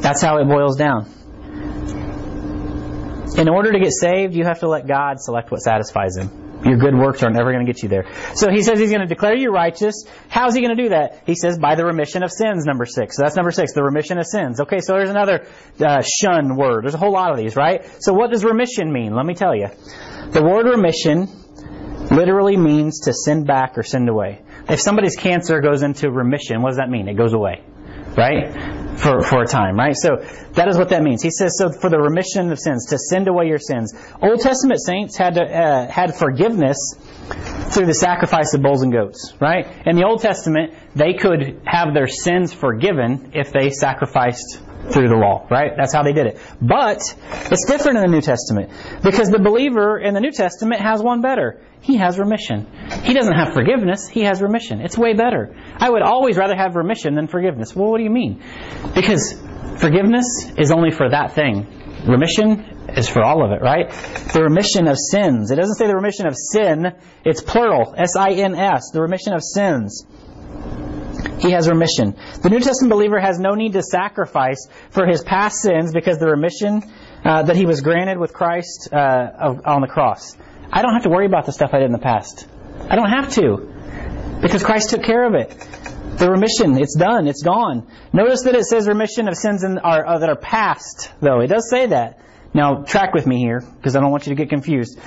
That's 0.00 0.22
how 0.22 0.38
it 0.38 0.44
boils 0.46 0.76
down. 0.76 1.08
In 3.36 3.48
order 3.48 3.72
to 3.72 3.78
get 3.78 3.92
saved, 3.92 4.34
you 4.34 4.44
have 4.44 4.60
to 4.60 4.68
let 4.68 4.86
God 4.86 5.20
select 5.20 5.50
what 5.50 5.60
satisfies 5.60 6.16
Him. 6.16 6.50
Your 6.64 6.76
good 6.76 6.94
works 6.94 7.22
are 7.22 7.30
never 7.30 7.52
going 7.52 7.64
to 7.64 7.72
get 7.72 7.82
you 7.82 7.88
there. 7.88 8.04
So 8.34 8.50
he 8.50 8.62
says 8.62 8.78
he's 8.78 8.90
going 8.90 9.00
to 9.00 9.06
declare 9.06 9.34
you 9.34 9.50
righteous. 9.50 10.04
How's 10.28 10.54
he 10.54 10.60
going 10.60 10.76
to 10.76 10.82
do 10.82 10.90
that? 10.90 11.22
He 11.24 11.34
says 11.34 11.58
by 11.58 11.74
the 11.74 11.84
remission 11.84 12.22
of 12.22 12.30
sins, 12.30 12.66
number 12.66 12.84
six. 12.84 13.16
So 13.16 13.22
that's 13.22 13.34
number 13.34 13.50
six, 13.50 13.72
the 13.72 13.82
remission 13.82 14.18
of 14.18 14.26
sins. 14.26 14.60
Okay, 14.60 14.80
so 14.80 14.92
there's 14.92 15.08
another 15.10 15.46
uh, 15.80 16.02
shun 16.02 16.56
word. 16.56 16.84
There's 16.84 16.94
a 16.94 16.98
whole 16.98 17.12
lot 17.12 17.30
of 17.30 17.38
these, 17.38 17.56
right? 17.56 17.86
So 18.00 18.12
what 18.12 18.30
does 18.30 18.44
remission 18.44 18.92
mean? 18.92 19.14
Let 19.14 19.24
me 19.24 19.34
tell 19.34 19.54
you. 19.54 19.68
The 20.32 20.42
word 20.42 20.66
remission 20.66 21.28
literally 22.10 22.56
means 22.56 23.00
to 23.00 23.14
send 23.14 23.46
back 23.46 23.78
or 23.78 23.82
send 23.82 24.08
away. 24.08 24.42
If 24.68 24.80
somebody's 24.80 25.16
cancer 25.16 25.60
goes 25.60 25.82
into 25.82 26.10
remission, 26.10 26.60
what 26.60 26.70
does 26.70 26.78
that 26.78 26.90
mean? 26.90 27.08
It 27.08 27.14
goes 27.14 27.32
away, 27.32 27.62
right? 28.20 28.98
For, 29.00 29.22
for 29.22 29.42
a 29.42 29.46
time, 29.46 29.76
right? 29.76 29.96
So 29.96 30.16
that 30.52 30.68
is 30.68 30.76
what 30.76 30.90
that 30.90 31.02
means. 31.02 31.22
He 31.22 31.30
says, 31.30 31.56
so 31.56 31.72
for 31.72 31.88
the 31.88 31.98
remission 31.98 32.52
of 32.52 32.58
sins, 32.58 32.86
to 32.90 32.98
send 32.98 33.28
away 33.28 33.46
your 33.46 33.58
sins. 33.58 33.94
Old 34.20 34.40
Testament 34.40 34.80
saints 34.84 35.16
had 35.16 35.34
to, 35.34 35.42
uh, 35.42 35.90
had 35.90 36.14
forgiveness 36.14 36.76
through 37.70 37.86
the 37.86 37.94
sacrifice 37.94 38.52
of 38.52 38.60
bulls 38.60 38.82
and 38.82 38.92
goats, 38.92 39.32
right? 39.40 39.66
In 39.86 39.96
the 39.96 40.04
Old 40.04 40.20
Testament, 40.20 40.74
they 40.94 41.14
could 41.14 41.62
have 41.64 41.94
their 41.94 42.08
sins 42.08 42.52
forgiven 42.52 43.30
if 43.32 43.52
they 43.52 43.70
sacrificed 43.70 44.60
through 44.88 45.08
the 45.08 45.16
law, 45.16 45.46
right? 45.50 45.72
That's 45.76 45.92
how 45.92 46.02
they 46.02 46.12
did 46.12 46.26
it. 46.26 46.40
But 46.60 47.00
it's 47.50 47.66
different 47.66 47.98
in 47.98 48.02
the 48.02 48.10
New 48.10 48.20
Testament 48.20 48.70
because 49.02 49.30
the 49.30 49.38
believer 49.38 49.98
in 49.98 50.14
the 50.14 50.20
New 50.20 50.32
Testament 50.32 50.80
has 50.80 51.02
one 51.02 51.20
better. 51.20 51.60
He 51.82 51.96
has 51.96 52.18
remission. 52.18 52.66
He 53.04 53.14
doesn't 53.14 53.34
have 53.34 53.54
forgiveness, 53.54 54.08
he 54.08 54.22
has 54.22 54.42
remission. 54.42 54.80
It's 54.80 54.98
way 54.98 55.14
better. 55.14 55.54
I 55.76 55.88
would 55.88 56.02
always 56.02 56.36
rather 56.36 56.56
have 56.56 56.76
remission 56.76 57.14
than 57.14 57.26
forgiveness. 57.26 57.74
Well, 57.74 57.90
what 57.90 57.98
do 57.98 58.04
you 58.04 58.10
mean? 58.10 58.42
Because 58.94 59.32
forgiveness 59.78 60.26
is 60.58 60.70
only 60.72 60.90
for 60.90 61.08
that 61.08 61.34
thing. 61.34 61.66
Remission 62.06 62.88
is 62.96 63.08
for 63.08 63.22
all 63.22 63.44
of 63.44 63.52
it, 63.52 63.62
right? 63.62 63.90
The 64.32 64.42
remission 64.42 64.88
of 64.88 64.96
sins. 64.98 65.50
It 65.50 65.56
doesn't 65.56 65.76
say 65.76 65.86
the 65.86 65.94
remission 65.94 66.26
of 66.26 66.34
sin, 66.36 66.94
it's 67.24 67.42
plural, 67.42 67.94
S 67.96 68.16
I 68.16 68.30
N 68.32 68.54
S, 68.54 68.90
the 68.92 69.00
remission 69.02 69.34
of 69.34 69.42
sins. 69.42 70.06
He 71.40 71.52
has 71.52 71.68
remission. 71.68 72.14
The 72.42 72.50
New 72.50 72.60
Testament 72.60 72.92
believer 72.92 73.18
has 73.18 73.38
no 73.38 73.54
need 73.54 73.72
to 73.72 73.82
sacrifice 73.82 74.68
for 74.90 75.06
his 75.06 75.22
past 75.22 75.62
sins 75.62 75.92
because 75.92 76.18
the 76.18 76.26
remission 76.26 76.82
uh, 77.24 77.42
that 77.44 77.56
he 77.56 77.66
was 77.66 77.80
granted 77.80 78.18
with 78.18 78.32
Christ 78.32 78.88
uh, 78.92 79.56
on 79.64 79.80
the 79.80 79.88
cross. 79.88 80.36
I 80.72 80.82
don't 80.82 80.92
have 80.92 81.04
to 81.04 81.08
worry 81.08 81.26
about 81.26 81.46
the 81.46 81.52
stuff 81.52 81.70
I 81.72 81.78
did 81.78 81.86
in 81.86 81.92
the 81.92 81.98
past. 81.98 82.46
I 82.88 82.96
don't 82.96 83.10
have 83.10 83.32
to 83.34 84.38
because 84.40 84.62
Christ 84.62 84.90
took 84.90 85.02
care 85.02 85.26
of 85.26 85.34
it. 85.34 85.50
The 86.18 86.30
remission, 86.30 86.78
it's 86.78 86.96
done, 86.96 87.26
it's 87.26 87.42
gone. 87.42 87.86
Notice 88.12 88.42
that 88.42 88.54
it 88.54 88.64
says 88.64 88.86
remission 88.86 89.26
of 89.26 89.36
sins 89.36 89.64
in, 89.64 89.78
uh, 89.78 90.18
that 90.18 90.28
are 90.28 90.36
past, 90.36 91.10
though. 91.20 91.40
It 91.40 91.46
does 91.46 91.70
say 91.70 91.86
that. 91.86 92.18
Now, 92.52 92.82
track 92.82 93.14
with 93.14 93.26
me 93.26 93.38
here 93.38 93.60
because 93.60 93.96
I 93.96 94.00
don't 94.00 94.10
want 94.10 94.26
you 94.26 94.34
to 94.34 94.36
get 94.36 94.50
confused. 94.50 94.98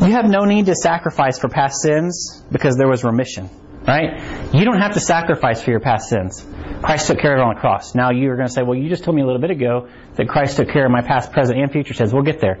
You 0.00 0.12
have 0.12 0.26
no 0.28 0.44
need 0.44 0.66
to 0.66 0.74
sacrifice 0.74 1.38
for 1.38 1.48
past 1.48 1.80
sins 1.80 2.42
because 2.50 2.76
there 2.76 2.88
was 2.88 3.04
remission. 3.04 3.48
Right? 3.86 4.54
You 4.54 4.64
don't 4.64 4.80
have 4.80 4.94
to 4.94 5.00
sacrifice 5.00 5.62
for 5.62 5.70
your 5.70 5.80
past 5.80 6.08
sins. 6.08 6.44
Christ 6.82 7.06
took 7.06 7.18
care 7.18 7.34
of 7.34 7.40
it 7.40 7.42
on 7.42 7.54
the 7.54 7.60
cross. 7.60 7.94
Now 7.94 8.10
you're 8.10 8.36
going 8.36 8.48
to 8.48 8.52
say, 8.52 8.62
well, 8.62 8.76
you 8.76 8.88
just 8.88 9.04
told 9.04 9.16
me 9.16 9.22
a 9.22 9.26
little 9.26 9.40
bit 9.40 9.50
ago 9.50 9.88
that 10.14 10.28
Christ 10.28 10.56
took 10.56 10.68
care 10.68 10.84
of 10.84 10.90
my 10.90 11.02
past, 11.02 11.32
present, 11.32 11.58
and 11.58 11.70
future 11.70 11.94
sins. 11.94 12.12
We'll 12.12 12.22
get 12.22 12.40
there. 12.40 12.58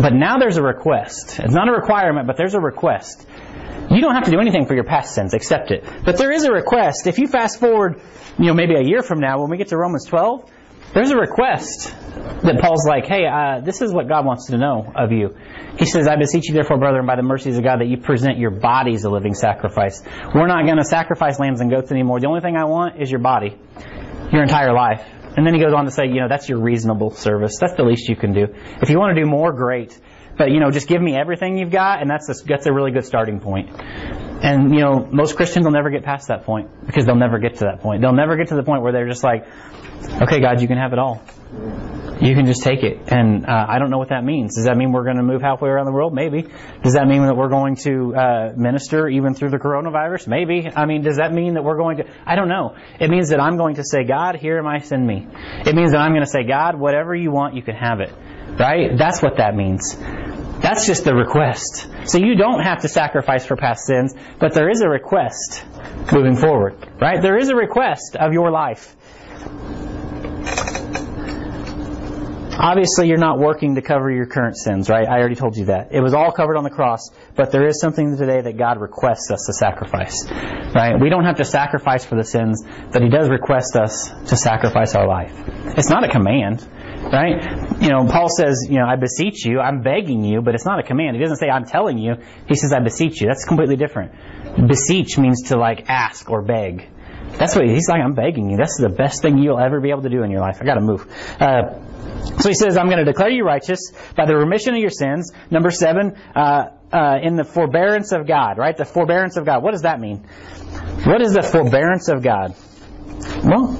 But 0.00 0.14
now 0.14 0.38
there's 0.38 0.56
a 0.56 0.62
request. 0.62 1.38
It's 1.38 1.52
not 1.52 1.68
a 1.68 1.72
requirement, 1.72 2.26
but 2.26 2.36
there's 2.36 2.54
a 2.54 2.60
request. 2.60 3.26
You 3.90 4.00
don't 4.00 4.14
have 4.14 4.24
to 4.24 4.30
do 4.30 4.40
anything 4.40 4.66
for 4.66 4.74
your 4.74 4.84
past 4.84 5.14
sins, 5.14 5.34
accept 5.34 5.70
it. 5.70 5.84
But 6.04 6.16
there 6.16 6.30
is 6.30 6.44
a 6.44 6.52
request. 6.52 7.06
If 7.06 7.18
you 7.18 7.26
fast 7.26 7.58
forward, 7.58 8.00
you 8.38 8.46
know, 8.46 8.54
maybe 8.54 8.74
a 8.74 8.82
year 8.82 9.02
from 9.02 9.20
now, 9.20 9.40
when 9.40 9.50
we 9.50 9.56
get 9.56 9.68
to 9.68 9.76
Romans 9.76 10.06
12, 10.06 10.48
there's 10.94 11.10
a 11.10 11.16
request 11.16 11.94
that 12.42 12.58
Paul's 12.60 12.86
like, 12.86 13.06
hey, 13.06 13.26
uh, 13.26 13.60
this 13.60 13.80
is 13.80 13.92
what 13.92 14.08
God 14.08 14.24
wants 14.24 14.46
to 14.46 14.58
know 14.58 14.90
of 14.94 15.12
you. 15.12 15.36
He 15.78 15.86
says, 15.86 16.08
I 16.08 16.16
beseech 16.16 16.48
you 16.48 16.54
therefore, 16.54 16.78
brethren, 16.78 17.06
by 17.06 17.16
the 17.16 17.22
mercies 17.22 17.56
of 17.56 17.64
God, 17.64 17.80
that 17.80 17.86
you 17.86 17.96
present 17.98 18.38
your 18.38 18.50
bodies 18.50 19.04
a 19.04 19.10
living 19.10 19.34
sacrifice. 19.34 20.02
We're 20.34 20.46
not 20.46 20.64
going 20.64 20.78
to 20.78 20.84
sacrifice 20.84 21.38
lambs 21.38 21.60
and 21.60 21.70
goats 21.70 21.90
anymore. 21.90 22.20
The 22.20 22.26
only 22.26 22.40
thing 22.40 22.56
I 22.56 22.64
want 22.64 23.00
is 23.00 23.10
your 23.10 23.20
body, 23.20 23.56
your 24.32 24.42
entire 24.42 24.72
life. 24.72 25.04
And 25.36 25.46
then 25.46 25.54
he 25.54 25.60
goes 25.60 25.72
on 25.72 25.84
to 25.84 25.90
say, 25.90 26.06
you 26.06 26.20
know, 26.20 26.28
that's 26.28 26.48
your 26.48 26.60
reasonable 26.60 27.10
service. 27.10 27.56
That's 27.60 27.74
the 27.74 27.84
least 27.84 28.08
you 28.08 28.16
can 28.16 28.32
do. 28.32 28.46
If 28.82 28.90
you 28.90 28.98
want 28.98 29.14
to 29.16 29.22
do 29.22 29.28
more, 29.28 29.52
great. 29.52 29.98
But, 30.36 30.50
you 30.50 30.58
know, 30.58 30.70
just 30.70 30.88
give 30.88 31.00
me 31.00 31.16
everything 31.16 31.58
you've 31.58 31.70
got, 31.70 32.00
and 32.00 32.10
that's 32.10 32.28
a, 32.28 32.44
that's 32.46 32.66
a 32.66 32.72
really 32.72 32.90
good 32.90 33.04
starting 33.04 33.40
point. 33.40 33.70
And, 34.42 34.74
you 34.74 34.80
know, 34.80 35.06
most 35.12 35.36
Christians 35.36 35.64
will 35.64 35.72
never 35.72 35.90
get 35.90 36.02
past 36.02 36.28
that 36.28 36.44
point 36.44 36.86
because 36.86 37.04
they'll 37.04 37.14
never 37.14 37.38
get 37.38 37.56
to 37.56 37.66
that 37.66 37.80
point. 37.80 38.00
They'll 38.00 38.14
never 38.14 38.36
get 38.36 38.48
to 38.48 38.54
the 38.54 38.62
point 38.62 38.82
where 38.82 38.92
they're 38.92 39.08
just 39.08 39.22
like, 39.22 39.46
okay, 40.22 40.40
God, 40.40 40.60
you 40.60 40.68
can 40.68 40.78
have 40.78 40.92
it 40.92 40.98
all. 40.98 41.22
You 42.20 42.34
can 42.34 42.44
just 42.44 42.62
take 42.62 42.82
it. 42.82 43.10
And 43.10 43.46
uh, 43.46 43.66
I 43.68 43.78
don't 43.78 43.90
know 43.90 43.96
what 43.96 44.10
that 44.10 44.24
means. 44.24 44.54
Does 44.54 44.66
that 44.66 44.76
mean 44.76 44.92
we're 44.92 45.04
going 45.04 45.16
to 45.16 45.22
move 45.22 45.40
halfway 45.40 45.70
around 45.70 45.86
the 45.86 45.92
world? 45.92 46.12
Maybe. 46.12 46.42
Does 46.82 46.92
that 46.92 47.06
mean 47.06 47.22
that 47.22 47.34
we're 47.34 47.48
going 47.48 47.76
to 47.76 48.14
uh, 48.14 48.52
minister 48.54 49.08
even 49.08 49.34
through 49.34 49.50
the 49.50 49.58
coronavirus? 49.58 50.28
Maybe. 50.28 50.68
I 50.68 50.84
mean, 50.84 51.02
does 51.02 51.16
that 51.16 51.32
mean 51.32 51.54
that 51.54 51.64
we're 51.64 51.78
going 51.78 51.96
to? 51.98 52.04
I 52.26 52.36
don't 52.36 52.48
know. 52.48 52.76
It 53.00 53.08
means 53.08 53.30
that 53.30 53.40
I'm 53.40 53.56
going 53.56 53.76
to 53.76 53.84
say, 53.84 54.04
God, 54.04 54.36
here 54.36 54.58
am 54.58 54.66
I, 54.66 54.78
send 54.80 55.06
me. 55.06 55.26
It 55.64 55.74
means 55.74 55.92
that 55.92 55.98
I'm 55.98 56.12
going 56.12 56.24
to 56.24 56.30
say, 56.30 56.44
God, 56.44 56.78
whatever 56.78 57.14
you 57.14 57.30
want, 57.30 57.54
you 57.54 57.62
can 57.62 57.74
have 57.74 58.00
it. 58.00 58.12
Right? 58.58 58.98
That's 58.98 59.22
what 59.22 59.38
that 59.38 59.56
means. 59.56 59.96
That's 59.96 60.86
just 60.86 61.04
the 61.04 61.14
request. 61.14 61.88
So 62.04 62.18
you 62.18 62.34
don't 62.34 62.60
have 62.60 62.82
to 62.82 62.88
sacrifice 62.88 63.46
for 63.46 63.56
past 63.56 63.86
sins, 63.86 64.14
but 64.38 64.52
there 64.52 64.68
is 64.68 64.82
a 64.82 64.88
request 64.88 65.64
moving 66.12 66.36
forward. 66.36 66.76
Right? 67.00 67.22
There 67.22 67.38
is 67.38 67.48
a 67.48 67.56
request 67.56 68.16
of 68.16 68.34
your 68.34 68.50
life. 68.50 68.94
Obviously, 72.62 73.08
you're 73.08 73.16
not 73.16 73.38
working 73.38 73.76
to 73.76 73.80
cover 73.80 74.10
your 74.10 74.26
current 74.26 74.54
sins, 74.54 74.90
right? 74.90 75.08
I 75.08 75.18
already 75.18 75.34
told 75.34 75.56
you 75.56 75.64
that. 75.66 75.92
It 75.92 76.02
was 76.02 76.12
all 76.12 76.30
covered 76.30 76.58
on 76.58 76.64
the 76.64 76.70
cross, 76.70 77.08
but 77.34 77.52
there 77.52 77.66
is 77.66 77.80
something 77.80 78.18
today 78.18 78.42
that 78.42 78.58
God 78.58 78.78
requests 78.78 79.30
us 79.30 79.46
to 79.46 79.54
sacrifice, 79.54 80.30
right? 80.74 81.00
We 81.00 81.08
don't 81.08 81.24
have 81.24 81.36
to 81.36 81.44
sacrifice 81.46 82.04
for 82.04 82.16
the 82.16 82.24
sins, 82.24 82.62
but 82.92 83.00
He 83.00 83.08
does 83.08 83.30
request 83.30 83.76
us 83.76 84.10
to 84.28 84.36
sacrifice 84.36 84.94
our 84.94 85.08
life. 85.08 85.32
It's 85.78 85.88
not 85.88 86.04
a 86.04 86.08
command, 86.08 86.60
right? 87.10 87.40
You 87.80 87.88
know, 87.88 88.04
Paul 88.06 88.28
says, 88.28 88.66
you 88.68 88.78
know, 88.78 88.84
I 88.84 88.96
beseech 88.96 89.42
you, 89.46 89.58
I'm 89.58 89.80
begging 89.80 90.22
you, 90.22 90.42
but 90.42 90.54
it's 90.54 90.66
not 90.66 90.78
a 90.80 90.82
command. 90.82 91.16
He 91.16 91.22
doesn't 91.22 91.38
say 91.38 91.48
I'm 91.48 91.64
telling 91.64 91.96
you. 91.96 92.16
He 92.46 92.56
says 92.56 92.74
I 92.74 92.80
beseech 92.80 93.22
you. 93.22 93.28
That's 93.28 93.46
completely 93.46 93.76
different. 93.76 94.12
Beseech 94.68 95.16
means 95.16 95.48
to 95.48 95.56
like 95.56 95.88
ask 95.88 96.28
or 96.28 96.42
beg. 96.42 96.90
That's 97.38 97.54
what 97.54 97.66
he's 97.68 97.88
like. 97.88 98.00
I'm 98.02 98.14
begging 98.14 98.50
you. 98.50 98.56
That's 98.56 98.76
the 98.78 98.88
best 98.88 99.22
thing 99.22 99.38
you'll 99.38 99.58
ever 99.58 99.80
be 99.80 99.90
able 99.90 100.02
to 100.02 100.10
do 100.10 100.22
in 100.22 100.30
your 100.30 100.40
life. 100.40 100.58
I 100.60 100.64
got 100.64 100.74
to 100.74 100.80
move. 100.80 101.06
Uh, 101.40 101.80
so 102.38 102.48
he 102.48 102.54
says, 102.54 102.76
I'm 102.76 102.86
going 102.86 102.98
to 102.98 103.04
declare 103.04 103.30
you 103.30 103.44
righteous 103.44 103.92
by 104.16 104.26
the 104.26 104.36
remission 104.36 104.74
of 104.74 104.80
your 104.80 104.90
sins. 104.90 105.32
Number 105.50 105.70
seven, 105.70 106.16
uh, 106.34 106.70
uh, 106.92 107.18
in 107.22 107.36
the 107.36 107.44
forbearance 107.44 108.12
of 108.12 108.26
God, 108.26 108.58
right? 108.58 108.76
The 108.76 108.84
forbearance 108.84 109.36
of 109.36 109.44
God. 109.44 109.62
What 109.62 109.72
does 109.72 109.82
that 109.82 110.00
mean? 110.00 110.18
What 111.04 111.22
is 111.22 111.32
the 111.32 111.42
forbearance 111.42 112.08
of 112.08 112.22
God? 112.22 112.54
Well, 113.44 113.76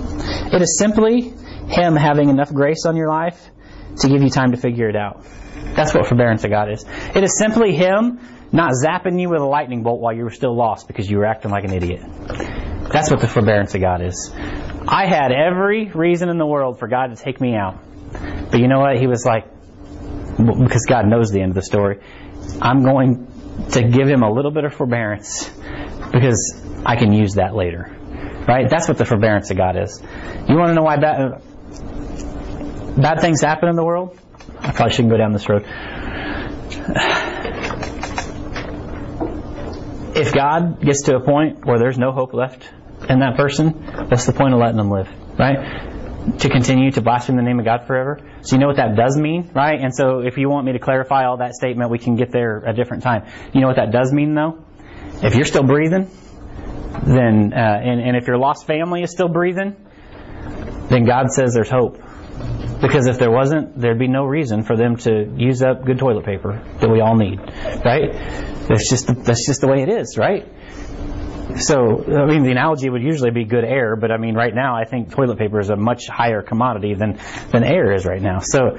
it 0.55 0.63
is 0.63 0.79
simply 0.79 1.31
Him 1.69 1.97
having 1.97 2.29
enough 2.29 2.53
grace 2.53 2.85
on 2.87 2.97
your 2.97 3.09
life 3.09 3.51
to 3.99 4.09
give 4.09 4.23
you 4.23 4.31
time 4.31 4.53
to 4.53 4.57
figure 4.57 4.89
it 4.89 4.97
out. 4.97 5.25
That's 5.75 5.95
what 5.95 6.07
forbearance 6.07 6.45
of 6.45 6.51
God 6.51 6.71
is. 6.71 6.85
It 7.15 7.23
is 7.23 7.37
simply 7.39 7.75
Him 7.75 8.21
not 8.53 8.73
zapping 8.73 9.21
you 9.21 9.29
with 9.31 9.41
a 9.41 9.47
lightning 9.47 9.83
bolt 9.83 10.01
while 10.01 10.15
you 10.15 10.25
were 10.25 10.31
still 10.31 10.57
lost 10.57 10.87
because 10.87 11.09
you 11.09 11.19
were 11.19 11.27
acting 11.27 11.51
like 11.51 11.65
an 11.65 11.73
idiot. 11.73 12.70
That's 12.93 13.11
what 13.11 13.21
the 13.21 13.29
forbearance 13.29 13.75
of 13.75 13.81
God 13.81 14.03
is. 14.03 14.33
I 14.35 15.07
had 15.07 15.31
every 15.31 15.87
reason 15.91 16.29
in 16.29 16.39
the 16.39 16.47
world 16.47 16.79
for 16.81 16.89
God 16.89 17.09
to 17.09 17.17
take 17.17 17.41
me 17.41 17.55
out. 17.55 17.79
But 18.51 18.59
you 18.59 18.67
know 18.67 18.81
what? 18.81 18.99
He 18.99 19.07
was 19.07 19.25
like, 19.25 19.47
because 20.37 20.87
God 20.87 21.07
knows 21.07 21.31
the 21.31 21.41
end 21.41 21.51
of 21.51 21.55
the 21.55 21.63
story, 21.63 22.01
I'm 22.61 22.83
going 22.83 23.29
to 23.71 23.83
give 23.83 24.09
him 24.09 24.23
a 24.23 24.33
little 24.33 24.51
bit 24.51 24.65
of 24.65 24.75
forbearance 24.75 25.49
because 26.13 26.61
I 26.85 26.97
can 26.97 27.13
use 27.13 27.35
that 27.35 27.55
later. 27.55 27.97
Right? 28.49 28.69
That's 28.69 28.89
what 28.89 28.99
the 28.99 29.05
forbearance 29.05 29.51
of 29.53 29.57
God 29.57 29.77
is. 29.77 30.03
You 30.49 30.57
want 30.57 30.71
to 30.71 30.75
know 30.75 30.83
why 30.83 30.97
bad, 30.97 31.21
uh, 31.21 31.39
bad 33.01 33.21
things 33.21 33.41
happen 33.41 33.69
in 33.69 33.77
the 33.77 33.85
world? 33.85 34.19
I 34.59 34.73
probably 34.73 34.95
shouldn't 34.95 35.13
go 35.13 35.17
down 35.17 35.33
this 35.33 35.49
road. 35.49 35.65
If 40.13 40.35
God 40.35 40.83
gets 40.83 41.03
to 41.03 41.15
a 41.15 41.21
point 41.21 41.65
where 41.65 41.79
there's 41.79 41.97
no 41.97 42.11
hope 42.11 42.35
left 42.35 42.69
in 43.09 43.21
that 43.21 43.37
person, 43.37 43.71
what's 44.09 44.27
the 44.27 44.33
point 44.33 44.55
of 44.55 44.61
letting 44.61 44.77
them 44.77 44.91
live? 44.91 45.09
Right? 45.39 45.91
to 46.39 46.49
continue 46.49 46.91
to 46.91 47.01
blaspheme 47.01 47.37
the 47.37 47.43
name 47.43 47.59
of 47.59 47.65
God 47.65 47.87
forever. 47.87 48.19
So 48.43 48.55
you 48.55 48.61
know 48.61 48.67
what 48.67 48.77
that 48.77 48.95
does 48.97 49.17
mean, 49.17 49.51
right? 49.55 49.81
And 49.81 49.95
so 49.95 50.21
if 50.21 50.37
you 50.37 50.49
want 50.49 50.67
me 50.67 50.73
to 50.73 50.79
clarify 50.79 51.25
all 51.25 51.39
that 51.39 51.55
statement, 51.55 51.91
we 51.91 51.99
can 51.99 52.17
get 52.17 52.31
there 52.31 52.59
a 52.59 52.75
different 52.75 53.03
time. 53.03 53.27
You 53.53 53.61
know 53.61 53.69
what 53.69 53.77
that 53.77 53.91
does 53.91 54.13
mean, 54.13 54.35
though? 54.35 54.63
If 55.23 55.35
you're 55.35 55.47
still 55.47 55.63
breathing, 55.63 56.11
then 57.07 57.53
uh, 57.55 57.57
and, 57.57 58.01
and 58.01 58.17
if 58.17 58.27
your 58.27 58.39
lost 58.39 58.67
family 58.67 59.03
is 59.03 59.11
still 59.11 59.29
breathing, 59.29 59.77
then 60.89 61.05
God 61.05 61.31
says 61.31 61.55
there's 61.55 61.71
hope. 61.71 61.99
Because 62.81 63.07
if 63.07 63.19
there 63.19 63.31
wasn't, 63.31 63.79
there'd 63.79 63.99
be 63.99 64.09
no 64.09 64.25
reason 64.25 64.63
for 64.63 64.77
them 64.77 64.97
to 64.99 65.31
use 65.37 65.63
up 65.63 65.85
good 65.85 65.99
toilet 65.99 66.25
paper 66.25 66.63
that 66.81 66.91
we 66.91 67.01
all 67.01 67.17
need, 67.17 67.39
right? 67.85 68.13
That's 68.69 68.89
just 68.89 69.07
the, 69.07 69.13
that's 69.15 69.47
just 69.47 69.61
the 69.61 69.69
way 69.69 69.83
it 69.83 69.91
is, 69.91 70.17
right? 70.17 70.49
So, 71.57 72.05
I 72.05 72.27
mean, 72.27 72.43
the 72.43 72.51
analogy 72.51 72.89
would 72.89 73.03
usually 73.03 73.31
be 73.31 73.45
good 73.45 73.65
air, 73.65 73.97
but 73.97 74.11
I 74.11 74.17
mean, 74.17 74.35
right 74.35 74.55
now, 74.55 74.77
I 74.77 74.85
think 74.85 75.13
toilet 75.13 75.39
paper 75.39 75.61
is 75.61 75.71
a 75.71 75.77
much 75.77 76.07
higher 76.07 76.43
commodity 76.43 76.95
than, 76.95 77.19
than 77.53 77.65
air 77.65 77.93
is 77.95 78.05
right 78.05 78.23
now. 78.23 78.41
So, 78.41 78.77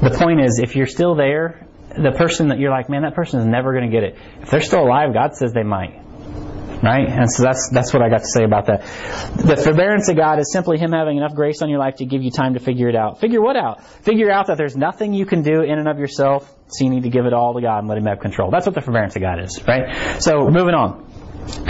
the 0.00 0.14
point 0.16 0.40
is, 0.40 0.60
if 0.62 0.76
you're 0.76 0.86
still 0.86 1.14
there, 1.14 1.66
the 1.88 2.12
person 2.12 2.48
that 2.48 2.58
you're 2.58 2.70
like, 2.70 2.88
man, 2.88 3.02
that 3.02 3.14
person 3.14 3.40
is 3.40 3.46
never 3.46 3.72
going 3.72 3.90
to 3.90 3.94
get 3.94 4.04
it. 4.04 4.16
If 4.42 4.50
they're 4.50 4.60
still 4.60 4.84
alive, 4.84 5.12
God 5.12 5.34
says 5.34 5.52
they 5.52 5.62
might. 5.62 6.04
Right? 6.80 7.08
And 7.08 7.28
so 7.28 7.42
that's, 7.42 7.70
that's 7.72 7.92
what 7.92 8.02
I 8.02 8.08
got 8.08 8.18
to 8.18 8.28
say 8.28 8.44
about 8.44 8.66
that. 8.66 8.82
The 9.34 9.56
forbearance 9.56 10.08
of 10.08 10.16
God 10.16 10.38
is 10.38 10.52
simply 10.52 10.78
Him 10.78 10.92
having 10.92 11.16
enough 11.16 11.34
grace 11.34 11.60
on 11.60 11.68
your 11.68 11.80
life 11.80 11.96
to 11.96 12.04
give 12.04 12.22
you 12.22 12.30
time 12.30 12.54
to 12.54 12.60
figure 12.60 12.88
it 12.88 12.94
out. 12.94 13.18
Figure 13.20 13.40
what 13.40 13.56
out? 13.56 13.84
Figure 14.04 14.30
out 14.30 14.46
that 14.46 14.58
there's 14.58 14.76
nothing 14.76 15.12
you 15.12 15.26
can 15.26 15.42
do 15.42 15.62
in 15.62 15.80
and 15.80 15.88
of 15.88 15.98
yourself, 15.98 16.48
so 16.68 16.84
you 16.84 16.90
need 16.90 17.02
to 17.02 17.10
give 17.10 17.26
it 17.26 17.32
all 17.32 17.54
to 17.54 17.60
God 17.60 17.80
and 17.80 17.88
let 17.88 17.98
Him 17.98 18.06
have 18.06 18.20
control. 18.20 18.52
That's 18.52 18.64
what 18.64 18.76
the 18.76 18.80
forbearance 18.80 19.16
of 19.16 19.22
God 19.22 19.42
is, 19.42 19.60
right? 19.66 20.22
So, 20.22 20.48
moving 20.50 20.74
on. 20.74 21.07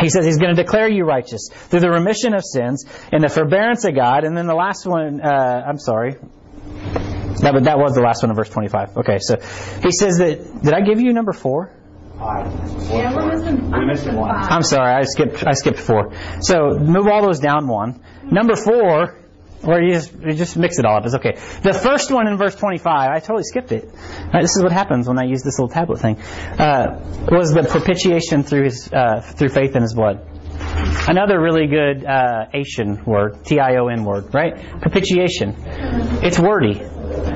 He 0.01 0.09
says 0.09 0.25
he's 0.25 0.39
going 0.39 0.55
to 0.55 0.63
declare 0.63 0.89
you 0.89 1.05
righteous 1.05 1.49
through 1.53 1.81
the 1.81 1.91
remission 1.91 2.35
of 2.35 2.45
sins 2.45 2.85
and 3.13 3.23
the 3.23 3.29
forbearance 3.29 3.85
of 3.85 3.95
God. 3.95 4.25
And 4.25 4.37
then 4.37 4.47
the 4.47 4.55
last 4.55 4.87
one, 4.87 5.21
uh, 5.21 5.65
I'm 5.67 5.79
sorry. 5.79 6.17
That, 7.41 7.61
that 7.65 7.79
was 7.79 7.95
the 7.95 8.01
last 8.01 8.23
one 8.23 8.31
in 8.31 8.37
verse 8.37 8.49
25. 8.49 8.97
Okay, 8.99 9.19
so 9.21 9.37
he 9.83 9.93
says 9.93 10.19
that, 10.19 10.63
did 10.63 10.75
I 10.75 10.81
give 10.81 11.01
you 11.01 11.13
number 11.13 11.33
four? 11.33 11.73
Five. 12.19 12.47
Yeah, 12.91 13.15
we're 13.15 13.37
missing, 13.37 13.71
we 13.71 13.87
missed 13.87 14.13
one. 14.13 14.31
I'm 14.31 14.65
sorry, 14.65 14.93
I 14.93 15.05
skipped, 15.05 15.47
I 15.47 15.53
skipped 15.53 15.79
four. 15.79 16.13
So 16.41 16.71
move 16.71 17.07
all 17.07 17.23
those 17.23 17.39
down 17.39 17.69
one. 17.69 18.03
Number 18.25 18.57
four 18.57 19.17
or 19.65 19.81
you 19.81 19.93
just, 19.95 20.13
you 20.15 20.35
just 20.35 20.57
mix 20.57 20.79
it 20.79 20.85
all 20.85 20.97
up. 20.97 21.07
It's 21.07 21.15
okay. 21.15 21.33
The 21.63 21.73
first 21.73 22.11
one 22.11 22.27
in 22.29 22.37
verse 22.37 22.55
25, 22.55 22.87
I 22.87 23.19
totally 23.21 23.45
skipped 23.45 23.73
it. 23.73 23.91
Right, 24.33 24.43
this 24.43 24.57
is 24.57 24.63
what 24.63 24.73
happens 24.73 25.09
when 25.09 25.19
I 25.19 25.25
use 25.25 25.43
this 25.43 25.59
little 25.59 25.73
tablet 25.73 26.01
thing. 26.01 26.21
Uh, 26.21 27.01
was 27.31 27.53
the 27.53 27.65
propitiation 27.65 28.43
through 28.43 28.65
his 28.65 28.91
uh, 28.93 29.21
through 29.21 29.51
faith 29.51 29.77
in 29.77 29.83
his 29.83 29.95
blood. 29.95 30.27
Another 31.09 31.41
really 31.41 31.67
good 31.67 32.05
uh, 32.05 32.47
Asian 32.53 33.05
word, 33.05 33.45
T-I-O-N 33.45 34.05
word, 34.05 34.35
right? 34.35 34.81
Propitiation. 34.81 35.55
It's 36.23 36.39
wordy. 36.39 36.83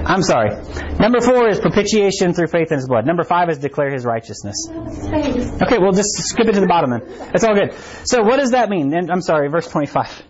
I'm 0.04 0.22
sorry. 0.22 0.50
Number 0.98 1.20
four 1.20 1.48
is 1.48 1.60
propitiation 1.60 2.34
through 2.34 2.48
faith 2.48 2.70
in 2.70 2.78
his 2.78 2.88
blood. 2.88 3.06
Number 3.06 3.24
five 3.24 3.48
is 3.48 3.58
declare 3.58 3.90
his 3.90 4.04
righteousness. 4.04 4.68
Okay, 4.68 5.78
we'll 5.78 5.92
just 5.92 6.10
skip 6.14 6.48
it 6.48 6.52
to 6.52 6.60
the 6.60 6.66
bottom 6.66 6.90
then. 6.90 7.02
It's 7.34 7.44
all 7.44 7.54
good. 7.54 7.72
So 8.04 8.22
what 8.22 8.38
does 8.38 8.50
that 8.50 8.68
mean? 8.68 8.92
And 8.94 9.10
I'm 9.10 9.22
sorry, 9.22 9.48
verse 9.48 9.68
25. 9.68 10.22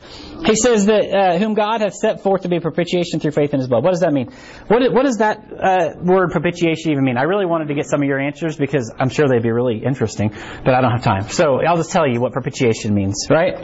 He 0.45 0.57
says 0.57 0.87
that 0.87 1.11
uh, 1.11 1.39
whom 1.39 1.55
God 1.55 1.81
has 1.81 2.01
set 2.01 2.23
forth 2.23 2.43
to 2.43 2.49
be 2.49 2.61
propitiation 2.61 3.21
through 3.21 3.31
faith 3.31 3.55
in 3.55 3.61
His 3.61 3.69
blood. 3.69 3.85
What 3.85 3.91
does 3.91 4.01
that 4.01 4.13
mean? 4.13 4.31
What, 4.67 4.83
what 4.93 5.05
does 5.05 5.19
that 5.19 5.39
uh, 5.53 5.95
word 6.03 6.31
propitiation 6.31 6.91
even 6.93 7.05
mean? 7.05 7.17
I 7.17 7.23
really 7.23 7.47
wanted 7.47 7.69
to 7.69 7.75
get 7.75 7.87
some 7.87 8.03
of 8.03 8.09
your 8.09 8.21
answers 8.21 8.57
because 8.57 8.93
I'm 8.99 9.09
sure 9.09 9.29
they'd 9.29 9.43
be 9.43 9.53
really 9.53 9.83
interesting, 9.85 10.31
but 10.65 10.75
I 10.75 10.81
don't 10.81 10.93
have 10.93 11.03
time. 11.03 11.29
So 11.29 11.61
I'll 11.65 11.77
just 11.77 11.93
tell 11.93 12.09
you 12.09 12.21
what 12.21 12.33
propitiation 12.33 12.95
means, 12.95 13.27
right? 13.31 13.57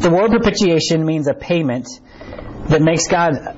The 0.00 0.10
word 0.10 0.30
propitiation 0.30 1.04
means 1.06 1.26
a 1.28 1.34
payment 1.34 1.88
that 2.68 2.82
makes 2.82 3.08
God 3.08 3.56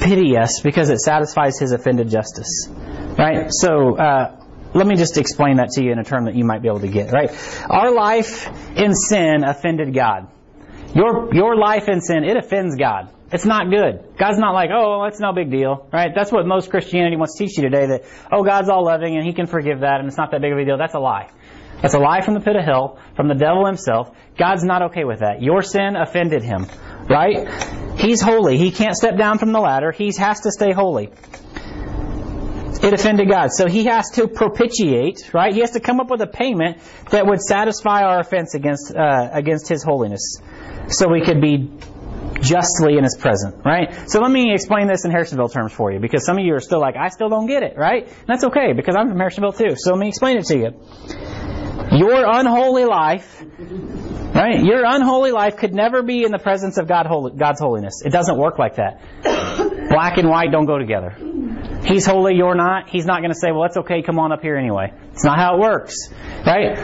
pity 0.00 0.36
us 0.36 0.60
because 0.60 0.90
it 0.90 1.00
satisfies 1.00 1.58
His 1.58 1.72
offended 1.72 2.08
justice, 2.08 2.68
right? 3.18 3.48
So. 3.50 3.96
Uh, 3.96 4.42
let 4.74 4.86
me 4.86 4.96
just 4.96 5.16
explain 5.16 5.56
that 5.56 5.70
to 5.70 5.82
you 5.82 5.90
in 5.90 5.98
a 5.98 6.04
term 6.04 6.26
that 6.26 6.34
you 6.34 6.44
might 6.44 6.60
be 6.60 6.68
able 6.68 6.80
to 6.80 6.88
get, 6.88 7.10
right? 7.10 7.30
Our 7.70 7.94
life 7.94 8.46
in 8.76 8.94
sin 8.94 9.42
offended 9.42 9.94
God. 9.94 10.28
Your, 10.94 11.34
your 11.34 11.56
life 11.56 11.88
in 11.88 12.02
sin, 12.02 12.24
it 12.24 12.36
offends 12.36 12.76
God. 12.76 13.08
It's 13.32 13.46
not 13.46 13.70
good. 13.70 14.16
God's 14.18 14.38
not 14.38 14.52
like, 14.52 14.70
oh, 14.72 15.04
it's 15.04 15.18
no 15.18 15.32
big 15.32 15.50
deal, 15.50 15.88
right? 15.92 16.12
That's 16.14 16.30
what 16.30 16.46
most 16.46 16.70
Christianity 16.70 17.16
wants 17.16 17.36
to 17.36 17.44
teach 17.44 17.56
you 17.56 17.64
today 17.64 17.86
that, 17.86 18.04
oh, 18.30 18.44
God's 18.44 18.68
all 18.68 18.84
loving 18.84 19.16
and 19.16 19.26
He 19.26 19.32
can 19.32 19.46
forgive 19.46 19.80
that 19.80 19.98
and 19.98 20.08
it's 20.08 20.18
not 20.18 20.30
that 20.30 20.40
big 20.40 20.52
of 20.52 20.58
a 20.58 20.64
deal. 20.64 20.78
That's 20.78 20.94
a 20.94 21.00
lie. 21.00 21.30
That's 21.82 21.94
a 21.94 21.98
lie 21.98 22.22
from 22.22 22.34
the 22.34 22.40
pit 22.40 22.56
of 22.56 22.64
hell, 22.64 22.98
from 23.16 23.28
the 23.28 23.34
devil 23.34 23.66
himself. 23.66 24.10
God's 24.38 24.64
not 24.64 24.82
okay 24.90 25.04
with 25.04 25.20
that. 25.20 25.42
Your 25.42 25.62
sin 25.62 25.96
offended 25.96 26.42
Him, 26.42 26.66
right? 27.08 27.48
He's 27.98 28.20
holy. 28.20 28.58
He 28.58 28.70
can't 28.70 28.96
step 28.96 29.16
down 29.16 29.38
from 29.38 29.52
the 29.52 29.60
ladder. 29.60 29.90
He 29.92 30.12
has 30.18 30.40
to 30.40 30.50
stay 30.50 30.72
holy. 30.72 31.10
It 32.82 32.92
offended 32.92 33.28
God. 33.28 33.52
So 33.52 33.66
he 33.66 33.86
has 33.86 34.10
to 34.12 34.28
propitiate, 34.28 35.32
right? 35.32 35.54
He 35.54 35.60
has 35.60 35.72
to 35.72 35.80
come 35.80 35.98
up 35.98 36.10
with 36.10 36.20
a 36.20 36.26
payment 36.26 36.78
that 37.10 37.26
would 37.26 37.40
satisfy 37.40 38.02
our 38.02 38.20
offense 38.20 38.54
against, 38.54 38.94
uh, 38.94 39.30
against 39.32 39.68
his 39.68 39.82
holiness. 39.82 40.40
So 40.88 41.08
we 41.08 41.22
could 41.22 41.40
be 41.40 41.70
justly 42.42 42.98
in 42.98 43.04
his 43.04 43.16
presence, 43.16 43.56
right? 43.64 44.10
So 44.10 44.20
let 44.20 44.30
me 44.30 44.52
explain 44.52 44.88
this 44.88 45.06
in 45.06 45.10
Harrisonville 45.10 45.50
terms 45.50 45.72
for 45.72 45.90
you, 45.90 46.00
because 46.00 46.26
some 46.26 46.36
of 46.38 46.44
you 46.44 46.54
are 46.54 46.60
still 46.60 46.80
like, 46.80 46.96
I 46.96 47.08
still 47.08 47.30
don't 47.30 47.46
get 47.46 47.62
it, 47.62 47.78
right? 47.78 48.06
And 48.06 48.26
that's 48.26 48.44
okay, 48.44 48.74
because 48.74 48.94
I'm 48.94 49.08
from 49.08 49.18
Harrisonville 49.18 49.56
too. 49.56 49.74
So 49.76 49.92
let 49.92 49.98
me 49.98 50.08
explain 50.08 50.36
it 50.36 50.44
to 50.46 50.58
you. 50.58 50.74
Your 51.92 52.24
unholy 52.26 52.84
life, 52.84 53.42
right? 54.36 54.62
Your 54.62 54.84
unholy 54.84 55.32
life 55.32 55.56
could 55.56 55.74
never 55.74 56.02
be 56.02 56.24
in 56.24 56.30
the 56.30 56.38
presence 56.38 56.76
of 56.76 56.86
God, 56.86 57.06
God's 57.36 57.60
holiness. 57.60 58.02
It 58.04 58.10
doesn't 58.10 58.36
work 58.36 58.58
like 58.58 58.76
that. 58.76 59.00
Black 59.88 60.18
and 60.18 60.28
white 60.28 60.50
don't 60.50 60.66
go 60.66 60.78
together. 60.78 61.16
He's 61.84 62.04
holy, 62.04 62.34
you're 62.34 62.54
not. 62.54 62.88
He's 62.88 63.06
not 63.06 63.20
going 63.20 63.32
to 63.32 63.38
say, 63.38 63.52
well, 63.52 63.62
that's 63.62 63.76
okay, 63.78 64.02
come 64.02 64.18
on 64.18 64.32
up 64.32 64.42
here 64.42 64.56
anyway. 64.56 64.92
It's 65.12 65.24
not 65.24 65.38
how 65.38 65.56
it 65.56 65.60
works, 65.60 66.08
right? 66.44 66.76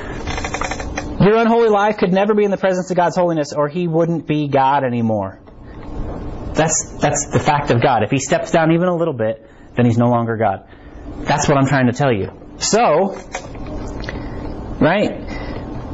Your 1.20 1.36
unholy 1.36 1.68
life 1.68 1.98
could 1.98 2.12
never 2.12 2.34
be 2.34 2.44
in 2.44 2.50
the 2.50 2.57
presence 2.57 2.90
of 2.90 2.96
God's 2.96 3.16
holiness, 3.16 3.53
or 3.53 3.68
He 3.68 3.86
wouldn't 3.86 4.26
be 4.26 4.48
God 4.48 4.84
anymore. 4.84 5.40
That's, 6.55 6.98
that's 6.98 7.30
the 7.30 7.40
fact 7.40 7.70
of 7.70 7.82
God. 7.82 8.03
If 8.03 8.11
He 8.11 8.18
steps 8.18 8.50
down 8.50 8.72
even 8.72 8.88
a 8.88 8.96
little 8.96 9.14
bit, 9.14 9.48
then 9.74 9.86
He's 9.86 9.98
no 9.98 10.09
longer 10.09 10.36
God. 10.36 10.66
That's 11.18 11.48
what 11.48 11.59
I'm 11.59 11.66
trying 11.66 11.86
to 11.86 11.92
tell 11.92 12.12
you. 12.12 12.30
So, 12.59 13.16
right? 14.80 15.22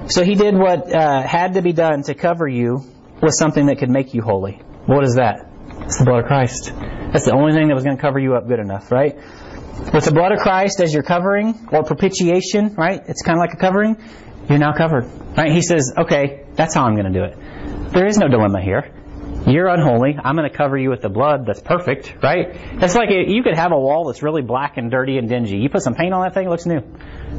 So 0.09 0.24
He 0.24 0.34
did 0.34 0.54
what 0.54 0.92
uh, 0.92 1.22
had 1.26 1.54
to 1.54 1.62
be 1.62 1.72
done 1.72 2.02
to 2.04 2.14
cover 2.14 2.48
you 2.48 2.84
with 3.22 3.34
something 3.34 3.66
that 3.66 3.78
could 3.78 3.90
make 3.90 4.14
you 4.14 4.22
holy. 4.22 4.61
What 4.86 5.04
is 5.04 5.16
that? 5.16 5.46
It's 5.82 5.98
the 5.98 6.04
blood 6.04 6.20
of 6.20 6.26
Christ. 6.26 6.72
That's 7.12 7.24
the 7.24 7.32
only 7.32 7.52
thing 7.52 7.68
that 7.68 7.74
was 7.74 7.84
going 7.84 7.96
to 7.96 8.00
cover 8.00 8.18
you 8.18 8.34
up 8.34 8.48
good 8.48 8.59
enough, 8.59 8.90
right? 8.90 9.16
With 9.92 10.04
the 10.04 10.12
blood 10.12 10.32
of 10.32 10.40
Christ 10.40 10.80
as 10.80 10.92
your 10.92 11.02
covering 11.02 11.68
or 11.72 11.84
propitiation, 11.84 12.74
right? 12.74 13.00
It's 13.06 13.22
kind 13.22 13.38
of 13.38 13.40
like 13.40 13.54
a 13.54 13.56
covering. 13.56 13.96
You're 14.48 14.59
now 14.59 14.72
covered, 14.72 15.04
right? 15.36 15.52
He 15.52 15.62
says, 15.62 15.92
okay, 15.96 16.46
that's 16.54 16.74
how 16.74 16.84
I'm 16.84 16.94
going 16.94 17.12
to 17.12 17.18
do 17.18 17.24
it. 17.24 17.92
There 17.92 18.06
is 18.06 18.18
no 18.18 18.28
dilemma 18.28 18.62
here. 18.62 18.92
You're 19.47 19.68
unholy. 19.68 20.16
I'm 20.22 20.37
going 20.37 20.51
to 20.51 20.55
cover 20.55 20.76
you 20.76 20.91
with 20.91 21.01
the 21.01 21.09
blood 21.09 21.47
that's 21.47 21.61
perfect, 21.61 22.14
right? 22.22 22.49
It's 22.83 22.95
like 22.95 23.09
you 23.11 23.43
could 23.43 23.57
have 23.57 23.72
a 23.72 23.79
wall 23.79 24.07
that's 24.07 24.22
really 24.22 24.43
black 24.43 24.76
and 24.76 24.91
dirty 24.91 25.16
and 25.16 25.29
dingy. 25.29 25.59
You 25.59 25.70
put 25.70 25.83
some 25.83 25.95
paint 25.95 26.12
on 26.12 26.22
that 26.22 26.35
thing, 26.35 26.47
it 26.47 26.51
looks 26.51 26.66
new, 26.66 26.81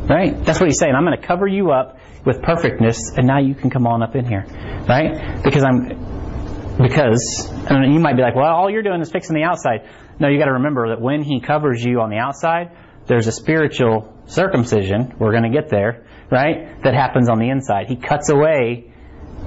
right? 0.10 0.44
That's 0.44 0.60
what 0.60 0.68
he's 0.68 0.80
saying. 0.80 0.96
I'm 0.96 1.06
going 1.06 1.20
to 1.20 1.26
cover 1.26 1.48
you 1.48 1.72
up 1.72 2.00
with 2.26 2.42
perfectness, 2.42 3.12
and 3.16 3.28
now 3.28 3.40
you 3.40 3.54
can 3.54 3.70
come 3.70 3.86
on 3.86 4.02
up 4.02 4.16
in 4.16 4.26
here, 4.26 4.46
right? 4.88 5.44
Because 5.44 5.64
I'm 5.64 6.78
because 6.82 7.50
and 7.70 7.94
you 7.94 8.00
might 8.00 8.16
be 8.16 8.22
like, 8.22 8.36
well, 8.36 8.46
all 8.46 8.70
you're 8.70 8.84
doing 8.84 9.02
is 9.02 9.12
fixing 9.12 9.36
the 9.36 9.44
outside. 9.44 9.88
No, 10.20 10.30
you 10.30 10.40
got 10.40 10.46
to 10.46 10.54
remember 10.54 10.90
that 10.90 11.02
when 11.02 11.24
He 11.24 11.42
covers 11.42 11.84
you 11.84 12.02
on 12.02 12.10
the 12.10 12.18
outside, 12.18 12.72
there's 13.06 13.28
a 13.28 13.32
spiritual 13.32 14.14
circumcision. 14.26 15.16
We're 15.20 15.32
going 15.32 15.44
to 15.44 15.50
get 15.50 15.70
there, 15.70 16.06
right? 16.32 16.82
That 16.84 16.94
happens 16.94 17.30
on 17.30 17.40
the 17.40 17.50
inside. 17.50 17.88
He 17.88 17.96
cuts 17.96 18.30
away, 18.30 18.89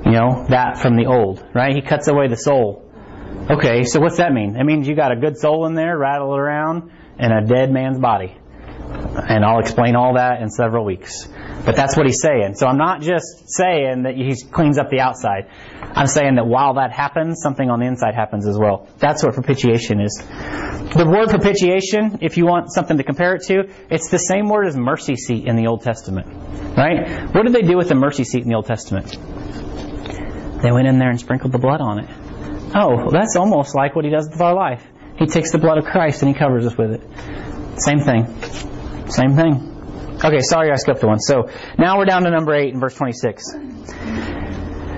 you 0.04 0.12
know, 0.12 0.46
that 0.48 0.78
from 0.78 0.96
the 0.96 1.06
old, 1.06 1.44
right? 1.54 1.74
He 1.74 1.82
cuts 1.82 2.08
away 2.08 2.28
the 2.28 2.36
soul. 2.36 2.88
Okay, 3.50 3.84
so 3.84 4.00
what's 4.00 4.18
that 4.18 4.32
mean? 4.32 4.56
It 4.56 4.64
means 4.64 4.86
you 4.86 4.94
got 4.94 5.12
a 5.12 5.16
good 5.16 5.36
soul 5.38 5.66
in 5.66 5.74
there, 5.74 5.96
rattled 5.98 6.38
around, 6.38 6.90
in 7.18 7.32
a 7.32 7.44
dead 7.44 7.72
man's 7.72 7.98
body. 7.98 8.36
And 8.92 9.44
I'll 9.44 9.60
explain 9.60 9.96
all 9.96 10.14
that 10.14 10.42
in 10.42 10.50
several 10.50 10.84
weeks. 10.84 11.28
But 11.64 11.76
that's 11.76 11.96
what 11.96 12.06
he's 12.06 12.20
saying. 12.20 12.54
So 12.56 12.66
I'm 12.66 12.76
not 12.76 13.00
just 13.00 13.48
saying 13.48 14.02
that 14.02 14.14
he 14.16 14.34
cleans 14.50 14.78
up 14.78 14.90
the 14.90 15.00
outside. 15.00 15.48
I'm 15.80 16.06
saying 16.06 16.34
that 16.36 16.46
while 16.46 16.74
that 16.74 16.92
happens, 16.92 17.40
something 17.42 17.70
on 17.70 17.80
the 17.80 17.86
inside 17.86 18.14
happens 18.14 18.46
as 18.46 18.58
well. 18.58 18.88
That's 18.98 19.22
what 19.22 19.34
propitiation 19.34 20.00
is. 20.00 20.16
The 20.18 21.06
word 21.08 21.30
propitiation, 21.30 22.18
if 22.20 22.36
you 22.36 22.46
want 22.46 22.72
something 22.72 22.96
to 22.98 23.04
compare 23.04 23.34
it 23.34 23.42
to, 23.44 23.64
it's 23.90 24.10
the 24.10 24.18
same 24.18 24.48
word 24.48 24.66
as 24.66 24.76
mercy 24.76 25.16
seat 25.16 25.46
in 25.46 25.56
the 25.56 25.68
Old 25.68 25.82
Testament. 25.82 26.26
Right? 26.76 27.32
What 27.34 27.44
did 27.44 27.52
they 27.52 27.62
do 27.62 27.76
with 27.76 27.88
the 27.88 27.94
mercy 27.94 28.24
seat 28.24 28.42
in 28.42 28.48
the 28.48 28.56
Old 28.56 28.66
Testament? 28.66 29.16
They 30.62 30.70
went 30.70 30.86
in 30.86 30.98
there 30.98 31.10
and 31.10 31.18
sprinkled 31.18 31.52
the 31.52 31.58
blood 31.58 31.80
on 31.80 31.98
it. 31.98 32.10
Oh, 32.74 32.96
well, 32.96 33.10
that's 33.10 33.36
almost 33.36 33.74
like 33.74 33.94
what 33.94 34.04
he 34.04 34.10
does 34.10 34.28
with 34.30 34.40
our 34.40 34.54
life. 34.54 34.82
He 35.18 35.26
takes 35.26 35.52
the 35.52 35.58
blood 35.58 35.78
of 35.78 35.84
Christ 35.84 36.22
and 36.22 36.32
he 36.32 36.38
covers 36.38 36.66
us 36.66 36.76
with 36.76 36.92
it. 36.92 37.80
Same 37.80 38.00
thing. 38.00 38.26
Same 39.10 39.34
thing. 39.36 39.68
Okay, 40.24 40.40
sorry 40.40 40.70
I 40.70 40.76
skipped 40.76 41.02
one. 41.02 41.18
So 41.18 41.50
now 41.78 41.98
we're 41.98 42.04
down 42.04 42.22
to 42.22 42.30
number 42.30 42.54
8 42.54 42.74
in 42.74 42.80
verse 42.80 42.94
26. 42.94 43.44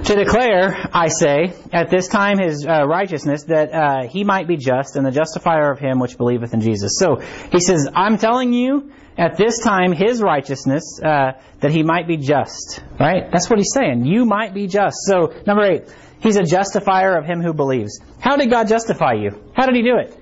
To 0.04 0.14
declare, 0.14 0.86
I 0.92 1.08
say, 1.08 1.54
at 1.72 1.88
this 1.88 2.08
time 2.08 2.38
his 2.38 2.66
uh, 2.66 2.86
righteousness, 2.86 3.44
that 3.44 3.72
uh, 3.72 4.06
he 4.06 4.22
might 4.22 4.46
be 4.46 4.58
just, 4.58 4.96
and 4.96 5.06
the 5.06 5.10
justifier 5.10 5.72
of 5.72 5.78
him 5.78 5.98
which 5.98 6.18
believeth 6.18 6.52
in 6.52 6.60
Jesus. 6.60 6.98
So 6.98 7.22
he 7.50 7.60
says, 7.60 7.88
I'm 7.94 8.18
telling 8.18 8.52
you 8.52 8.92
at 9.16 9.36
this 9.36 9.60
time 9.60 9.92
his 9.92 10.20
righteousness, 10.20 11.00
uh, 11.02 11.32
that 11.60 11.70
he 11.70 11.82
might 11.82 12.06
be 12.06 12.16
just. 12.16 12.82
Right? 12.98 13.30
That's 13.30 13.48
what 13.48 13.58
he's 13.58 13.72
saying. 13.72 14.04
You 14.04 14.24
might 14.24 14.54
be 14.54 14.66
just. 14.66 14.96
So, 15.06 15.32
number 15.46 15.64
8, 15.64 15.94
he's 16.20 16.36
a 16.36 16.42
justifier 16.42 17.16
of 17.16 17.24
him 17.24 17.40
who 17.40 17.52
believes. 17.52 18.00
How 18.20 18.36
did 18.36 18.50
God 18.50 18.68
justify 18.68 19.14
you? 19.14 19.42
How 19.54 19.66
did 19.66 19.76
he 19.76 19.82
do 19.82 19.96
it? 19.98 20.18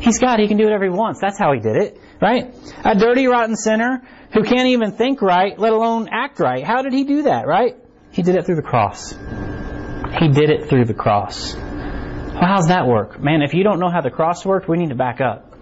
He's 0.00 0.18
God. 0.18 0.40
He 0.40 0.48
can 0.48 0.56
do 0.56 0.64
whatever 0.64 0.84
he 0.84 0.90
wants. 0.90 1.20
That's 1.20 1.38
how 1.38 1.52
he 1.52 1.60
did 1.60 1.76
it. 1.76 2.00
Right? 2.20 2.54
A 2.84 2.94
dirty, 2.94 3.26
rotten 3.26 3.56
sinner 3.56 4.02
who 4.32 4.42
can't 4.42 4.68
even 4.68 4.92
think 4.92 5.22
right, 5.22 5.58
let 5.58 5.72
alone 5.72 6.08
act 6.10 6.40
right. 6.40 6.64
How 6.64 6.82
did 6.82 6.92
he 6.92 7.04
do 7.04 7.22
that, 7.22 7.46
right? 7.46 7.76
He 8.10 8.22
did 8.22 8.36
it 8.36 8.46
through 8.46 8.56
the 8.56 8.62
cross. 8.62 9.12
He 9.12 10.28
did 10.28 10.50
it 10.50 10.68
through 10.68 10.84
the 10.84 10.94
cross. 10.94 11.54
Well, 11.54 12.42
how's 12.42 12.68
that 12.68 12.86
work? 12.86 13.20
Man, 13.20 13.42
if 13.42 13.54
you 13.54 13.62
don't 13.62 13.78
know 13.78 13.90
how 13.90 14.00
the 14.00 14.10
cross 14.10 14.44
worked, 14.44 14.68
we 14.68 14.76
need 14.76 14.88
to 14.88 14.96
back 14.96 15.20
up. 15.20 15.52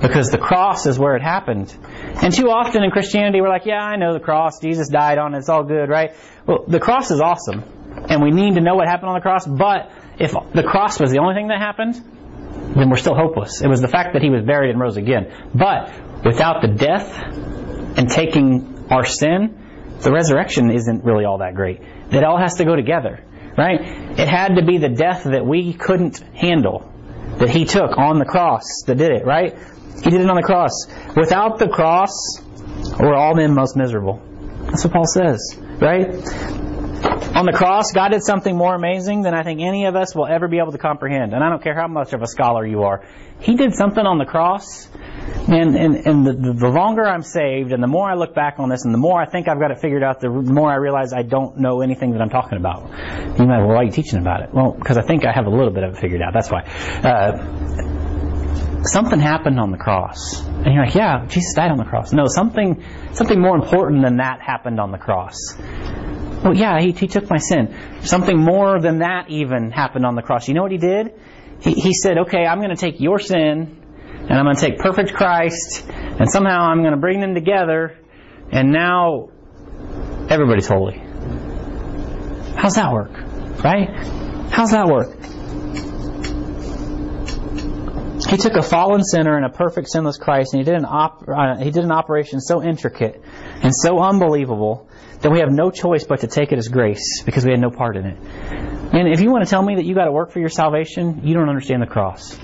Because 0.00 0.30
the 0.30 0.38
cross 0.38 0.86
is 0.86 0.98
where 0.98 1.16
it 1.16 1.22
happened. 1.22 1.74
And 2.20 2.32
too 2.32 2.50
often 2.50 2.82
in 2.82 2.90
Christianity, 2.90 3.40
we're 3.40 3.48
like, 3.48 3.66
yeah, 3.66 3.82
I 3.82 3.96
know 3.96 4.12
the 4.12 4.20
cross. 4.20 4.60
Jesus 4.60 4.88
died 4.88 5.18
on 5.18 5.34
it. 5.34 5.38
It's 5.38 5.48
all 5.48 5.64
good, 5.64 5.88
right? 5.88 6.14
Well, 6.46 6.64
the 6.66 6.80
cross 6.80 7.10
is 7.10 7.20
awesome. 7.20 7.64
And 8.08 8.22
we 8.22 8.30
need 8.30 8.54
to 8.54 8.60
know 8.60 8.74
what 8.74 8.88
happened 8.88 9.08
on 9.08 9.14
the 9.14 9.20
cross. 9.20 9.46
But 9.46 9.90
if 10.18 10.32
the 10.52 10.62
cross 10.62 11.00
was 11.00 11.10
the 11.10 11.18
only 11.18 11.34
thing 11.34 11.48
that 11.48 11.58
happened, 11.58 11.94
then 12.74 12.90
we're 12.90 12.96
still 12.96 13.14
hopeless. 13.14 13.62
It 13.62 13.68
was 13.68 13.80
the 13.80 13.88
fact 13.88 14.12
that 14.14 14.22
he 14.22 14.30
was 14.30 14.44
buried 14.44 14.70
and 14.70 14.80
rose 14.80 14.96
again. 14.96 15.32
But 15.54 15.92
without 16.24 16.62
the 16.62 16.68
death 16.68 17.16
and 17.96 18.10
taking 18.10 18.86
our 18.90 19.04
sin, 19.04 19.58
the 20.00 20.12
resurrection 20.12 20.70
isn't 20.70 21.04
really 21.04 21.24
all 21.24 21.38
that 21.38 21.54
great. 21.54 21.80
It 22.10 22.24
all 22.24 22.38
has 22.38 22.54
to 22.54 22.64
go 22.64 22.76
together, 22.76 23.24
right? 23.56 23.80
It 24.18 24.28
had 24.28 24.56
to 24.56 24.64
be 24.64 24.78
the 24.78 24.88
death 24.88 25.24
that 25.24 25.46
we 25.46 25.72
couldn't 25.72 26.18
handle 26.34 26.91
that 27.38 27.50
he 27.50 27.64
took 27.64 27.96
on 27.98 28.18
the 28.18 28.24
cross 28.24 28.82
that 28.86 28.96
did 28.96 29.12
it, 29.12 29.24
right? 29.24 29.56
He 30.02 30.10
did 30.10 30.20
it 30.20 30.28
on 30.28 30.36
the 30.36 30.42
cross. 30.42 30.86
Without 31.16 31.58
the 31.58 31.68
cross, 31.68 32.40
we're 32.98 33.14
all 33.14 33.34
men 33.34 33.54
most 33.54 33.76
miserable. 33.76 34.20
That's 34.66 34.84
what 34.84 34.92
Paul 34.92 35.06
says, 35.06 35.56
right? 35.80 36.08
On 37.34 37.46
the 37.46 37.52
cross, 37.52 37.92
God 37.92 38.10
did 38.10 38.22
something 38.22 38.56
more 38.56 38.74
amazing 38.74 39.22
than 39.22 39.34
I 39.34 39.42
think 39.42 39.60
any 39.60 39.86
of 39.86 39.96
us 39.96 40.14
will 40.14 40.26
ever 40.26 40.48
be 40.48 40.58
able 40.58 40.72
to 40.72 40.78
comprehend. 40.78 41.32
And 41.32 41.42
I 41.42 41.48
don't 41.48 41.62
care 41.62 41.74
how 41.74 41.88
much 41.88 42.12
of 42.12 42.22
a 42.22 42.26
scholar 42.26 42.66
you 42.66 42.82
are. 42.82 43.04
He 43.40 43.54
did 43.54 43.74
something 43.74 44.04
on 44.04 44.18
the 44.18 44.24
cross 44.24 44.88
and, 45.48 45.76
and, 45.76 46.06
and 46.06 46.26
the, 46.26 46.52
the 46.52 46.68
longer 46.68 47.04
I'm 47.04 47.22
saved, 47.22 47.72
and 47.72 47.82
the 47.82 47.88
more 47.88 48.08
I 48.08 48.14
look 48.14 48.34
back 48.34 48.58
on 48.58 48.68
this, 48.68 48.84
and 48.84 48.94
the 48.94 48.98
more 48.98 49.20
I 49.20 49.26
think 49.26 49.48
I've 49.48 49.58
got 49.58 49.70
it 49.70 49.80
figured 49.80 50.02
out, 50.02 50.20
the 50.20 50.28
more 50.28 50.70
I 50.70 50.76
realize 50.76 51.12
I 51.12 51.22
don't 51.22 51.58
know 51.58 51.80
anything 51.80 52.12
that 52.12 52.20
I'm 52.20 52.30
talking 52.30 52.58
about. 52.58 52.88
You 53.38 53.46
might, 53.46 53.58
well, 53.58 53.68
why 53.68 53.76
are 53.76 53.84
you 53.84 53.90
teaching 53.90 54.20
about 54.20 54.42
it? 54.42 54.50
Well, 54.52 54.72
because 54.72 54.98
I 54.98 55.02
think 55.02 55.26
I 55.26 55.32
have 55.32 55.46
a 55.46 55.50
little 55.50 55.72
bit 55.72 55.82
of 55.82 55.94
it 55.94 56.00
figured 56.00 56.22
out. 56.22 56.32
That's 56.32 56.50
why. 56.50 56.62
Uh, 57.02 58.84
something 58.84 59.18
happened 59.18 59.58
on 59.58 59.70
the 59.70 59.78
cross, 59.78 60.42
and 60.42 60.72
you're 60.72 60.84
like, 60.84 60.94
yeah, 60.94 61.26
Jesus 61.26 61.54
died 61.54 61.70
on 61.70 61.78
the 61.78 61.84
cross. 61.84 62.12
No, 62.12 62.26
something, 62.26 62.84
something 63.12 63.40
more 63.40 63.56
important 63.56 64.02
than 64.02 64.18
that 64.18 64.40
happened 64.40 64.78
on 64.78 64.92
the 64.92 64.98
cross. 64.98 65.36
Well, 66.44 66.56
yeah, 66.56 66.80
he, 66.80 66.92
he 66.92 67.06
took 67.06 67.30
my 67.30 67.38
sin. 67.38 67.74
Something 68.02 68.38
more 68.38 68.80
than 68.80 68.98
that 68.98 69.26
even 69.28 69.70
happened 69.70 70.04
on 70.04 70.14
the 70.14 70.22
cross. 70.22 70.48
You 70.48 70.54
know 70.54 70.62
what 70.62 70.72
he 70.72 70.78
did? 70.78 71.14
He, 71.60 71.72
he 71.72 71.94
said, 71.94 72.18
okay, 72.26 72.44
I'm 72.44 72.58
going 72.58 72.70
to 72.70 72.76
take 72.76 73.00
your 73.00 73.20
sin 73.20 73.81
and 74.32 74.38
I'm 74.38 74.46
going 74.46 74.56
to 74.56 74.62
take 74.62 74.78
perfect 74.78 75.12
Christ, 75.12 75.84
and 75.90 76.26
somehow 76.30 76.62
I'm 76.62 76.80
going 76.80 76.94
to 76.94 77.00
bring 77.00 77.20
them 77.20 77.34
together, 77.34 77.98
and 78.50 78.72
now 78.72 79.28
everybody's 80.30 80.66
holy. 80.66 80.96
How's 82.56 82.76
that 82.76 82.92
work? 82.94 83.12
Right? 83.62 83.90
How's 84.50 84.70
that 84.70 84.86
work? 84.86 85.18
He 88.30 88.38
took 88.38 88.54
a 88.54 88.62
fallen 88.62 89.04
sinner 89.04 89.36
and 89.36 89.44
a 89.44 89.50
perfect 89.50 89.90
sinless 89.90 90.16
Christ, 90.16 90.54
and 90.54 90.60
he 90.60 90.64
did 90.64 90.76
an 90.76 90.86
op- 90.86 91.28
uh, 91.28 91.58
he 91.58 91.70
did 91.70 91.84
an 91.84 91.92
operation 91.92 92.40
so 92.40 92.62
intricate 92.62 93.22
and 93.62 93.74
so 93.74 93.98
unbelievable 93.98 94.88
that 95.20 95.30
we 95.30 95.40
have 95.40 95.50
no 95.50 95.70
choice 95.70 96.04
but 96.04 96.20
to 96.20 96.26
take 96.26 96.52
it 96.52 96.58
as 96.58 96.68
grace 96.68 97.22
because 97.22 97.44
we 97.44 97.50
had 97.50 97.60
no 97.60 97.70
part 97.70 97.98
in 97.98 98.06
it. 98.06 98.81
And 98.92 99.08
if 99.08 99.20
you 99.20 99.30
want 99.30 99.42
to 99.44 99.50
tell 99.50 99.62
me 99.62 99.76
that 99.76 99.86
you 99.86 99.94
got 99.94 100.04
to 100.04 100.12
work 100.12 100.32
for 100.32 100.38
your 100.38 100.50
salvation, 100.50 101.22
you 101.24 101.32
don't 101.32 101.48
understand 101.48 101.80
the 101.80 101.86
cross. 101.86 102.38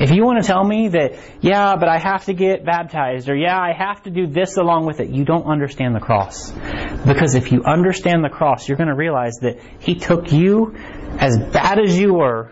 If 0.00 0.10
you 0.10 0.24
want 0.24 0.42
to 0.42 0.46
tell 0.46 0.64
me 0.64 0.88
that, 0.88 1.12
yeah, 1.42 1.76
but 1.76 1.88
I 1.88 1.98
have 1.98 2.24
to 2.24 2.32
get 2.32 2.64
baptized, 2.64 3.28
or 3.28 3.36
yeah, 3.36 3.60
I 3.60 3.72
have 3.72 4.02
to 4.04 4.10
do 4.10 4.26
this 4.26 4.56
along 4.56 4.86
with 4.86 5.00
it, 5.00 5.10
you 5.10 5.24
don't 5.26 5.44
understand 5.44 5.94
the 5.94 6.00
cross. 6.00 6.50
Because 7.06 7.34
if 7.34 7.52
you 7.52 7.64
understand 7.64 8.24
the 8.24 8.30
cross, 8.30 8.66
you're 8.66 8.78
going 8.78 8.88
to 8.88 8.96
realize 8.96 9.34
that 9.42 9.60
He 9.78 9.94
took 9.96 10.32
you 10.32 10.74
as 11.18 11.38
bad 11.38 11.78
as 11.78 11.98
you 11.98 12.14
were, 12.14 12.50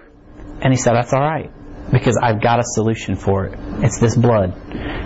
and 0.60 0.72
He 0.72 0.76
said, 0.76 0.92
that's 0.92 1.14
alright. 1.14 1.50
Because 1.93 2.18
I've 2.20 2.40
got 2.40 2.59
a 2.59 2.64
solution 2.64 3.16
for 3.16 3.45
it. 3.47 3.59
It's 3.84 4.01
this 4.01 4.16
blood. 4.16 4.55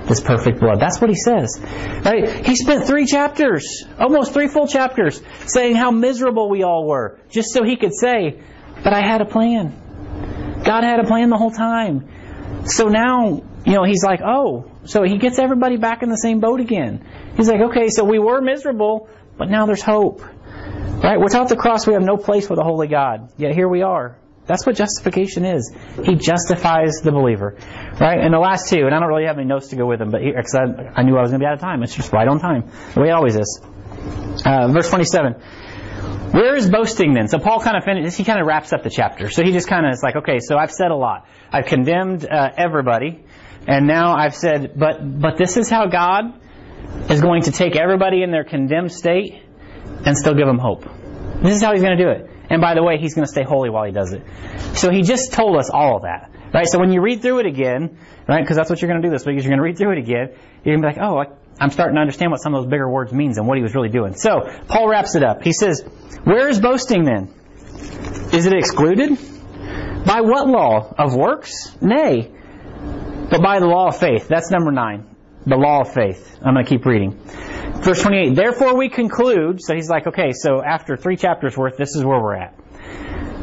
This 0.06 0.20
perfect 0.20 0.60
blood. 0.60 0.78
That's 0.80 1.00
what 1.00 1.10
he 1.10 1.16
says. 1.16 1.60
Right? 1.60 2.46
He 2.46 2.54
spent 2.54 2.86
three 2.86 3.06
chapters, 3.06 3.84
almost 3.98 4.32
three 4.32 4.46
full 4.46 4.68
chapters, 4.68 5.20
saying 5.46 5.74
how 5.74 5.90
miserable 5.90 6.48
we 6.48 6.62
all 6.62 6.86
were, 6.86 7.18
just 7.28 7.52
so 7.52 7.64
he 7.64 7.76
could 7.76 7.92
say, 7.92 8.40
but 8.84 8.92
I 8.92 9.00
had 9.00 9.20
a 9.20 9.24
plan. 9.24 10.62
God 10.64 10.84
had 10.84 11.00
a 11.00 11.04
plan 11.04 11.28
the 11.28 11.36
whole 11.36 11.50
time. 11.50 12.08
So 12.66 12.88
now, 12.88 13.42
you 13.64 13.72
know, 13.72 13.84
he's 13.84 14.04
like, 14.04 14.20
oh, 14.24 14.70
so 14.84 15.02
he 15.02 15.18
gets 15.18 15.40
everybody 15.40 15.76
back 15.76 16.02
in 16.02 16.08
the 16.08 16.16
same 16.16 16.38
boat 16.38 16.60
again. 16.60 17.04
He's 17.36 17.48
like, 17.48 17.60
okay, 17.70 17.88
so 17.88 18.04
we 18.04 18.20
were 18.20 18.40
miserable, 18.40 19.08
but 19.36 19.50
now 19.50 19.66
there's 19.66 19.82
hope. 19.82 20.22
Right? 20.22 21.20
Without 21.20 21.48
the 21.48 21.56
cross, 21.56 21.86
we 21.86 21.94
have 21.94 22.02
no 22.02 22.16
place 22.16 22.46
for 22.46 22.56
the 22.56 22.62
holy 22.62 22.88
God. 22.88 23.32
Yet 23.36 23.54
here 23.54 23.68
we 23.68 23.82
are. 23.82 24.16
That's 24.46 24.64
what 24.64 24.76
justification 24.76 25.44
is. 25.44 25.74
He 26.04 26.14
justifies 26.14 27.00
the 27.02 27.10
believer. 27.10 27.56
Right? 28.00 28.20
And 28.20 28.32
the 28.32 28.38
last 28.38 28.68
two, 28.68 28.86
and 28.86 28.94
I 28.94 29.00
don't 29.00 29.08
really 29.08 29.26
have 29.26 29.38
any 29.38 29.46
notes 29.46 29.68
to 29.68 29.76
go 29.76 29.86
with 29.86 29.98
them, 29.98 30.10
but 30.10 30.20
because 30.22 30.54
I, 30.54 31.00
I, 31.00 31.02
knew 31.02 31.16
I 31.16 31.22
was 31.22 31.30
going 31.30 31.40
to 31.40 31.44
be 31.44 31.46
out 31.46 31.54
of 31.54 31.60
time. 31.60 31.82
It's 31.82 31.94
just 31.94 32.12
right 32.12 32.28
on 32.28 32.38
time. 32.38 32.70
The 32.94 33.00
way 33.00 33.08
it 33.08 33.12
always 33.12 33.36
is. 33.36 33.60
Uh, 34.44 34.68
verse 34.68 34.88
27. 34.88 35.34
Where 36.32 36.54
is 36.54 36.68
boasting 36.68 37.14
then? 37.14 37.28
So 37.28 37.38
Paul 37.38 37.60
kind 37.60 37.76
of 37.76 37.84
finishes, 37.84 38.16
he 38.16 38.24
kind 38.24 38.40
of 38.40 38.46
wraps 38.46 38.72
up 38.72 38.82
the 38.82 38.90
chapter. 38.90 39.30
So 39.30 39.42
he 39.42 39.52
just 39.52 39.68
kind 39.68 39.86
of 39.86 39.92
is 39.92 40.02
like, 40.02 40.16
okay, 40.16 40.38
so 40.40 40.56
I've 40.56 40.72
said 40.72 40.90
a 40.90 40.96
lot. 40.96 41.26
I've 41.50 41.66
condemned 41.66 42.26
uh, 42.26 42.50
everybody, 42.56 43.24
and 43.66 43.86
now 43.86 44.14
I've 44.14 44.34
said, 44.34 44.72
but 44.76 44.98
but 45.00 45.38
this 45.38 45.56
is 45.56 45.70
how 45.70 45.86
God 45.86 46.38
is 47.08 47.20
going 47.20 47.42
to 47.42 47.52
take 47.52 47.76
everybody 47.76 48.22
in 48.22 48.30
their 48.30 48.44
condemned 48.44 48.92
state 48.92 49.42
and 50.04 50.16
still 50.16 50.34
give 50.34 50.46
them 50.46 50.58
hope. 50.58 50.84
This 51.42 51.54
is 51.54 51.62
how 51.62 51.72
He's 51.72 51.82
going 51.82 51.96
to 51.96 52.04
do 52.04 52.10
it. 52.10 52.30
And 52.48 52.60
by 52.60 52.74
the 52.74 52.82
way, 52.82 52.98
He's 52.98 53.14
going 53.14 53.26
to 53.26 53.30
stay 53.30 53.42
holy 53.42 53.70
while 53.70 53.84
He 53.84 53.92
does 53.92 54.12
it. 54.12 54.22
So 54.74 54.90
He 54.90 55.02
just 55.02 55.32
told 55.32 55.56
us 55.56 55.70
all 55.70 55.96
of 55.96 56.02
that, 56.02 56.30
right? 56.52 56.66
So 56.66 56.78
when 56.78 56.92
you 56.92 57.00
read 57.00 57.22
through 57.22 57.40
it 57.40 57.46
again, 57.46 57.98
right? 58.28 58.40
Because 58.40 58.56
that's 58.56 58.70
what 58.70 58.80
you're 58.80 58.90
going 58.90 59.02
to 59.02 59.08
do 59.08 59.12
this 59.12 59.26
week. 59.26 59.38
Is 59.38 59.44
you're 59.44 59.50
going 59.50 59.58
to 59.58 59.64
read 59.64 59.78
through 59.78 59.92
it 59.92 59.98
again. 59.98 60.34
You're 60.64 60.76
going 60.76 60.82
to 60.82 61.00
be 61.00 61.00
like, 61.00 61.10
oh, 61.10 61.36
I'm 61.60 61.70
starting 61.70 61.94
to 61.94 62.00
understand 62.00 62.30
what 62.30 62.42
some 62.42 62.54
of 62.54 62.62
those 62.62 62.70
bigger 62.70 62.88
words 62.88 63.12
means 63.12 63.38
and 63.38 63.46
what 63.46 63.56
He 63.56 63.62
was 63.62 63.74
really 63.74 63.88
doing. 63.88 64.14
So 64.14 64.50
Paul 64.68 64.88
wraps 64.88 65.14
it 65.14 65.22
up. 65.22 65.42
He 65.42 65.52
says, 65.52 65.82
"Where 66.24 66.48
is 66.48 66.60
boasting 66.60 67.04
then? 67.04 67.32
Is 68.32 68.46
it 68.46 68.52
excluded?" 68.52 69.18
By 70.06 70.20
what 70.20 70.46
law? 70.46 70.94
Of 70.96 71.16
works? 71.16 71.76
Nay. 71.80 72.30
But 73.28 73.42
by 73.42 73.58
the 73.58 73.66
law 73.66 73.88
of 73.88 73.98
faith. 73.98 74.28
That's 74.28 74.52
number 74.52 74.70
nine. 74.70 75.16
The 75.46 75.56
law 75.56 75.80
of 75.80 75.92
faith. 75.92 76.38
I'm 76.44 76.54
going 76.54 76.64
to 76.64 76.68
keep 76.68 76.86
reading. 76.86 77.20
Verse 77.82 78.02
28. 78.02 78.34
Therefore 78.34 78.76
we 78.76 78.88
conclude, 78.88 79.60
so 79.62 79.74
he's 79.74 79.88
like, 79.88 80.06
okay, 80.06 80.32
so 80.32 80.62
after 80.62 80.96
three 80.96 81.16
chapters 81.16 81.56
worth, 81.56 81.76
this 81.76 81.94
is 81.94 82.04
where 82.04 82.20
we're 82.20 82.36
at. 82.36 82.56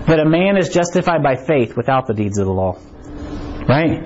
That 0.08 0.20
a 0.20 0.26
man 0.26 0.58
is 0.58 0.70
justified 0.70 1.24
by 1.24 1.36
faith 1.36 1.78
without 1.78 2.08
the 2.08 2.14
deeds 2.14 2.38
of 2.38 2.46
the 2.46 2.52
law. 2.52 2.78
Right? 3.68 4.06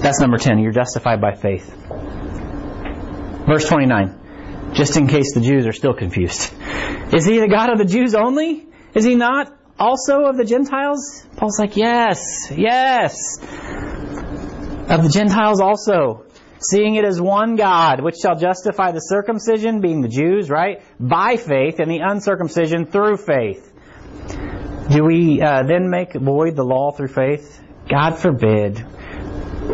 That's 0.00 0.20
number 0.20 0.38
10. 0.38 0.58
You're 0.58 0.72
justified 0.72 1.20
by 1.20 1.34
faith. 1.34 1.70
Verse 3.46 3.68
29. 3.68 4.72
Just 4.74 4.96
in 4.96 5.06
case 5.06 5.34
the 5.34 5.40
Jews 5.40 5.66
are 5.66 5.72
still 5.72 5.94
confused. 5.94 6.52
Is 7.12 7.26
he 7.26 7.38
the 7.38 7.48
God 7.48 7.70
of 7.70 7.78
the 7.78 7.84
Jews 7.84 8.14
only? 8.14 8.66
Is 8.94 9.04
he 9.04 9.14
not 9.14 9.54
also 9.78 10.24
of 10.24 10.36
the 10.36 10.44
Gentiles? 10.44 11.26
Paul's 11.36 11.58
like, 11.58 11.76
yes, 11.76 12.50
yes. 12.50 13.38
Of 14.88 15.02
the 15.02 15.10
Gentiles 15.12 15.60
also. 15.60 16.24
Seeing 16.62 16.94
it 16.94 17.04
as 17.04 17.20
one 17.20 17.56
God, 17.56 18.02
which 18.02 18.16
shall 18.22 18.38
justify 18.38 18.92
the 18.92 19.00
circumcision, 19.00 19.80
being 19.80 20.00
the 20.00 20.08
Jews, 20.08 20.48
right? 20.48 20.82
By 21.00 21.36
faith, 21.36 21.80
and 21.80 21.90
the 21.90 21.98
uncircumcision 21.98 22.86
through 22.86 23.16
faith. 23.16 23.68
Do 24.90 25.04
we 25.04 25.40
uh, 25.40 25.64
then 25.64 25.90
make 25.90 26.14
void 26.14 26.56
the 26.56 26.64
law 26.64 26.92
through 26.92 27.08
faith? 27.08 27.60
God 27.88 28.16
forbid. 28.18 28.78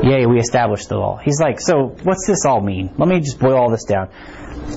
Yea, 0.02 0.26
we 0.26 0.38
establish 0.38 0.86
the 0.86 0.96
law. 0.96 1.18
He's 1.18 1.40
like, 1.40 1.60
so 1.60 1.96
what's 2.02 2.26
this 2.26 2.44
all 2.44 2.60
mean? 2.60 2.94
Let 2.98 3.08
me 3.08 3.20
just 3.20 3.38
boil 3.38 3.56
all 3.56 3.70
this 3.70 3.84
down. 3.84 4.10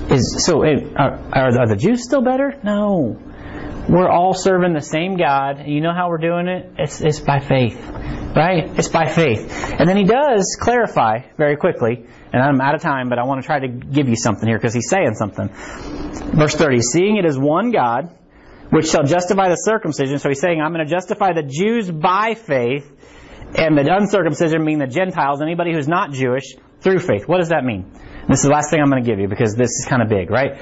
Is 0.10 0.46
so 0.46 0.64
are, 0.64 1.20
are, 1.34 1.60
are 1.62 1.68
the 1.68 1.76
Jews 1.76 2.04
still 2.04 2.22
better? 2.22 2.60
No 2.64 3.20
we're 3.90 4.10
all 4.10 4.34
serving 4.34 4.74
the 4.74 4.82
same 4.82 5.18
God. 5.18 5.60
And 5.60 5.72
you 5.72 5.82
know 5.82 5.94
how 5.94 6.10
we're 6.10 6.18
doing 6.18 6.48
it? 6.48 6.72
It's, 6.78 7.02
it's 7.02 7.20
by 7.20 7.40
faith. 7.40 7.78
Right? 8.36 8.78
It's 8.78 8.88
by 8.88 9.08
faith. 9.08 9.74
And 9.78 9.90
then 9.90 9.98
he 9.98 10.04
does 10.04 10.58
clarify 10.60 11.20
very 11.38 11.58
quickly, 11.58 12.06
and 12.32 12.42
I'm 12.42 12.62
out 12.62 12.76
of 12.76 12.82
time, 12.82 13.10
but 13.10 13.20
I 13.20 13.26
want 13.26 13.42
to 13.42 13.46
try 13.46 13.60
to 13.60 13.68
give 13.68 14.08
you 14.08 14.16
something 14.16 14.48
here 14.48 14.58
because 14.58 14.74
he's 14.74 14.90
saying 14.90 15.16
something. 15.16 15.50
Verse 15.50 16.56
30, 16.56 16.82
seeing 16.82 17.18
it 17.18 17.26
is 17.26 17.38
one 17.38 17.72
God, 17.72 18.16
which 18.70 18.88
shall 18.88 19.04
justify 19.04 19.50
the 19.50 19.56
circumcision. 19.56 20.20
So 20.20 20.30
he's 20.30 20.40
saying, 20.40 20.62
I'm 20.62 20.72
going 20.74 20.86
to 20.86 20.92
justify 20.92 21.34
the 21.34 21.44
Jews 21.44 21.92
by 21.92 22.36
faith, 22.36 22.90
and 23.58 23.78
the 23.78 23.86
uncircumcision, 23.94 24.64
mean 24.64 24.80
the 24.80 24.88
Gentiles, 24.88 25.42
anybody 25.42 25.74
who's 25.74 25.90
not 25.90 26.14
Jewish, 26.14 26.56
through 26.80 27.00
faith. 27.00 27.28
What 27.28 27.40
does 27.40 27.50
that 27.50 27.66
mean? 27.66 27.92
This 28.30 28.40
is 28.40 28.44
the 28.44 28.52
last 28.52 28.70
thing 28.70 28.80
I'm 28.82 28.90
going 28.90 29.04
to 29.04 29.10
give 29.10 29.20
you 29.20 29.28
because 29.28 29.56
this 29.56 29.72
is 29.72 29.86
kind 29.90 30.02
of 30.02 30.08
big, 30.08 30.30
right? 30.30 30.54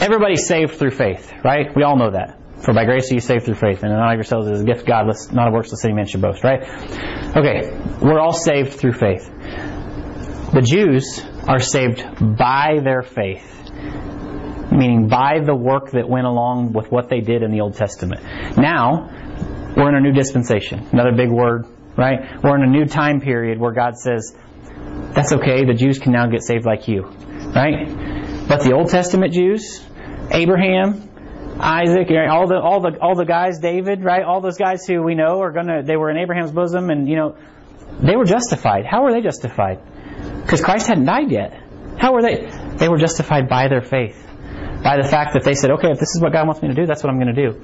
Everybody's 0.00 0.46
saved 0.46 0.76
through 0.76 0.92
faith, 0.92 1.32
right? 1.44 1.74
We 1.74 1.82
all 1.82 1.96
know 1.96 2.12
that. 2.12 2.38
For 2.64 2.72
by 2.72 2.84
grace 2.84 3.10
are 3.10 3.14
you 3.14 3.20
saved 3.20 3.44
through 3.44 3.56
faith, 3.56 3.82
and 3.82 3.92
not 3.92 4.12
of 4.12 4.16
yourselves 4.16 4.48
is 4.48 4.60
a 4.60 4.64
gift 4.64 4.82
of 4.82 4.86
God, 4.86 5.06
not 5.32 5.48
of 5.48 5.52
works 5.52 5.70
the 5.70 5.76
city 5.76 5.94
man 5.94 6.06
should 6.06 6.20
boast, 6.20 6.44
right? 6.44 6.62
Okay, 7.36 7.70
we're 8.00 8.20
all 8.20 8.32
saved 8.32 8.74
through 8.74 8.92
faith. 8.92 9.28
The 10.52 10.62
Jews 10.62 11.20
are 11.48 11.58
saved 11.58 12.04
by 12.38 12.78
their 12.84 13.02
faith, 13.02 13.70
meaning 14.70 15.08
by 15.08 15.40
the 15.44 15.54
work 15.54 15.90
that 15.92 16.08
went 16.08 16.26
along 16.26 16.72
with 16.72 16.92
what 16.92 17.08
they 17.08 17.20
did 17.20 17.42
in 17.42 17.50
the 17.50 17.62
Old 17.62 17.74
Testament. 17.74 18.22
Now, 18.56 19.10
we're 19.76 19.88
in 19.88 19.96
a 19.96 20.00
new 20.00 20.12
dispensation. 20.12 20.86
Another 20.92 21.12
big 21.16 21.30
word, 21.30 21.66
right? 21.96 22.20
We're 22.44 22.56
in 22.56 22.62
a 22.62 22.70
new 22.70 22.84
time 22.84 23.20
period 23.20 23.58
where 23.58 23.72
God 23.72 23.96
says, 23.96 24.36
that's 25.14 25.32
okay, 25.32 25.64
the 25.64 25.74
Jews 25.74 25.98
can 25.98 26.12
now 26.12 26.26
get 26.28 26.42
saved 26.42 26.64
like 26.64 26.86
you, 26.86 27.04
right? 27.54 27.88
But 28.46 28.62
the 28.62 28.72
Old 28.74 28.90
Testament 28.90 29.32
Jews, 29.32 29.84
Abraham, 30.30 31.08
Isaac, 31.62 32.08
all 32.28 32.48
the 32.48 32.60
all 32.60 32.80
the 32.80 32.98
all 33.00 33.14
the 33.14 33.24
guys, 33.24 33.60
David, 33.60 34.02
right? 34.02 34.24
All 34.24 34.40
those 34.40 34.58
guys 34.58 34.84
who 34.84 35.02
we 35.02 35.14
know 35.14 35.40
are 35.40 35.52
gonna 35.52 35.82
they 35.82 35.96
were 35.96 36.10
in 36.10 36.16
Abraham's 36.16 36.50
bosom, 36.50 36.90
and 36.90 37.08
you 37.08 37.14
know 37.14 37.36
they 38.00 38.16
were 38.16 38.24
justified. 38.24 38.84
How 38.84 39.04
were 39.04 39.12
they 39.12 39.20
justified? 39.20 39.78
Because 40.42 40.60
Christ 40.60 40.88
hadn't 40.88 41.04
died 41.04 41.30
yet. 41.30 41.52
How 41.98 42.12
were 42.12 42.22
they? 42.22 42.50
They 42.76 42.88
were 42.88 42.98
justified 42.98 43.48
by 43.48 43.68
their 43.68 43.80
faith, 43.80 44.18
by 44.82 44.96
the 44.96 45.06
fact 45.08 45.34
that 45.34 45.44
they 45.44 45.54
said, 45.54 45.70
"Okay, 45.70 45.90
if 45.92 46.00
this 46.00 46.16
is 46.16 46.20
what 46.20 46.32
God 46.32 46.46
wants 46.46 46.62
me 46.62 46.68
to 46.68 46.74
do, 46.74 46.84
that's 46.84 47.04
what 47.04 47.10
I'm 47.10 47.20
going 47.20 47.32
to 47.32 47.50
do." 47.50 47.60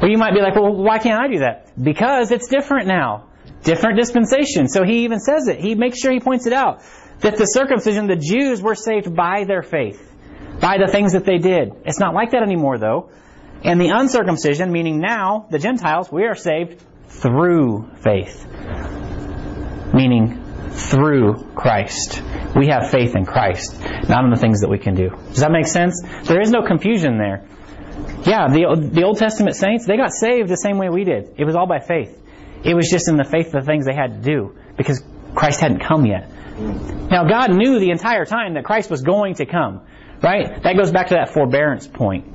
Well, 0.00 0.10
you 0.10 0.16
might 0.16 0.32
be 0.32 0.40
like, 0.40 0.54
"Well, 0.54 0.74
why 0.74 0.98
can't 0.98 1.20
I 1.20 1.28
do 1.28 1.40
that?" 1.40 1.68
Because 1.80 2.30
it's 2.30 2.48
different 2.48 2.86
now, 2.86 3.26
different 3.62 3.98
dispensation. 3.98 4.68
So 4.68 4.84
he 4.84 5.04
even 5.04 5.20
says 5.20 5.48
it. 5.48 5.60
He 5.60 5.74
makes 5.74 6.00
sure 6.00 6.12
he 6.12 6.20
points 6.20 6.46
it 6.46 6.54
out 6.54 6.80
that 7.20 7.36
the 7.36 7.44
circumcision, 7.44 8.06
the 8.06 8.16
Jews 8.16 8.62
were 8.62 8.74
saved 8.74 9.14
by 9.14 9.44
their 9.44 9.62
faith, 9.62 10.00
by 10.60 10.78
the 10.78 10.90
things 10.90 11.12
that 11.12 11.26
they 11.26 11.36
did. 11.36 11.72
It's 11.84 12.00
not 12.00 12.14
like 12.14 12.30
that 12.30 12.42
anymore, 12.42 12.78
though. 12.78 13.10
And 13.64 13.80
the 13.80 13.88
uncircumcision, 13.88 14.70
meaning 14.70 15.00
now, 15.00 15.46
the 15.50 15.58
Gentiles, 15.58 16.12
we 16.12 16.24
are 16.24 16.34
saved 16.34 16.82
through 17.08 17.88
faith. 18.02 18.46
Meaning 19.94 20.42
through 20.70 21.52
Christ. 21.54 22.22
We 22.54 22.68
have 22.68 22.90
faith 22.90 23.16
in 23.16 23.24
Christ, 23.24 23.80
not 24.08 24.24
in 24.24 24.30
the 24.30 24.36
things 24.36 24.60
that 24.60 24.68
we 24.68 24.78
can 24.78 24.94
do. 24.94 25.08
Does 25.08 25.40
that 25.40 25.50
make 25.50 25.66
sense? 25.66 26.02
There 26.24 26.42
is 26.42 26.50
no 26.50 26.62
confusion 26.62 27.16
there. 27.16 27.46
Yeah, 28.26 28.48
the, 28.48 28.90
the 28.92 29.04
Old 29.04 29.18
Testament 29.18 29.56
saints, 29.56 29.86
they 29.86 29.96
got 29.96 30.12
saved 30.12 30.48
the 30.48 30.56
same 30.56 30.78
way 30.78 30.88
we 30.88 31.04
did. 31.04 31.34
It 31.38 31.44
was 31.44 31.54
all 31.54 31.66
by 31.66 31.80
faith. 31.80 32.20
It 32.64 32.74
was 32.74 32.88
just 32.90 33.08
in 33.08 33.16
the 33.16 33.24
faith 33.24 33.46
of 33.46 33.52
the 33.52 33.66
things 33.66 33.86
they 33.86 33.94
had 33.94 34.22
to 34.22 34.30
do 34.30 34.56
because 34.76 35.02
Christ 35.34 35.60
hadn't 35.60 35.80
come 35.80 36.04
yet. 36.06 36.30
Now, 36.58 37.28
God 37.28 37.54
knew 37.54 37.78
the 37.78 37.90
entire 37.90 38.24
time 38.24 38.54
that 38.54 38.64
Christ 38.64 38.90
was 38.90 39.02
going 39.02 39.34
to 39.36 39.46
come, 39.46 39.82
right? 40.22 40.62
That 40.62 40.76
goes 40.76 40.90
back 40.90 41.08
to 41.08 41.14
that 41.14 41.30
forbearance 41.30 41.86
point. 41.86 42.26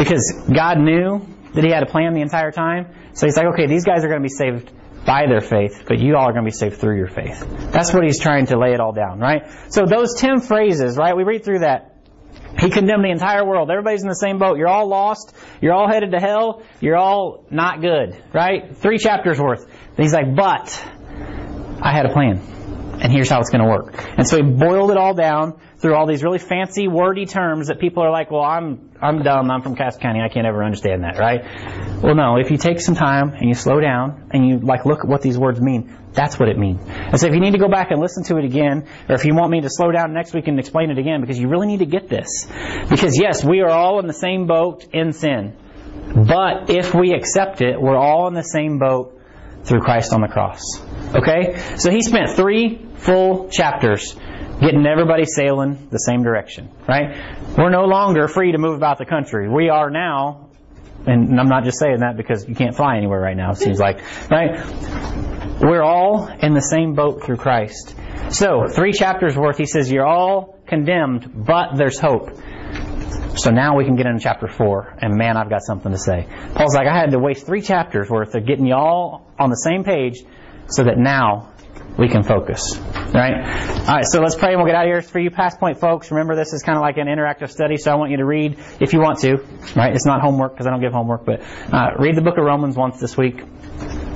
Because 0.00 0.32
God 0.50 0.78
knew 0.78 1.26
that 1.52 1.62
He 1.62 1.70
had 1.70 1.82
a 1.82 1.86
plan 1.86 2.14
the 2.14 2.22
entire 2.22 2.50
time. 2.50 2.94
So 3.12 3.26
He's 3.26 3.36
like, 3.36 3.48
okay, 3.52 3.66
these 3.66 3.84
guys 3.84 4.02
are 4.02 4.08
going 4.08 4.22
to 4.22 4.26
be 4.26 4.34
saved 4.34 4.72
by 5.04 5.26
their 5.26 5.42
faith, 5.42 5.84
but 5.86 5.98
you 5.98 6.16
all 6.16 6.28
are 6.28 6.32
going 6.32 6.44
to 6.44 6.50
be 6.50 6.56
saved 6.56 6.78
through 6.78 6.96
your 6.96 7.08
faith. 7.08 7.46
That's 7.70 7.92
what 7.92 8.02
He's 8.04 8.18
trying 8.18 8.46
to 8.46 8.58
lay 8.58 8.72
it 8.72 8.80
all 8.80 8.92
down, 8.92 9.18
right? 9.20 9.42
So 9.68 9.84
those 9.84 10.14
ten 10.16 10.40
phrases, 10.40 10.96
right? 10.96 11.14
We 11.14 11.24
read 11.24 11.44
through 11.44 11.60
that. 11.60 11.96
He 12.58 12.70
condemned 12.70 13.04
the 13.04 13.10
entire 13.10 13.44
world. 13.46 13.70
Everybody's 13.70 14.02
in 14.02 14.08
the 14.08 14.14
same 14.14 14.38
boat. 14.38 14.56
You're 14.56 14.68
all 14.68 14.88
lost. 14.88 15.34
You're 15.60 15.72
all 15.72 15.88
headed 15.88 16.12
to 16.12 16.18
hell. 16.18 16.62
You're 16.80 16.96
all 16.96 17.44
not 17.50 17.80
good, 17.80 18.16
right? 18.32 18.76
Three 18.76 18.98
chapters 18.98 19.38
worth. 19.38 19.64
And 19.64 19.98
he's 19.98 20.14
like, 20.14 20.34
but 20.34 20.82
I 21.82 21.92
had 21.92 22.06
a 22.06 22.12
plan, 22.12 22.38
and 23.00 23.12
here's 23.12 23.28
how 23.28 23.40
it's 23.40 23.50
going 23.50 23.62
to 23.62 23.68
work. 23.68 23.94
And 24.16 24.26
so 24.26 24.36
he 24.36 24.42
boiled 24.42 24.90
it 24.90 24.96
all 24.96 25.14
down 25.14 25.60
through 25.78 25.94
all 25.94 26.06
these 26.06 26.22
really 26.22 26.38
fancy, 26.38 26.88
wordy 26.88 27.26
terms 27.26 27.68
that 27.68 27.80
people 27.80 28.02
are 28.02 28.10
like, 28.10 28.30
well, 28.30 28.42
I'm, 28.42 28.89
I'm 29.02 29.22
dumb, 29.22 29.50
I'm 29.50 29.62
from 29.62 29.76
Cass 29.76 29.96
County, 29.96 30.20
I 30.20 30.28
can't 30.28 30.46
ever 30.46 30.62
understand 30.62 31.04
that, 31.04 31.18
right? 31.18 31.42
Well, 32.02 32.14
no, 32.14 32.36
if 32.36 32.50
you 32.50 32.58
take 32.58 32.80
some 32.80 32.94
time 32.94 33.30
and 33.30 33.48
you 33.48 33.54
slow 33.54 33.80
down 33.80 34.28
and 34.30 34.46
you 34.46 34.58
like 34.58 34.84
look 34.84 35.00
at 35.00 35.08
what 35.08 35.22
these 35.22 35.38
words 35.38 35.60
mean, 35.60 35.96
that's 36.12 36.38
what 36.38 36.48
it 36.48 36.58
means. 36.58 36.82
And 36.86 37.18
so 37.18 37.26
if 37.26 37.34
you 37.34 37.40
need 37.40 37.52
to 37.52 37.58
go 37.58 37.68
back 37.68 37.90
and 37.90 38.00
listen 38.00 38.24
to 38.24 38.36
it 38.36 38.44
again, 38.44 38.86
or 39.08 39.14
if 39.14 39.24
you 39.24 39.34
want 39.34 39.50
me 39.50 39.60
to 39.62 39.70
slow 39.70 39.90
down 39.90 40.12
next 40.12 40.34
week 40.34 40.48
and 40.48 40.58
explain 40.58 40.90
it 40.90 40.98
again, 40.98 41.20
because 41.20 41.38
you 41.38 41.48
really 41.48 41.66
need 41.66 41.78
to 41.78 41.86
get 41.86 42.08
this. 42.08 42.46
Because 42.88 43.18
yes, 43.18 43.44
we 43.44 43.60
are 43.60 43.70
all 43.70 44.00
in 44.00 44.06
the 44.06 44.12
same 44.12 44.46
boat 44.46 44.86
in 44.92 45.12
sin. 45.12 45.56
But 46.14 46.68
if 46.68 46.94
we 46.94 47.12
accept 47.14 47.62
it, 47.62 47.80
we're 47.80 47.96
all 47.96 48.26
in 48.28 48.34
the 48.34 48.42
same 48.42 48.78
boat 48.78 49.18
through 49.64 49.80
Christ 49.80 50.12
on 50.12 50.20
the 50.20 50.28
cross. 50.28 50.62
Okay? 51.14 51.76
So 51.76 51.90
he 51.90 52.02
spent 52.02 52.30
three 52.30 52.84
full 52.96 53.48
chapters 53.48 54.16
getting 54.60 54.86
everybody 54.86 55.24
sailing 55.24 55.88
the 55.90 55.98
same 55.98 56.22
direction, 56.22 56.70
right? 56.88 57.16
We're 57.56 57.70
no 57.70 57.84
longer 57.84 58.28
free 58.28 58.52
to 58.52 58.58
move 58.58 58.76
about 58.76 58.98
the 58.98 59.06
country. 59.06 59.48
We 59.48 59.70
are 59.70 59.90
now, 59.90 60.50
and 61.06 61.40
I'm 61.40 61.48
not 61.48 61.64
just 61.64 61.78
saying 61.78 62.00
that 62.00 62.16
because 62.16 62.46
you 62.48 62.54
can't 62.54 62.76
fly 62.76 62.96
anywhere 62.96 63.20
right 63.20 63.36
now, 63.36 63.52
it 63.52 63.56
seems 63.56 63.78
like, 63.78 64.00
right? 64.30 64.64
We're 65.60 65.82
all 65.82 66.26
in 66.26 66.54
the 66.54 66.62
same 66.62 66.94
boat 66.94 67.24
through 67.24 67.36
Christ. 67.36 67.94
So, 68.30 68.66
three 68.68 68.92
chapters 68.92 69.36
worth, 69.36 69.58
he 69.58 69.66
says, 69.66 69.90
you're 69.90 70.06
all 70.06 70.58
condemned, 70.66 71.32
but 71.34 71.76
there's 71.76 71.98
hope. 71.98 72.30
So 73.36 73.50
now 73.50 73.76
we 73.76 73.84
can 73.84 73.96
get 73.96 74.06
into 74.06 74.20
chapter 74.20 74.48
4, 74.48 74.98
and 75.00 75.16
man, 75.16 75.36
I've 75.36 75.48
got 75.48 75.62
something 75.62 75.92
to 75.92 75.98
say. 75.98 76.26
Paul's 76.54 76.74
like, 76.74 76.86
I 76.86 76.96
had 76.98 77.12
to 77.12 77.18
waste 77.18 77.46
three 77.46 77.62
chapters 77.62 78.10
worth 78.10 78.34
of 78.34 78.46
getting 78.46 78.66
you 78.66 78.74
all 78.74 79.26
on 79.38 79.50
the 79.50 79.56
same 79.56 79.84
page 79.84 80.22
so 80.68 80.84
that 80.84 80.98
now 80.98 81.52
we 81.98 82.08
can 82.08 82.22
focus. 82.22 82.78
Right? 83.12 83.34
Alright, 83.80 84.06
so 84.06 84.20
let's 84.20 84.36
pray 84.36 84.50
and 84.50 84.58
we'll 84.58 84.66
get 84.66 84.76
out 84.76 84.84
of 84.84 84.90
here. 84.90 85.02
For 85.02 85.18
you 85.18 85.30
past 85.30 85.58
point 85.58 85.80
folks, 85.80 86.10
remember 86.10 86.36
this 86.36 86.52
is 86.52 86.62
kind 86.62 86.76
of 86.76 86.82
like 86.82 86.96
an 86.96 87.06
interactive 87.06 87.50
study, 87.50 87.76
so 87.76 87.90
I 87.90 87.94
want 87.96 88.10
you 88.10 88.18
to 88.18 88.24
read 88.24 88.58
if 88.80 88.92
you 88.92 89.00
want 89.00 89.18
to. 89.20 89.36
Right? 89.76 89.94
It's 89.94 90.06
not 90.06 90.20
homework 90.20 90.52
because 90.52 90.66
I 90.66 90.70
don't 90.70 90.80
give 90.80 90.92
homework, 90.92 91.24
but 91.24 91.40
uh, 91.72 91.94
read 91.98 92.16
the 92.16 92.22
book 92.22 92.38
of 92.38 92.44
Romans 92.44 92.76
once 92.76 93.00
this 93.00 93.16
week. 93.16 93.42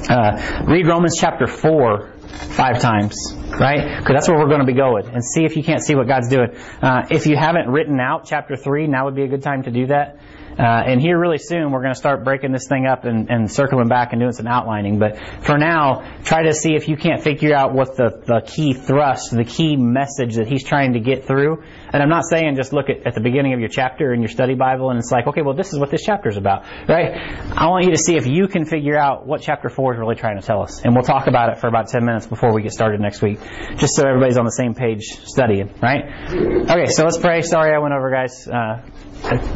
Uh, 0.09 0.65
read 0.67 0.87
Romans 0.87 1.17
chapter 1.19 1.47
4 1.47 2.15
five 2.35 2.81
times, 2.81 3.17
right? 3.59 3.99
Because 3.99 4.15
that's 4.15 4.29
where 4.29 4.39
we're 4.39 4.49
going 4.49 4.61
to 4.61 4.67
be 4.67 4.75
going. 4.75 5.07
And 5.07 5.25
see 5.25 5.45
if 5.45 5.57
you 5.57 5.63
can't 5.63 5.83
see 5.83 5.95
what 5.95 6.07
God's 6.07 6.29
doing. 6.29 6.51
Uh, 6.83 7.07
if 7.11 7.27
you 7.27 7.37
haven't 7.37 7.69
written 7.69 8.01
out 8.01 8.27
chapter 8.27 8.57
3, 8.57 8.87
now 8.87 9.07
would 9.07 9.15
be 9.15 9.23
a 9.23 9.29
good 9.29 9.43
time 9.43 9.63
to 9.65 9.71
do 9.71 9.87
that. 9.87 10.19
Uh, 10.59 10.63
and 10.63 11.01
here 11.01 11.19
really 11.19 11.39
soon 11.39 11.73
we're 11.73 11.83
going 11.83 11.93
to 11.93 11.99
start 11.99 12.25
breaking 12.25 12.53
this 12.53 12.69
thing 12.69 12.87
up 12.87 13.05
and, 13.05 13.31
and, 13.31 13.51
circling 13.51 13.89
back 13.89 14.13
and 14.13 14.21
doing 14.21 14.33
some 14.33 14.47
outlining. 14.47 14.99
But 14.99 15.19
for 15.45 15.59
now, 15.59 16.19
try 16.25 16.45
to 16.45 16.55
see 16.55 16.75
if 16.75 16.89
you 16.89 16.97
can't 16.97 17.23
figure 17.23 17.55
out 17.55 17.75
what 17.75 17.97
the, 17.97 18.23
the 18.25 18.41
key 18.47 18.73
thrust, 18.73 19.31
the 19.31 19.45
key 19.45 19.77
message 19.77 20.37
that 20.37 20.47
he's 20.47 20.65
trying 20.65 20.93
to 20.95 21.01
get 21.01 21.27
through. 21.27 21.63
And 21.93 22.03
I'm 22.03 22.09
not 22.09 22.25
saying 22.25 22.57
just 22.57 22.73
look 22.73 22.89
at, 22.89 23.07
at 23.07 23.15
the 23.15 23.21
beginning 23.21 23.53
of 23.53 23.61
your 23.61 23.69
chapter 23.69 24.13
in 24.13 24.21
your 24.21 24.29
study 24.29 24.55
Bible 24.55 24.91
and 24.91 24.99
it's 24.99 25.11
like, 25.11 25.27
okay, 25.27 25.43
well 25.43 25.55
this 25.55 25.73
is 25.73 25.79
what 25.79 25.91
this 25.91 26.03
chapter 26.05 26.29
is 26.29 26.37
about, 26.37 26.65
right? 26.89 27.17
I 27.57 27.69
want 27.69 27.85
you 27.85 27.91
to 27.91 27.99
see 27.99 28.17
if 28.17 28.27
you 28.27 28.49
can 28.49 28.65
figure 28.65 28.97
out 28.97 29.27
what 29.27 29.43
chapter 29.43 29.69
4 29.69 29.95
is 29.95 29.99
really 30.01 30.17
trying 30.17 30.41
to 30.41 30.47
tell 30.47 30.63
us. 30.63 30.83
And 30.85 30.95
we'll 30.95 31.05
talk 31.05 31.27
about 31.27 31.51
it 31.51 31.59
for 31.59 31.67
about 31.67 31.89
10 31.89 32.05
minutes 32.05 32.27
before 32.27 32.55
we 32.55 32.63
get 32.63 32.73
started 32.73 33.01
next 33.01 33.23
week, 33.23 33.39
just 33.77 33.95
so 33.97 34.07
everybody's 34.07 34.37
on 34.37 34.45
the 34.45 34.51
same 34.51 34.75
page 34.75 35.03
studying, 35.25 35.73
right? 35.83 36.05
Okay, 36.31 36.87
so 36.87 37.05
let's 37.05 37.19
pray. 37.19 37.43
Sorry 37.43 37.75
I 37.75 37.79
went 37.79 37.95
over, 37.95 38.11
guys. 38.11 38.47
Uh, 38.49 38.83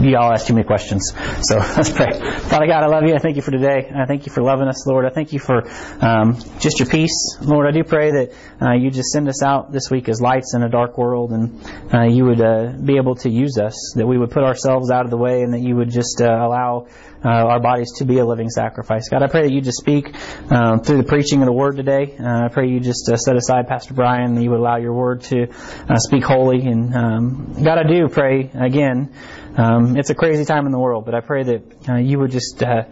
you 0.01 0.17
all 0.17 0.33
asked 0.33 0.47
too 0.47 0.55
many 0.55 0.67
questions. 0.67 1.13
So 1.43 1.57
let's 1.77 1.91
pray. 1.91 2.13
Father 2.13 2.67
God, 2.67 2.83
I 2.83 2.87
love 2.87 3.05
you. 3.07 3.15
I 3.15 3.19
thank 3.19 3.37
you 3.37 3.43
for 3.43 3.51
today. 3.51 3.91
I 3.95 4.07
thank 4.07 4.27
you 4.27 4.33
for 4.33 4.43
loving 4.43 4.67
us, 4.69 4.87
Lord. 4.87 5.05
I 5.05 5.11
thank 5.11 5.33
you 5.33 5.39
for 5.39 5.69
um, 6.01 6.39
just 6.59 6.79
your 6.79 6.89
peace, 6.89 7.37
Lord. 7.43 7.67
I 7.67 7.73
do 7.73 7.85
pray 7.85 8.11
that 8.11 8.33
uh, 8.63 8.73
you 8.73 8.91
just 8.91 9.09
send 9.09 9.29
us 9.29 9.43
out 9.43 9.73
this 9.73 9.91
week 9.91 10.09
as 10.09 10.21
lights 10.21 10.55
in 10.55 10.63
a 10.63 10.69
dark 10.69 10.97
world, 10.97 11.33
and 11.33 11.63
uh, 11.93 12.05
you 12.05 12.25
would 12.25 12.41
uh, 12.41 12.73
be 12.83 12.97
able 12.97 13.17
to 13.17 13.31
use 13.31 13.59
us. 13.59 13.93
That 13.97 14.07
we 14.07 14.17
would 14.17 14.31
put 14.31 14.43
ourselves 14.43 14.91
out 14.91 15.05
of 15.05 15.11
the 15.11 15.19
way, 15.19 15.43
and 15.43 15.53
that 15.53 15.61
you 15.61 15.77
would 15.77 15.91
just 15.91 16.21
uh, 16.23 16.27
allow 16.27 16.87
uh, 17.25 17.29
our 17.29 17.61
bodies 17.61 17.93
to 17.99 18.05
be 18.05 18.19
a 18.19 18.25
living 18.25 18.49
sacrifice. 18.49 19.09
God, 19.09 19.23
I 19.23 19.27
pray 19.27 19.43
that 19.43 19.53
you 19.53 19.61
just 19.61 19.79
speak 19.79 20.15
um, 20.51 20.81
through 20.81 20.99
the 20.99 21.09
preaching 21.09 21.41
of 21.41 21.47
the 21.47 21.53
word 21.53 21.77
today. 21.77 22.17
Uh, 22.19 22.47
I 22.47 22.49
pray 22.49 22.69
you 22.69 22.81
just 22.81 23.07
set 23.07 23.37
aside 23.37 23.67
Pastor 23.67 23.93
Brian, 23.93 24.35
that 24.35 24.43
you 24.43 24.51
would 24.51 24.61
allow 24.61 24.77
your 24.77 24.95
word 24.95 25.23
to 25.23 25.49
speak 25.97 26.25
holy. 26.25 26.63
And 26.63 26.95
um, 26.95 27.63
God, 27.63 27.79
I 27.79 27.89
do 27.89 28.09
pray 28.09 28.51
again. 28.55 29.13
Um, 29.59 29.97
it's 29.97 30.09
a 30.11 30.15
crazy 30.15 30.45
time 30.45 30.67
in 30.67 30.73
the 30.73 30.79
world, 30.79 31.05
but 31.05 31.17
I 31.17 31.21
pray 31.21 31.43
that 31.43 31.89
uh, 31.89 31.97
you 31.97 32.21
would 32.21 32.31
just 32.31 32.63
uh, 32.63 32.85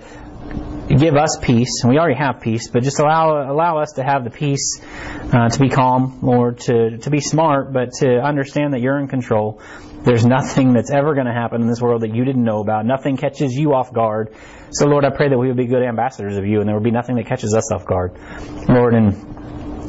give 0.88 1.14
us 1.14 1.38
peace, 1.40 1.84
and 1.84 1.92
we 1.92 1.98
already 1.98 2.18
have 2.18 2.40
peace, 2.40 2.66
but 2.68 2.82
just 2.82 2.98
allow 2.98 3.48
allow 3.48 3.78
us 3.78 3.92
to 3.92 4.02
have 4.02 4.24
the 4.24 4.30
peace 4.30 4.80
uh, 5.32 5.48
to 5.48 5.60
be 5.60 5.68
calm, 5.68 6.18
Lord, 6.22 6.58
to 6.62 6.98
to 6.98 7.10
be 7.10 7.20
smart, 7.20 7.72
but 7.72 7.92
to 8.00 8.18
understand 8.18 8.74
that 8.74 8.80
you're 8.80 8.98
in 8.98 9.06
control. 9.06 9.62
There's 10.02 10.26
nothing 10.26 10.72
that's 10.72 10.90
ever 10.90 11.14
going 11.14 11.26
to 11.26 11.32
happen 11.32 11.62
in 11.62 11.68
this 11.68 11.80
world 11.80 12.02
that 12.02 12.14
you 12.14 12.24
didn't 12.24 12.44
know 12.44 12.60
about. 12.60 12.84
Nothing 12.84 13.16
catches 13.16 13.54
you 13.54 13.72
off 13.72 13.92
guard. 13.92 14.34
So, 14.70 14.86
Lord, 14.86 15.04
I 15.04 15.10
pray 15.10 15.28
that 15.28 15.38
we 15.38 15.46
would 15.46 15.56
be 15.56 15.66
good 15.66 15.82
ambassadors 15.82 16.36
of 16.36 16.46
you, 16.46 16.60
and 16.60 16.68
there 16.68 16.74
would 16.74 16.84
be 16.84 16.90
nothing 16.90 17.14
that 17.16 17.26
catches 17.26 17.54
us 17.54 17.72
off 17.72 17.86
guard, 17.86 18.18
Lord, 18.68 18.94
and 18.94 19.35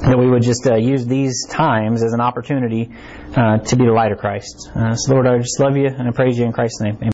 that 0.02 0.18
we 0.18 0.30
would 0.30 0.43
just 0.43 0.68
uh, 0.68 0.76
use 0.76 1.06
these 1.06 1.45
times 1.50 2.04
as 2.04 2.14
an 2.14 2.22
opportunity 2.22 2.89
uh, 3.36 3.58
to 3.60 3.76
be 3.76 3.86
the 3.86 3.91
light 3.91 4.12
of 4.12 4.20
Christ. 4.20 4.70
Uh, 4.76 4.95
so, 4.95 5.14
Lord, 5.14 5.28
I 5.28 5.38
just 5.39 5.60
love 5.60 5.76
you 5.76 5.88
and 5.88 6.08
I 6.08 6.12
praise 6.12 6.38
you 6.38 6.45
in 6.45 6.52
Christ's 6.52 6.82
name. 6.82 6.95
Amen. 6.95 7.06